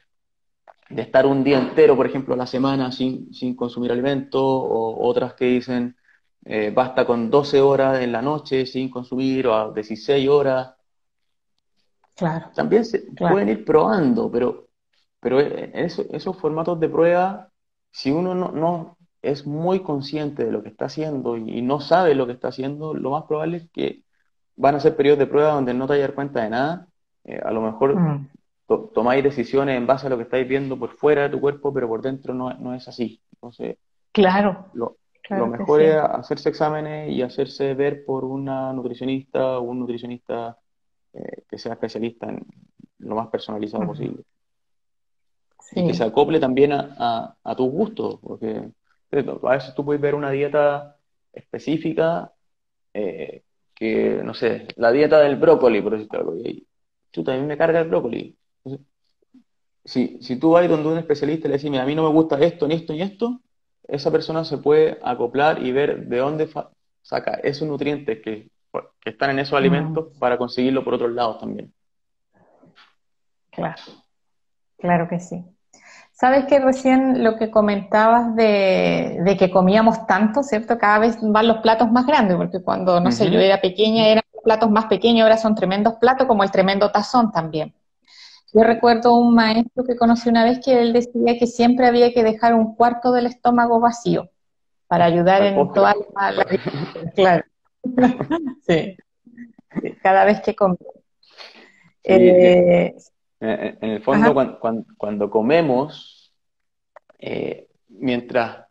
estar 0.91 1.26
un 1.26 1.45
día 1.45 1.59
entero, 1.59 1.97
por 1.97 2.07
ejemplo, 2.07 2.34
a 2.34 2.36
la 2.36 2.47
semana 2.47 2.91
sin, 2.93 3.55
consumir 3.57 3.93
alimento, 3.93 4.45
o 4.45 5.07
otras 5.07 5.34
que 5.34 5.45
dicen 5.47 5.97
eh, 6.45 6.72
basta 6.74 7.05
con 7.05 7.30
12 7.30 7.61
horas 7.61 8.01
en 8.01 8.12
la 8.12 8.22
noche 8.22 8.64
sin 8.64 8.91
consumir, 8.91 9.47
o 9.47 9.55
a 9.55 9.72
16 9.72 10.28
horas. 10.28 10.74
Claro. 12.16 12.51
También 12.55 12.84
se 12.84 13.07
pueden 13.16 13.49
ir 13.49 13.64
probando, 13.64 14.30
pero 14.30 14.68
pero 15.20 15.41
en 15.41 15.74
esos 15.74 16.36
formatos 16.39 16.78
de 16.80 16.89
prueba, 16.89 17.51
si 17.91 18.11
uno 18.11 18.34
no, 18.34 18.97
es 19.22 19.47
muy 19.47 19.80
consciente 19.82 20.45
de 20.45 20.53
lo 20.53 20.62
que 20.62 20.68
está 20.68 20.86
haciendo 20.86 21.36
y, 21.36 21.62
no 21.62 21.80
sabe 21.80 22.14
lo 22.14 22.26
que 22.26 22.32
está 22.32 22.49
haciendo, 22.49 22.95
lo 22.95 23.11
más 23.11 23.24
probable 23.24 23.59
es 23.59 23.70
que 23.70 24.05
van 24.57 24.76
a 24.76 24.80
ser 24.80 24.97
periodos 24.97 25.18
de 25.18 25.26
prueba 25.26 25.53
donde 25.53 25.74
no 25.74 25.86
te 25.86 25.95
vayas 25.95 26.05
a 26.05 26.09
dar 26.09 26.14
cuenta 26.14 26.43
de 26.43 26.51
nada. 26.51 26.89
Eh, 27.29 27.41
a 27.45 27.51
lo 27.51 27.61
mejor 27.61 27.95
mm. 27.95 28.29
tomáis 28.95 29.22
decisiones 29.22 29.76
en 29.76 29.87
base 29.87 30.07
a 30.07 30.11
lo 30.11 30.16
que 30.16 30.22
estáis 30.22 30.49
viendo 30.49 30.79
por 30.79 30.91
fuera 30.91 31.24
de 31.24 31.29
tu 31.29 31.41
cuerpo, 31.41 31.74
pero 31.74 31.87
por 31.87 32.01
dentro 32.01 32.33
no, 32.33 32.74
es 32.74 32.89
así. 32.89 33.20
Entonces, 33.35 33.76
claro. 34.12 34.66
Lo, 34.72 34.97
mejor 35.47 35.83
es 35.83 35.95
hacerse 35.95 36.49
exámenes 36.49 37.12
y 37.12 37.20
hacerse 37.20 37.74
ver 37.74 38.07
por 38.07 38.24
una 38.24 38.72
nutricionista 38.72 39.59
o 39.59 39.62
un 39.62 39.81
nutricionista 39.81 40.57
eh, 41.12 41.43
que 41.47 41.59
sea 41.59 41.74
especialista 41.74 42.31
en 42.31 42.47
lo 43.01 43.14
más 43.14 43.29
personalizado 43.29 43.85
posible 43.85 44.24
y 45.72 45.87
que 45.87 45.93
se 45.95 46.05
acople 46.05 46.41
también 46.41 46.72
a, 46.72 47.37
a, 47.45 47.55
tus 47.55 47.70
gustos, 47.70 48.18
porque 48.22 48.70
a 49.12 49.51
veces 49.51 49.74
tú 49.74 49.85
puedes 49.85 50.01
ver 50.01 50.14
una 50.14 50.31
dieta 50.31 50.97
específica 51.31 52.33
eh, 52.95 53.43
que, 53.74 54.22
no 54.24 54.35
sé, 54.35 54.66
la 54.76 54.91
dieta 54.91 55.20
del 55.20 55.37
brócoli, 55.37 55.83
por 55.83 55.93
decirlo 55.93 56.18
algo, 56.18 56.37
y 56.37 56.66
chuta, 57.13 57.35
a 57.35 57.37
mí 57.37 57.47
me 57.47 57.57
carga 57.57 57.81
el 57.81 57.89
brócoli. 57.89 58.37
si, 59.85 60.19
si 60.21 60.37
tú 60.37 60.51
vas 60.51 60.69
donde 60.69 60.89
un 60.89 60.99
especialista 60.99 61.49
y 61.49 61.51
le 61.51 61.59
dices, 61.59 61.81
a 61.81 61.87
mí 61.87 61.95
no 61.95 62.03
me 62.03 62.13
gusta 62.13 62.39
esto, 62.39 62.67
ni 62.69 62.75
esto, 62.75 62.93
ni 62.93 63.03
esto, 63.03 63.41
esa 63.87 64.11
persona 64.11 64.45
se 64.45 64.59
puede 64.59 64.99
acoplar 65.03 65.65
y 65.65 65.73
ver 65.73 66.07
de 66.07 66.19
dónde 66.19 66.49
saca 67.03 67.35
esos 67.43 67.67
nutrientes 67.67 68.21
que, 68.23 68.51
que 69.01 69.11
están 69.11 69.31
en 69.31 69.39
esos 69.39 69.57
alimentos 69.57 70.17
para 70.19 70.37
conseguirlo 70.37 70.85
por 70.85 70.95
otros 70.95 71.13
lados 71.13 71.41
también. 71.41 71.73
Claro, 73.51 73.83
claro 74.77 75.09
que 75.09 75.21
sí. 75.21 75.45
Sabes 76.13 76.47
que 76.47 76.59
recién 76.59 77.23
lo 77.23 77.37
que 77.37 77.49
comentabas 77.49 78.35
de, 78.35 79.37
que 79.39 79.51
comíamos 79.53 80.05
tanto, 80.07 80.43
¿cierto? 80.43 80.77
Cada 80.77 80.99
vez 80.99 81.17
van 81.23 81.47
los 81.47 81.59
platos 81.59 81.93
más 81.93 82.07
grandes, 82.07 82.37
porque 82.37 82.61
cuando, 82.61 83.01
no 83.01 83.13
sé, 83.13 83.31
yo 83.31 83.39
era 83.39 83.61
pequeña 83.61 84.09
eran 84.09 84.25
platos 84.49 84.70
más 84.70 84.86
pequeños, 84.86 85.24
ahora 85.24 85.36
son 85.36 85.55
tremendos 85.55 85.96
platos, 85.96 86.26
como 86.26 86.42
el 86.42 86.51
tremendo 86.51 86.90
tazón 86.90 87.30
también. 87.30 87.74
Yo 88.55 88.62
recuerdo 88.62 89.12
un 89.14 89.34
maestro 89.34 89.84
que 89.84 89.94
conocí 89.94 90.30
una 90.30 90.42
vez 90.42 90.59
que 90.64 90.80
él 90.80 90.94
decía 90.94 91.38
que 91.38 91.46
siempre 91.46 91.86
había 91.86 92.14
que 92.14 92.22
dejar 92.22 92.55
un 92.55 92.74
cuarto 92.74 93.12
del 93.12 93.26
estómago 93.26 93.78
vacío 93.78 94.30
para 94.86 95.05
ayudar 95.05 95.42
en 95.42 95.70
toda 95.74 95.94
la... 96.14 96.46
Claro. 97.14 97.44
sí. 98.66 98.96
Cada 100.03 100.24
vez 100.24 100.40
que 100.40 100.57
comemos. 100.57 100.80
Eh, 102.05 102.96
en 103.40 103.90
el 103.90 104.03
fondo, 104.03 104.59
cuando, 104.96 105.28
comemos, 105.28 106.32
eh, 107.18 107.68
mientras 107.88 108.64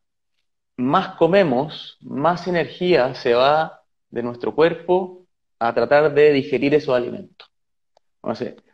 más 0.76 1.10
comemos, 1.18 2.00
más 2.02 2.48
energía 2.48 3.14
se 3.14 3.36
va 3.36 3.84
de 4.10 4.24
nuestro 4.24 4.56
cuerpo 4.56 5.27
a 5.60 5.74
tratar 5.74 6.14
de 6.14 6.34
digerir 6.34 6.74
esos 6.76 6.96
alimentos. 6.96 7.52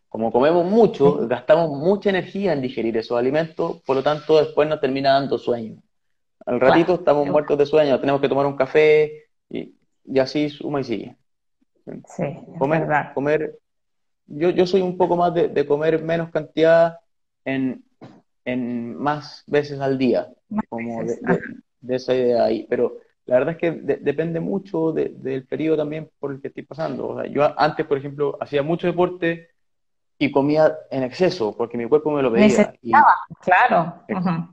como 0.09 0.31
comemos 0.31 0.65
mucho, 0.65 1.27
gastamos 1.27 1.69
mucha 1.69 2.09
energía 2.09 2.53
en 2.53 2.61
digerir 2.61 2.97
esos 2.97 3.17
alimentos, 3.17 3.81
por 3.83 3.95
lo 3.95 4.03
tanto 4.03 4.37
después 4.37 4.67
nos 4.67 4.79
termina 4.79 5.13
dando 5.13 5.37
sueño. 5.37 5.81
Al 6.45 6.59
ratito 6.59 6.95
estamos 6.95 7.27
muertos 7.27 7.57
de 7.57 7.65
sueño, 7.65 7.99
tenemos 7.99 8.21
que 8.21 8.29
tomar 8.29 8.45
un 8.45 8.55
café 8.55 9.23
y, 9.49 9.73
así 10.19 10.49
suma 10.49 10.81
y 10.81 10.83
sigue. 10.83 11.17
Sí, 12.07 12.23
comer, 12.59 12.87
comer 13.13 13.59
yo, 14.27 14.49
yo 14.49 14.65
soy 14.65 14.81
un 14.81 14.97
poco 14.97 15.15
más 15.15 15.33
de, 15.33 15.65
comer 15.65 16.01
menos 16.01 16.29
cantidad 16.29 16.99
en, 17.45 17.83
más 18.97 19.43
veces 19.47 19.79
al 19.79 19.97
día, 19.97 20.29
como 20.69 21.03
de, 21.03 21.95
esa 21.95 22.15
idea 22.15 22.45
ahí. 22.45 22.65
Pero 22.69 22.99
la 23.25 23.39
verdad 23.39 23.53
es 23.53 23.57
que 23.57 23.71
depende 23.71 24.39
mucho 24.39 24.91
del 24.91 25.45
periodo 25.45 25.77
también 25.77 26.09
por 26.19 26.31
el 26.31 26.41
que 26.41 26.49
estoy 26.49 26.63
pasando. 26.63 27.23
yo 27.25 27.59
antes, 27.59 27.85
por 27.85 27.97
ejemplo, 27.97 28.37
hacía 28.41 28.63
mucho 28.63 28.87
deporte 28.87 29.49
y 30.17 30.31
comía 30.31 30.73
en 30.91 31.03
exceso, 31.03 31.55
porque 31.55 31.77
mi 31.77 31.87
cuerpo 31.87 32.11
me 32.11 32.21
lo 32.21 32.31
pedía. 32.31 32.73
Y, 32.81 32.91
claro. 33.41 34.03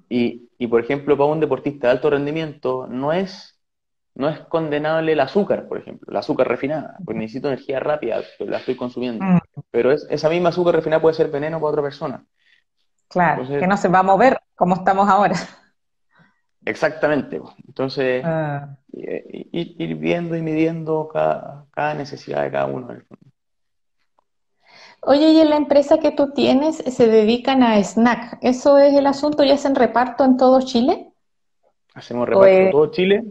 y, 0.08 0.48
y, 0.58 0.66
por 0.66 0.80
ejemplo, 0.80 1.16
para 1.16 1.30
un 1.30 1.40
deportista 1.40 1.88
de 1.88 1.92
alto 1.92 2.10
rendimiento, 2.10 2.86
no 2.88 3.12
es 3.12 3.60
no 4.14 4.28
es 4.28 4.40
condenable 4.40 5.12
el 5.12 5.20
azúcar, 5.20 5.66
por 5.66 5.78
ejemplo, 5.78 6.10
el 6.10 6.16
azúcar 6.16 6.48
refinada, 6.48 6.96
porque 7.04 7.20
necesito 7.20 7.48
energía 7.48 7.80
rápida, 7.80 8.20
la 8.40 8.58
estoy 8.58 8.76
consumiendo. 8.76 9.24
Pero 9.70 9.92
esa 9.92 10.28
misma 10.28 10.50
azúcar 10.50 10.74
refinada 10.74 11.00
puede 11.00 11.14
ser 11.14 11.30
veneno 11.30 11.58
para 11.58 11.70
otra 11.70 11.82
persona. 11.82 12.24
Claro, 13.08 13.46
que 13.46 13.66
no 13.66 13.76
se 13.76 13.88
va 13.88 14.00
a 14.00 14.04
mover 14.04 14.38
como 14.54 14.74
estamos 14.74 15.08
ahora. 15.08 15.34
Exactamente. 16.70 17.40
Entonces, 17.66 18.22
ah. 18.24 18.76
ir, 18.92 19.96
viendo 19.96 20.36
y 20.36 20.42
midiendo 20.42 21.08
cada, 21.08 21.66
cada, 21.72 21.94
necesidad 21.94 22.44
de 22.44 22.50
cada 22.52 22.66
uno. 22.66 22.88
Oye, 25.02 25.32
y 25.32 25.40
en 25.40 25.50
la 25.50 25.56
empresa 25.56 25.98
que 25.98 26.12
tú 26.12 26.32
tienes 26.32 26.76
se 26.76 27.06
dedican 27.06 27.62
a 27.62 27.78
snack. 27.78 28.38
¿Eso 28.42 28.78
es 28.78 28.94
el 28.94 29.06
asunto 29.06 29.42
y 29.42 29.50
hacen 29.50 29.74
reparto 29.74 30.24
en 30.24 30.36
todo 30.36 30.60
Chile? 30.60 31.12
Hacemos 31.94 32.28
reparto 32.28 32.48
en 32.48 32.70
todo 32.70 32.90
Chile. 32.90 33.24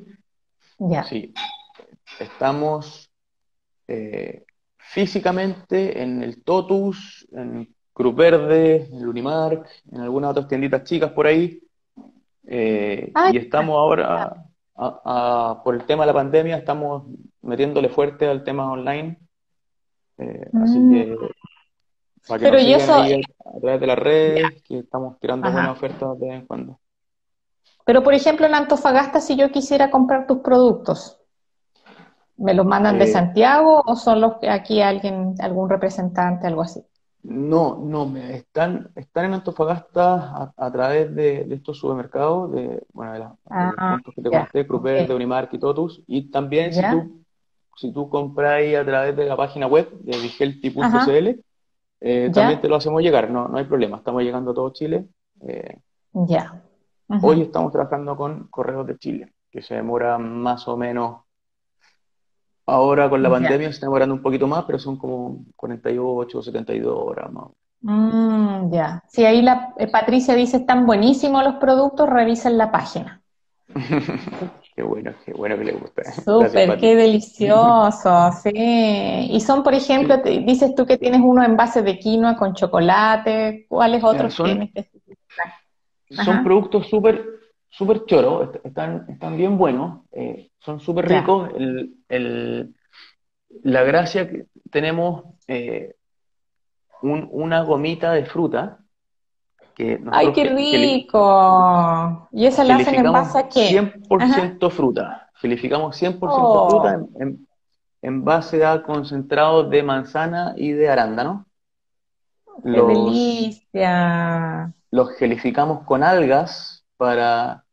Ya. 0.79 1.03
Sí. 1.03 1.33
Estamos 2.19 3.09
eh, 3.87 4.43
físicamente 4.77 6.01
en 6.01 6.23
el 6.23 6.43
Totus, 6.43 7.27
en 7.31 7.73
Cruz 7.93 8.15
Verde, 8.15 8.89
en 8.91 9.07
Unimark, 9.07 9.65
en 9.91 10.01
algunas 10.01 10.31
otras 10.31 10.47
tienditas 10.47 10.83
chicas 10.83 11.11
por 11.11 11.27
ahí. 11.27 11.61
Eh, 12.51 13.13
y 13.31 13.37
estamos 13.37 13.77
ahora, 13.77 14.43
por 15.63 15.75
el 15.75 15.85
tema 15.85 16.03
de 16.03 16.07
la 16.07 16.13
pandemia, 16.13 16.57
estamos 16.57 17.03
metiéndole 17.43 17.89
fuerte 17.89 18.27
al 18.27 18.43
tema 18.43 18.71
online. 18.71 19.19
Eh, 20.17 20.49
así 20.61 20.79
mm. 20.79 20.91
que 20.91 21.17
para 22.27 22.39
que 22.39 22.45
Pero 22.45 22.57
nos 22.57 22.83
eso... 22.83 22.93
ahí 22.95 23.21
a, 23.45 23.59
través 23.59 23.79
de 23.79 23.87
las 23.87 23.99
redes, 23.99 24.63
que 24.63 24.79
estamos 24.79 25.19
tirando 25.19 25.51
buenas 25.51 25.71
ofertas 25.71 26.19
de 26.19 26.27
vez 26.27 26.39
en 26.39 26.47
cuando. 26.47 26.79
Pero, 27.85 28.03
por 28.03 28.13
ejemplo, 28.13 28.47
en 28.47 28.55
Antofagasta, 28.55 29.21
si 29.21 29.35
yo 29.35 29.51
quisiera 29.51 29.91
comprar 29.91 30.25
tus 30.25 30.39
productos, 30.39 31.19
¿me 32.37 32.53
los 32.53 32.65
mandan 32.65 32.97
de 32.97 33.05
eh, 33.05 33.11
Santiago 33.11 33.83
o 33.85 33.95
son 33.95 34.21
los 34.21 34.37
que 34.37 34.49
aquí 34.49 34.81
alguien, 34.81 35.35
algún 35.39 35.69
representante, 35.69 36.47
algo 36.47 36.63
así? 36.63 36.83
No, 37.21 37.77
no, 37.77 38.15
están, 38.17 38.91
están 38.95 39.25
en 39.25 39.33
Antofagasta 39.33 40.53
a, 40.55 40.71
través 40.71 41.13
de, 41.13 41.47
estos 41.51 41.77
supermercados, 41.77 42.51
de, 42.53 42.81
bueno, 42.93 43.13
de, 43.13 43.19
los 43.19 43.31
ah, 43.49 43.91
puntos 43.95 44.15
que 44.15 44.21
te 44.21 44.29
conté, 44.29 44.67
Crupper, 44.67 45.07
de 45.07 45.13
Unimark 45.13 45.53
y 45.53 45.59
Totus, 45.59 46.01
y 46.07 46.31
también 46.31 46.73
si 46.73 46.81
tú, 46.81 47.21
si 47.75 47.91
tú 47.91 48.09
compras 48.09 48.63
a 48.73 48.85
través 48.85 49.17
de 49.17 49.25
la 49.25 49.35
página 49.35 49.67
web 49.67 49.91
de 49.99 50.17
vigelti.cl, 50.17 51.41
eh, 52.01 52.31
también 52.33 52.61
te 52.61 52.69
lo 52.69 52.77
hacemos 52.77 53.01
llegar, 53.01 53.29
no, 53.29 53.49
no 53.49 53.57
hay 53.57 53.65
problema, 53.65 53.97
estamos 53.97 54.23
llegando 54.23 54.51
a 54.51 54.53
todo 54.53 54.69
Chile. 54.71 55.05
Eh, 55.41 55.77
ya. 56.13 56.63
Hoy 57.21 57.41
estamos 57.41 57.71
trabajando 57.73 58.15
con 58.15 58.47
Correos 58.47 58.87
de 58.87 58.97
Chile, 58.97 59.33
que 59.51 59.61
se 59.61 59.75
demora 59.75 60.17
más 60.17 60.67
o 60.69 60.77
menos 60.77 61.23
Ahora 62.69 63.09
con 63.09 63.21
la 63.23 63.29
pandemia 63.29 63.67
se 63.67 63.75
está 63.75 63.85
demorando 63.87 64.15
un 64.15 64.21
poquito 64.21 64.47
más, 64.47 64.63
pero 64.65 64.79
son 64.79 64.97
como 64.97 65.43
48 65.55 66.37
o 66.37 66.41
72 66.41 66.93
horas 66.97 67.31
más. 67.31 67.47
Mm, 67.81 68.71
ya. 68.71 69.03
Si 69.07 69.25
ahí 69.25 69.41
la 69.41 69.73
eh, 69.77 69.87
Patricia 69.87 70.35
dice 70.35 70.57
están 70.57 70.85
buenísimos 70.85 71.43
los 71.43 71.55
productos, 71.55 72.09
revisen 72.09 72.57
la 72.57 72.71
página. 72.71 73.21
qué 74.75 74.83
bueno, 74.83 75.13
qué 75.25 75.33
bueno 75.33 75.57
que 75.57 75.65
le 75.65 75.71
gusta. 75.73 76.11
Súper, 76.11 76.77
qué 76.77 76.95
delicioso, 76.95 78.31
sí. 78.43 79.29
Y 79.31 79.39
son, 79.41 79.63
por 79.63 79.73
ejemplo, 79.73 80.17
dices 80.17 80.75
tú 80.75 80.85
que 80.85 80.97
tienes 80.97 81.21
uno 81.23 81.43
en 81.43 81.55
base 81.55 81.81
de 81.81 81.99
quinoa 81.99 82.35
con 82.35 82.53
chocolate, 82.53 83.65
¿cuáles 83.69 84.03
otros 84.03 84.35
tienes? 84.35 84.71
Son 86.09 86.43
productos 86.43 86.87
súper 86.87 87.38
súper 87.69 88.05
choros, 88.05 88.49
están, 88.63 89.05
están 89.09 89.37
bien 89.37 89.57
buenos, 89.57 90.01
eh, 90.11 90.49
son 90.59 90.79
súper 90.79 91.07
ricos. 91.07 91.49
El, 92.09 92.75
la 93.63 93.83
gracia 93.83 94.29
que 94.29 94.47
tenemos 94.69 95.23
eh, 95.47 95.95
una 97.01 97.61
gomita 97.63 98.11
de 98.13 98.25
fruta. 98.25 98.79
Que 99.75 100.01
¡Ay, 100.11 100.33
qué 100.33 100.43
rico! 100.45 102.27
¿Y 102.31 102.45
esa 102.45 102.63
la 102.63 102.75
hacen 102.75 102.95
en 102.95 103.11
base 103.11 103.39
a 103.39 103.47
qué? 103.47 103.69
100% 103.69 104.69
fruta. 104.71 105.29
Filificamos 105.35 106.01
100% 106.01 106.69
fruta 106.69 106.99
en, 108.01 108.25
base 108.25 108.65
a 108.65 108.83
concentrados 108.83 109.69
de 109.69 109.83
manzana 109.83 110.53
y 110.57 110.71
de 110.71 110.89
arándano. 110.89 111.45
¡Qué 112.63 112.81
delicia! 112.81 114.73
Los 114.91 115.11
gelificamos 115.11 115.85
con 115.85 116.03
algas 116.03 116.78
para, 116.99 117.63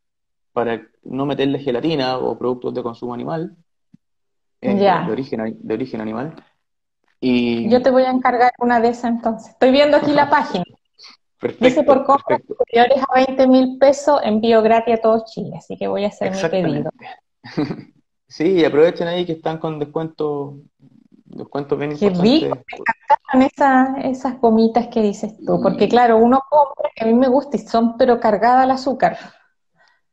para 0.53 0.87
no 1.03 1.25
meterle 1.25 1.59
gelatina 1.59 2.17
o 2.17 2.37
productos 2.37 2.73
de 2.73 2.81
consumo 2.81 3.13
animal, 3.13 3.57
eh, 4.61 4.73
de, 4.73 5.11
origen, 5.11 5.57
de 5.59 5.73
origen 5.73 5.99
animal. 5.99 6.33
Y... 7.19 7.69
Yo 7.69 7.81
te 7.81 7.91
voy 7.91 8.03
a 8.03 8.09
encargar 8.09 8.53
una 8.57 8.79
de 8.79 8.87
esas 8.87 9.11
entonces. 9.11 9.49
Estoy 9.49 9.71
viendo 9.71 9.97
aquí 9.97 10.13
la 10.13 10.29
página. 10.29 10.63
Dice 11.59 11.83
por 11.83 12.05
compras 12.05 12.41
superiores 12.47 13.03
a 13.05 13.15
20 13.15 13.47
mil 13.47 13.77
pesos, 13.77 14.21
envío 14.23 14.61
gratis 14.61 14.95
a 14.95 15.01
todo 15.01 15.25
Chile, 15.25 15.57
así 15.57 15.75
que 15.75 15.89
voy 15.89 16.05
a 16.05 16.07
hacer 16.07 16.31
mi 16.31 16.49
pedido. 16.49 16.89
sí, 18.29 18.63
aprovechen 18.63 19.09
ahí 19.09 19.25
que 19.25 19.33
están 19.33 19.57
con 19.57 19.77
descuento, 19.77 20.55
descuentos 21.37 21.77
bien 21.77 21.97
Qué 21.97 22.09
rico, 22.09 22.57
me 23.33 23.45
encantan 23.45 24.01
esas, 24.01 24.39
gomitas 24.39 24.87
que 24.87 25.01
dices 25.01 25.37
tú, 25.45 25.61
porque 25.61 25.87
claro, 25.87 26.17
uno 26.17 26.41
compra, 26.49 26.89
que 26.95 27.03
a 27.03 27.07
mí 27.07 27.13
me 27.13 27.27
gusta 27.27 27.57
y 27.57 27.59
son 27.59 27.97
pero 27.97 28.19
cargadas 28.19 28.63
al 28.63 28.71
azúcar. 28.71 29.17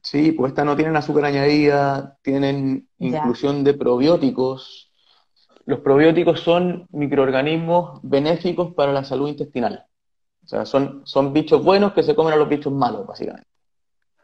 Sí, 0.00 0.32
pues 0.32 0.50
estas 0.50 0.66
no 0.66 0.76
tienen 0.76 0.96
azúcar 0.96 1.24
añadida, 1.24 2.18
tienen 2.22 2.88
inclusión 2.98 3.64
de 3.64 3.74
probióticos. 3.74 4.92
Los 5.64 5.80
probióticos 5.80 6.40
son 6.40 6.86
microorganismos 6.90 8.00
benéficos 8.02 8.74
para 8.74 8.92
la 8.92 9.02
salud 9.02 9.28
intestinal. 9.28 9.86
O 10.44 10.46
sea, 10.46 10.66
son, 10.66 11.02
son 11.06 11.32
bichos 11.32 11.64
buenos 11.64 11.94
que 11.94 12.02
se 12.02 12.14
comen 12.14 12.34
a 12.34 12.36
los 12.36 12.48
bichos 12.48 12.72
malos, 12.72 13.06
básicamente. 13.06 13.48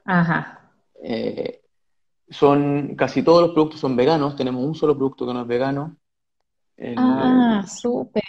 Ajá. 0.04 0.70
Eh, 1.02 1.62
son, 2.28 2.94
casi 2.94 3.22
todos 3.22 3.40
los 3.40 3.52
productos 3.52 3.80
son 3.80 3.96
veganos, 3.96 4.36
tenemos 4.36 4.62
un 4.62 4.74
solo 4.74 4.94
producto 4.94 5.26
que 5.26 5.32
no 5.32 5.42
es 5.42 5.46
vegano. 5.46 5.96
Ah, 6.96 7.64
súper. 7.66 8.22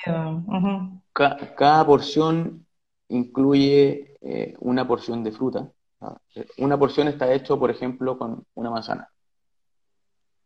cada 1.14 1.86
porción 1.86 2.66
incluye 3.10 4.18
eh, 4.22 4.56
una 4.60 4.88
porción 4.88 5.24
de 5.24 5.32
fruta. 5.32 5.72
Una 6.58 6.80
porción 6.80 7.08
está 7.08 7.32
hecho, 7.32 7.60
por 7.60 7.70
ejemplo, 7.70 8.18
con 8.18 8.43
una 8.56 8.70
manzana. 8.72 9.10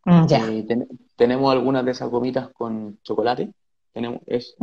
Mm, 0.05 0.25
tenemos 1.15 1.51
algunas 1.51 1.83
de 1.85 1.91
esas 1.91 2.09
gomitas 2.09 2.49
con 2.53 2.99
chocolate. 3.01 3.53
Tenemos, 3.93 4.21
es, 4.25 4.55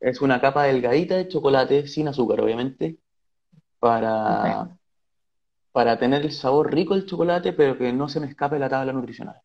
es 0.00 0.20
una 0.20 0.40
capa 0.40 0.64
delgadita 0.64 1.16
de 1.16 1.28
chocolate, 1.28 1.86
sin 1.88 2.08
azúcar, 2.08 2.40
obviamente, 2.40 2.98
para, 3.78 4.76
para 5.72 5.98
tener 5.98 6.22
el 6.22 6.32
sabor 6.32 6.72
rico 6.72 6.94
del 6.94 7.06
chocolate, 7.06 7.52
pero 7.54 7.76
que 7.76 7.92
no 7.92 8.08
se 8.08 8.20
me 8.20 8.26
escape 8.26 8.58
la 8.58 8.68
tabla 8.68 8.92
nutricional. 8.92 9.40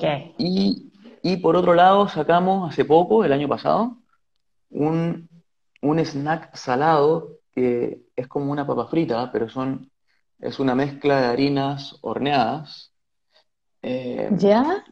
Ya, 0.00 0.34
y, 0.38 0.87
y, 1.22 1.38
por 1.38 1.56
otro 1.56 1.74
lado, 1.74 2.08
sacamos 2.08 2.70
hace 2.70 2.84
poco, 2.84 3.24
el 3.24 3.32
año 3.32 3.48
pasado, 3.48 3.98
un, 4.70 5.28
un 5.82 5.98
snack 5.98 6.54
salado 6.56 7.38
es 8.16 8.28
como 8.28 8.52
una 8.52 8.66
papa 8.66 8.86
frita, 8.86 9.30
pero 9.32 9.48
son, 9.48 9.90
es 10.38 10.58
una 10.58 10.74
mezcla 10.74 11.20
de 11.20 11.26
harinas 11.26 11.96
horneadas. 12.02 12.92
Eh, 13.82 14.28
¿Ya? 14.32 14.84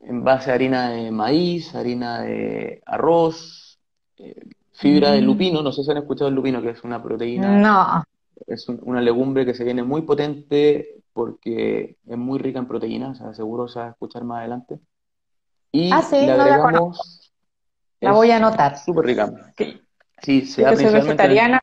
En, 0.00 0.24
base 0.24 0.50
a 0.50 0.54
harina 0.54 0.90
de 0.90 1.10
maíz, 1.10 1.74
harina 1.74 2.22
de 2.22 2.82
arroz, 2.86 3.78
eh, 4.16 4.40
fibra 4.72 5.12
de 5.12 5.22
mm. 5.22 5.24
lupino, 5.24 5.62
no 5.62 5.72
sé 5.72 5.82
si 5.82 5.90
han 5.90 5.98
escuchado 5.98 6.28
el 6.28 6.34
lupino, 6.34 6.62
que 6.62 6.70
es 6.70 6.84
una 6.84 7.02
proteína. 7.02 7.58
No. 7.58 8.04
Es 8.46 8.68
una 8.68 9.00
legumbre 9.00 9.44
que 9.44 9.54
se 9.54 9.64
viene 9.64 9.82
muy 9.82 10.02
potente 10.02 11.02
porque 11.12 11.96
es 12.06 12.16
muy 12.16 12.38
rica 12.38 12.60
en 12.60 12.68
proteínas, 12.68 13.20
o 13.20 13.24
sea, 13.24 13.34
seguro 13.34 13.66
se 13.66 13.80
va 13.80 13.86
a 13.86 13.90
escuchar 13.90 14.24
más 14.24 14.38
adelante. 14.38 14.78
Y 15.72 15.90
ah, 15.92 16.02
le 16.10 16.32
agregamos. 16.32 17.32
La, 18.00 18.12
voy 18.12 18.30
a 18.30 18.36
anotar. 18.36 18.78
Súper 18.78 19.04
rica. 19.04 19.32
Sí, 20.22 20.42
se 20.42 20.62
da 20.62 20.72
vegetariana 20.72 21.60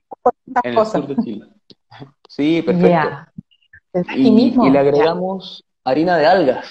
en 0.63 0.77
el 0.77 0.85
sur 0.85 1.07
de 1.07 1.15
Chile. 1.23 1.45
Sí, 2.29 2.61
perfecto. 2.61 3.31
Y, 4.15 4.69
le 4.69 4.79
agregamos 4.79 5.63
harina 5.83 6.17
de 6.17 6.25
algas. 6.25 6.67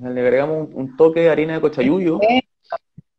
Le 0.00 0.20
agregamos 0.20 0.68
un, 0.72 0.96
toque 0.96 1.20
de 1.20 1.30
harina 1.30 1.54
de 1.54 1.60
cochayuyo. 1.60 2.20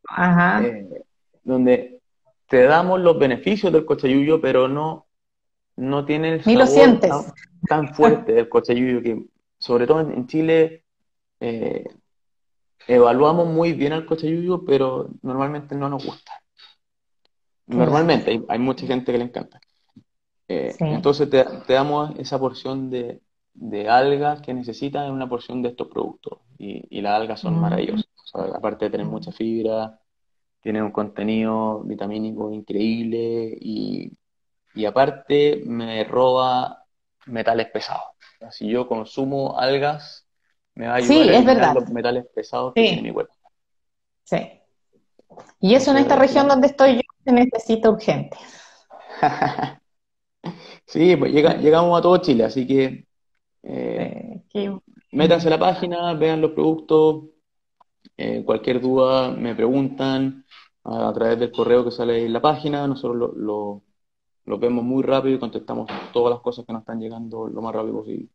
Ajá. 0.08 0.62
Eh, 0.62 1.04
donde 1.42 2.00
te 2.46 2.64
damos 2.64 3.00
los 3.00 3.18
beneficios 3.18 3.72
del 3.72 3.84
cochayuyo, 3.84 4.40
pero 4.40 4.68
no, 4.68 5.06
no 5.76 6.04
tiene 6.04 6.34
el 6.34 6.42
sabor 6.42 7.00
tan, 7.68 7.94
fuerte 7.94 8.32
del 8.32 8.48
cochayuyo 8.48 9.02
que, 9.02 9.24
sobre 9.58 9.86
todo 9.86 10.00
en, 10.00 10.26
Chile, 10.26 10.84
eh, 11.40 11.84
evaluamos 12.94 13.46
muy 13.46 13.72
bien 13.72 13.92
al 13.92 14.04
cochayuyo, 14.04 14.64
pero 14.64 15.08
normalmente 15.22 15.74
no 15.74 15.88
nos 15.88 16.04
gusta. 16.04 16.32
Normalmente, 17.66 18.42
hay, 18.48 18.58
mucha 18.58 18.86
gente 18.86 19.12
que 19.12 19.18
le 19.18 19.24
encanta. 19.24 19.60
Eh, 20.48 20.74
entonces 20.80 21.30
te, 21.30 21.44
damos 21.68 22.18
esa 22.18 22.38
porción 22.38 22.90
de, 22.90 23.20
algas 23.88 24.40
que 24.42 24.52
necesitan 24.52 25.06
en 25.06 25.12
una 25.12 25.28
porción 25.28 25.62
de 25.62 25.68
estos 25.68 25.86
productos. 25.86 26.40
Y, 26.58 27.00
las 27.00 27.20
algas 27.20 27.40
son 27.40 27.56
mm. 27.56 27.60
maravillosas. 27.60 28.06
aparte 28.54 28.86
de 28.86 28.90
tener 28.90 29.06
mucha 29.06 29.30
fibra, 29.30 30.00
tiene 30.60 30.82
un 30.82 30.90
contenido 30.90 31.82
vitamínico 31.84 32.52
increíble 32.52 33.56
y, 33.60 34.12
aparte 34.86 35.62
me 35.64 36.02
roba 36.04 36.84
metales 37.26 37.68
pesados. 37.68 38.02
Si 38.50 38.68
yo 38.68 38.88
consumo 38.88 39.58
algas, 39.58 40.19
me 40.80 40.86
va 40.86 40.94
a 40.94 40.96
ayudar 40.96 41.18
a 41.18 41.36
eliminar 41.36 41.74
los 41.74 41.90
metales 41.90 42.26
pesados 42.34 42.72
que 42.72 42.82
tiene 42.82 43.02
mi 43.02 43.12
cuerpo. 43.12 43.34
Sí. 44.24 44.38
Y 45.60 45.74
eso 45.74 45.90
en 45.90 45.98
esta 45.98 46.16
región 46.16 46.48
donde 46.48 46.68
estoy 46.68 46.94
yo 46.94 47.00
se 47.22 47.32
necesita 47.32 47.90
urgente. 47.90 48.38
sí, 50.86 51.16
pues 51.16 51.32
llegamos 51.32 51.98
a 51.98 52.02
todo 52.02 52.16
Chile, 52.16 52.44
así 52.44 52.66
que 52.66 53.06
eh, 53.62 54.42
métanse 55.12 55.48
a 55.48 55.50
la 55.50 55.58
página, 55.58 56.14
vean 56.14 56.40
los 56.40 56.52
productos, 56.52 57.24
eh, 58.16 58.42
cualquier 58.42 58.80
duda 58.80 59.32
me 59.32 59.54
preguntan 59.54 60.46
a, 60.84 61.12
través 61.12 61.38
del 61.38 61.52
correo 61.52 61.84
que 61.84 61.90
sale 61.90 62.24
en 62.24 62.32
la 62.32 62.40
página, 62.40 62.86
nosotros 62.86 63.34
lo, 63.36 63.82
vemos 64.58 64.82
muy 64.82 65.02
rápido 65.02 65.34
y 65.34 65.38
contestamos 65.38 65.90
todas 66.10 66.30
las 66.30 66.40
cosas 66.40 66.64
que 66.64 66.72
nos 66.72 66.80
están 66.80 67.00
llegando 67.00 67.48
lo 67.48 67.60
más 67.60 67.74
rápido 67.74 67.96
posible. 67.98 68.28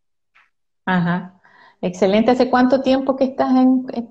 Ajá. 0.86 1.42
Excelente. 1.82 2.32
¿Hace 2.32 2.50
cuánto 2.50 2.82
tiempo 2.82 3.16
que 3.16 3.26
estás 3.26 3.54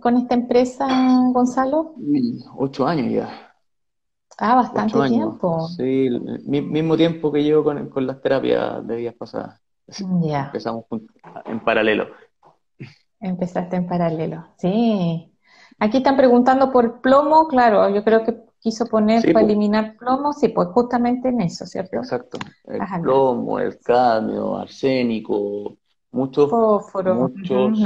con 0.01 0.17
esta 0.17 0.35
empresa, 0.35 0.87
Gonzalo? 1.33 1.95
Ocho 2.57 2.87
años 2.87 3.13
ya. 3.13 3.55
Ah, 4.39 4.57
bastante 4.57 5.09
tiempo. 5.09 5.69
Sí, 5.69 6.07
el 6.07 6.43
mismo 6.45 6.97
tiempo 6.97 7.31
que 7.31 7.45
yo 7.45 7.63
con, 7.63 8.07
las 8.07 8.21
terapias 8.21 8.87
de 8.87 8.97
días 8.97 9.15
pasadas. 9.15 9.61
Ya. 10.23 10.47
Empezamos 10.47 10.85
en 11.47 11.61
paralelo. 11.61 12.09
Empezaste 13.21 13.77
en 13.77 13.87
paralelo, 13.87 14.49
sí. 14.59 15.31
Aquí 15.79 15.99
están 15.99 16.17
preguntando 16.17 16.71
por 16.71 17.01
plomo, 17.01 17.49
claro, 17.49 17.89
yo 17.89 18.05
creo 18.05 18.25
que 18.25 18.45
quiso 18.59 18.87
poner 18.87 19.23
para 19.23 19.33
pues. 19.33 19.45
eliminar 19.45 19.97
plomo, 19.97 20.33
sí, 20.33 20.49
pues 20.49 20.69
justamente 20.69 21.29
en 21.29 21.41
eso, 21.41 21.67
¿cierto? 21.67 21.97
Exacto. 21.97 22.39
El 22.65 22.81
plomo, 23.03 23.59
el 23.59 23.79
cadmio, 23.81 24.57
arsénico, 24.57 25.77
muchos, 26.15 26.51
muchos 26.51 27.79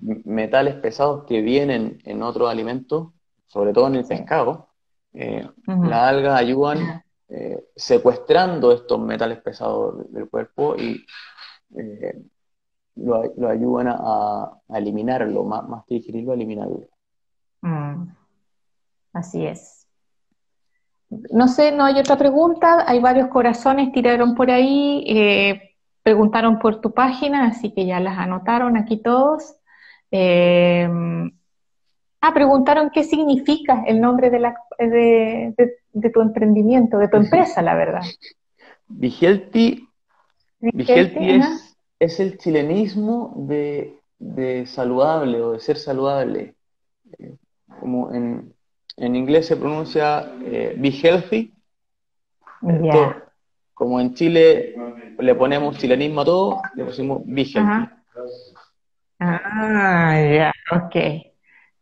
metales 0.00 0.74
pesados 0.76 1.24
que 1.24 1.40
vienen 1.40 2.00
en 2.04 2.22
otros 2.22 2.50
alimentos, 2.50 3.12
sobre 3.46 3.72
todo 3.72 3.88
en 3.88 3.96
el 3.96 4.04
pescado. 4.06 4.68
Eh, 5.12 5.48
las 5.66 6.08
algas 6.08 6.40
ayudan 6.40 7.02
eh, 7.28 7.64
secuestrando 7.76 8.72
estos 8.72 9.00
metales 9.00 9.40
pesados 9.40 10.10
del 10.12 10.28
cuerpo 10.28 10.76
y 10.76 11.04
eh, 11.76 12.22
lo, 12.96 13.48
ayudan 13.48 13.88
a, 13.88 14.52
eliminarlo, 14.68 15.44
más, 15.44 15.68
más 15.68 15.84
que 15.86 15.96
digerirlo, 15.96 16.32
a 16.32 16.34
eliminarlo. 16.34 16.88
Mm. 17.62 18.08
Así 19.12 19.46
es. 19.46 19.86
No 21.08 21.48
sé, 21.48 21.70
no 21.72 21.84
hay 21.84 21.98
otra 21.98 22.16
pregunta. 22.16 22.84
Hay 22.86 22.98
varios 22.98 23.28
corazones 23.28 23.92
tiraron 23.92 24.34
por 24.34 24.50
ahí. 24.50 25.04
Eh, 25.06 25.73
preguntaron 26.04 26.60
por 26.60 26.80
tu 26.80 26.92
página, 26.92 27.46
así 27.46 27.72
que 27.72 27.86
ya 27.86 27.98
las 27.98 28.18
anotaron 28.18 28.76
aquí 28.76 28.98
todos. 28.98 29.56
Eh, 30.12 30.88
ah, 32.20 32.34
preguntaron 32.34 32.90
qué 32.90 33.02
significa 33.02 33.82
el 33.86 34.00
nombre 34.00 34.30
de, 34.30 34.38
la, 34.38 34.54
de, 34.78 35.54
tu 36.12 36.20
emprendimiento, 36.20 36.98
de 36.98 37.08
tu 37.08 37.16
empresa, 37.16 37.62
la 37.62 37.74
verdad. 37.74 38.02
Vigelti, 38.86 39.88
es 40.60 41.74
es 41.98 42.20
el 42.20 42.38
chilenismo 42.38 43.32
de, 43.36 43.98
saludable 44.66 45.40
o 45.40 45.52
de 45.52 45.60
ser 45.60 45.78
saludable. 45.78 46.54
Eh, 47.18 47.34
como 47.80 48.12
en, 48.12 48.54
inglés 48.96 49.46
se 49.46 49.56
pronuncia 49.56 50.32
eh, 50.44 50.74
be 50.78 50.90
healthy. 50.90 51.52
Como 53.74 54.00
en 54.00 54.14
Chile 54.14 54.74
le 55.18 55.34
ponemos 55.34 55.76
chilenismo 55.78 56.20
a 56.20 56.24
todo, 56.24 56.62
le 56.74 56.84
pusimos 56.84 57.22
healthy. 57.26 57.90
Ah, 59.18 60.20
ya, 60.20 60.52
ok. 60.70 60.96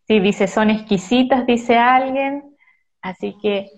Sí, 0.06 0.20
dice, 0.20 0.48
son 0.48 0.70
exquisitas, 0.70 1.46
dice 1.46 1.76
alguien. 1.76 2.56
Así 3.00 3.36
que 3.40 3.70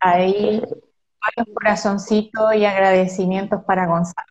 ahí 0.00 0.60
varios 0.60 1.54
corazoncitos 1.54 2.54
y 2.54 2.64
agradecimientos 2.64 3.62
para 3.64 3.86
Gonzalo. 3.86 4.26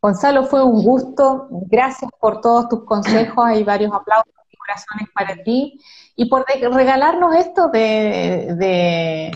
Gonzalo, 0.00 0.44
fue 0.44 0.64
un 0.64 0.82
gusto. 0.82 1.48
Gracias 1.50 2.10
por 2.20 2.40
todos 2.40 2.68
tus 2.68 2.84
consejos. 2.84 3.44
Hay 3.44 3.64
varios 3.64 3.92
aplausos 3.92 4.32
y 4.50 4.56
corazones 4.56 5.08
para 5.14 5.42
ti. 5.42 5.80
Y 6.14 6.26
por 6.26 6.46
regalarnos 6.46 7.34
esto 7.34 7.68
de, 7.68 9.32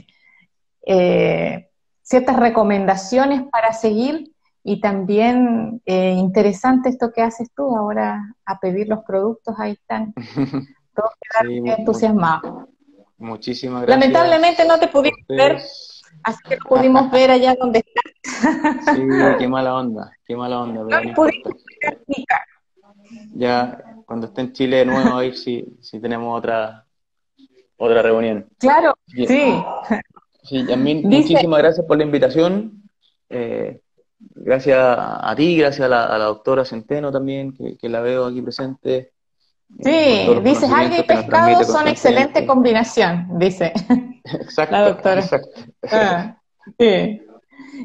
eh, 0.87 1.70
ciertas 2.11 2.37
recomendaciones 2.37 3.43
para 3.51 3.73
seguir. 3.73 4.33
Y 4.63 4.81
también 4.81 5.81
eh, 5.87 6.11
interesante 6.11 6.91
esto 6.91 7.13
que 7.15 7.23
haces 7.23 7.49
tú 7.57 7.75
ahora 7.75 8.35
a 8.45 8.59
pedir 8.59 8.89
los 8.89 9.03
productos. 9.05 9.55
Ahí 9.59 9.73
están. 9.73 10.13
Todos 10.95 11.11
quedaron 11.21 11.67
entusiasmados. 11.79 12.69
Muchísimas 13.17 13.83
gracias. 13.83 14.01
Lamentablemente 14.01 14.67
no 14.67 14.79
te 14.79 14.89
pudimos 14.89 15.21
ver 15.29 15.61
Así 16.23 16.39
que 16.49 16.57
pudimos 16.59 17.11
ver 17.13 17.31
allá 17.31 17.55
donde 17.55 17.79
estás. 17.79 18.95
Sí, 18.95 19.03
qué 19.39 19.49
mala 19.49 19.75
onda, 19.75 20.11
qué 20.27 20.37
mala 20.37 20.61
onda. 20.61 20.83
no 20.83 20.91
ya, 23.35 23.83
cuando 24.07 24.27
esté 24.27 24.43
en 24.43 24.53
Chile 24.53 24.77
de 24.79 24.87
nuevo, 24.87 25.17
a 25.17 25.21
ver 25.21 25.37
si, 25.37 25.65
tenemos 26.01 26.37
otra, 26.39 26.87
otra 27.77 28.03
reunión. 28.03 28.47
Claro, 28.59 28.95
sí. 29.07 29.63
Sí, 30.43 30.65
Yasmin, 30.67 31.03
muchísimas 31.09 31.61
gracias 31.61 31.87
por 31.87 31.99
la 31.99 32.05
invitación. 32.05 32.83
Eh, 33.29 33.81
gracias 34.19 34.79
a 34.79 35.35
ti, 35.37 35.57
gracias 35.57 35.87
a 35.87 35.89
la, 35.89 36.25
doctora 36.25 36.65
Centeno 36.65 37.13
también, 37.13 37.53
que, 37.53 37.89
la 37.89 38.01
veo 38.01 38.27
aquí 38.27 38.43
presente. 38.43 39.13
Sí, 39.83 40.29
dices, 40.43 40.71
alga 40.71 40.99
y 40.99 41.03
pescado 41.05 41.63
son 41.65 41.87
excelente 41.87 42.45
combinación, 42.45 43.39
dice. 43.39 43.73
Exacto, 44.25 44.73
la 44.77 44.89
doctora. 44.89 45.23
Ah, 45.91 46.37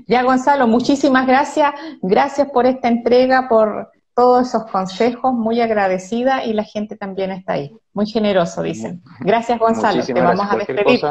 ya, 0.08 0.24
Gonzalo, 0.24 0.68
muchísimas 0.68 1.28
gracias. 1.28 1.74
Gracias 2.02 2.50
por 2.52 2.66
esta 2.66 2.88
entrega, 2.88 3.48
por 3.48 3.92
todos 4.16 4.48
esos 4.48 4.66
consejos, 4.72 5.34
muy 5.34 5.62
agradecida 5.62 6.46
y 6.46 6.54
la 6.54 6.64
gente 6.64 6.96
también 6.96 7.32
está 7.32 7.54
ahí. 7.54 7.72
Muy 7.94 8.06
generoso, 8.06 8.62
dicen. 8.62 9.04
Gracias, 9.20 9.60
Gonzalo. 9.60 10.04
Te 10.04 10.14
vamos 10.14 10.48
a 10.50 10.58
despedir. 10.58 11.02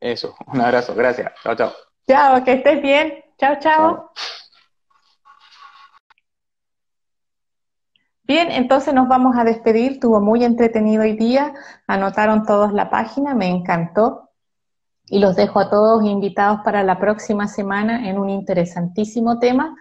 Eso, 0.00 0.34
un 0.46 0.60
abrazo, 0.60 0.94
gracias. 0.94 1.32
Chao, 1.42 1.54
chao. 1.54 1.72
Chao, 2.08 2.42
que 2.44 2.54
estés 2.54 2.82
bien. 2.82 3.24
chao. 3.38 3.56
chao. 3.60 4.10
Bien, 8.30 8.52
entonces 8.52 8.94
nos 8.94 9.08
vamos 9.08 9.36
a 9.36 9.42
despedir. 9.42 9.98
Tuvo 9.98 10.20
muy 10.20 10.44
entretenido 10.44 11.02
hoy 11.02 11.16
día. 11.16 11.52
Anotaron 11.88 12.46
todos 12.46 12.72
la 12.72 12.88
página, 12.88 13.34
me 13.34 13.48
encantó. 13.48 14.30
Y 15.06 15.18
los 15.18 15.34
dejo 15.34 15.58
a 15.58 15.68
todos 15.68 16.04
invitados 16.04 16.60
para 16.64 16.84
la 16.84 17.00
próxima 17.00 17.48
semana 17.48 18.08
en 18.08 18.18
un 18.18 18.30
interesantísimo 18.30 19.40
tema. 19.40 19.76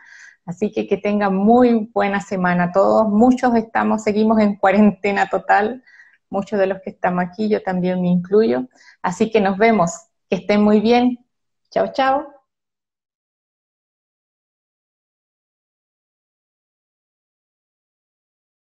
Así 0.48 0.72
que 0.72 0.88
que 0.88 0.98
tengan 0.98 1.36
muy 1.36 1.92
buena 1.94 2.22
semana 2.22 2.72
todos. 2.72 3.08
Muchos 3.08 3.54
estamos, 3.54 4.02
seguimos 4.02 4.40
en 4.40 4.56
cuarentena 4.56 5.30
total. 5.30 5.84
Muchos 6.32 6.60
de 6.60 6.66
los 6.66 6.80
que 6.82 6.90
estamos 6.90 7.24
aquí, 7.24 7.50
yo 7.50 7.62
también 7.62 8.02
me 8.02 8.08
incluyo. 8.08 8.68
Así 9.04 9.30
que 9.30 9.42
nos 9.42 9.60
vemos. 9.60 10.09
Que 10.30 10.38
estén 10.38 10.62
muy 10.64 10.80
bien. 10.80 11.26
Chao, 11.72 11.92
chao. 11.94 12.39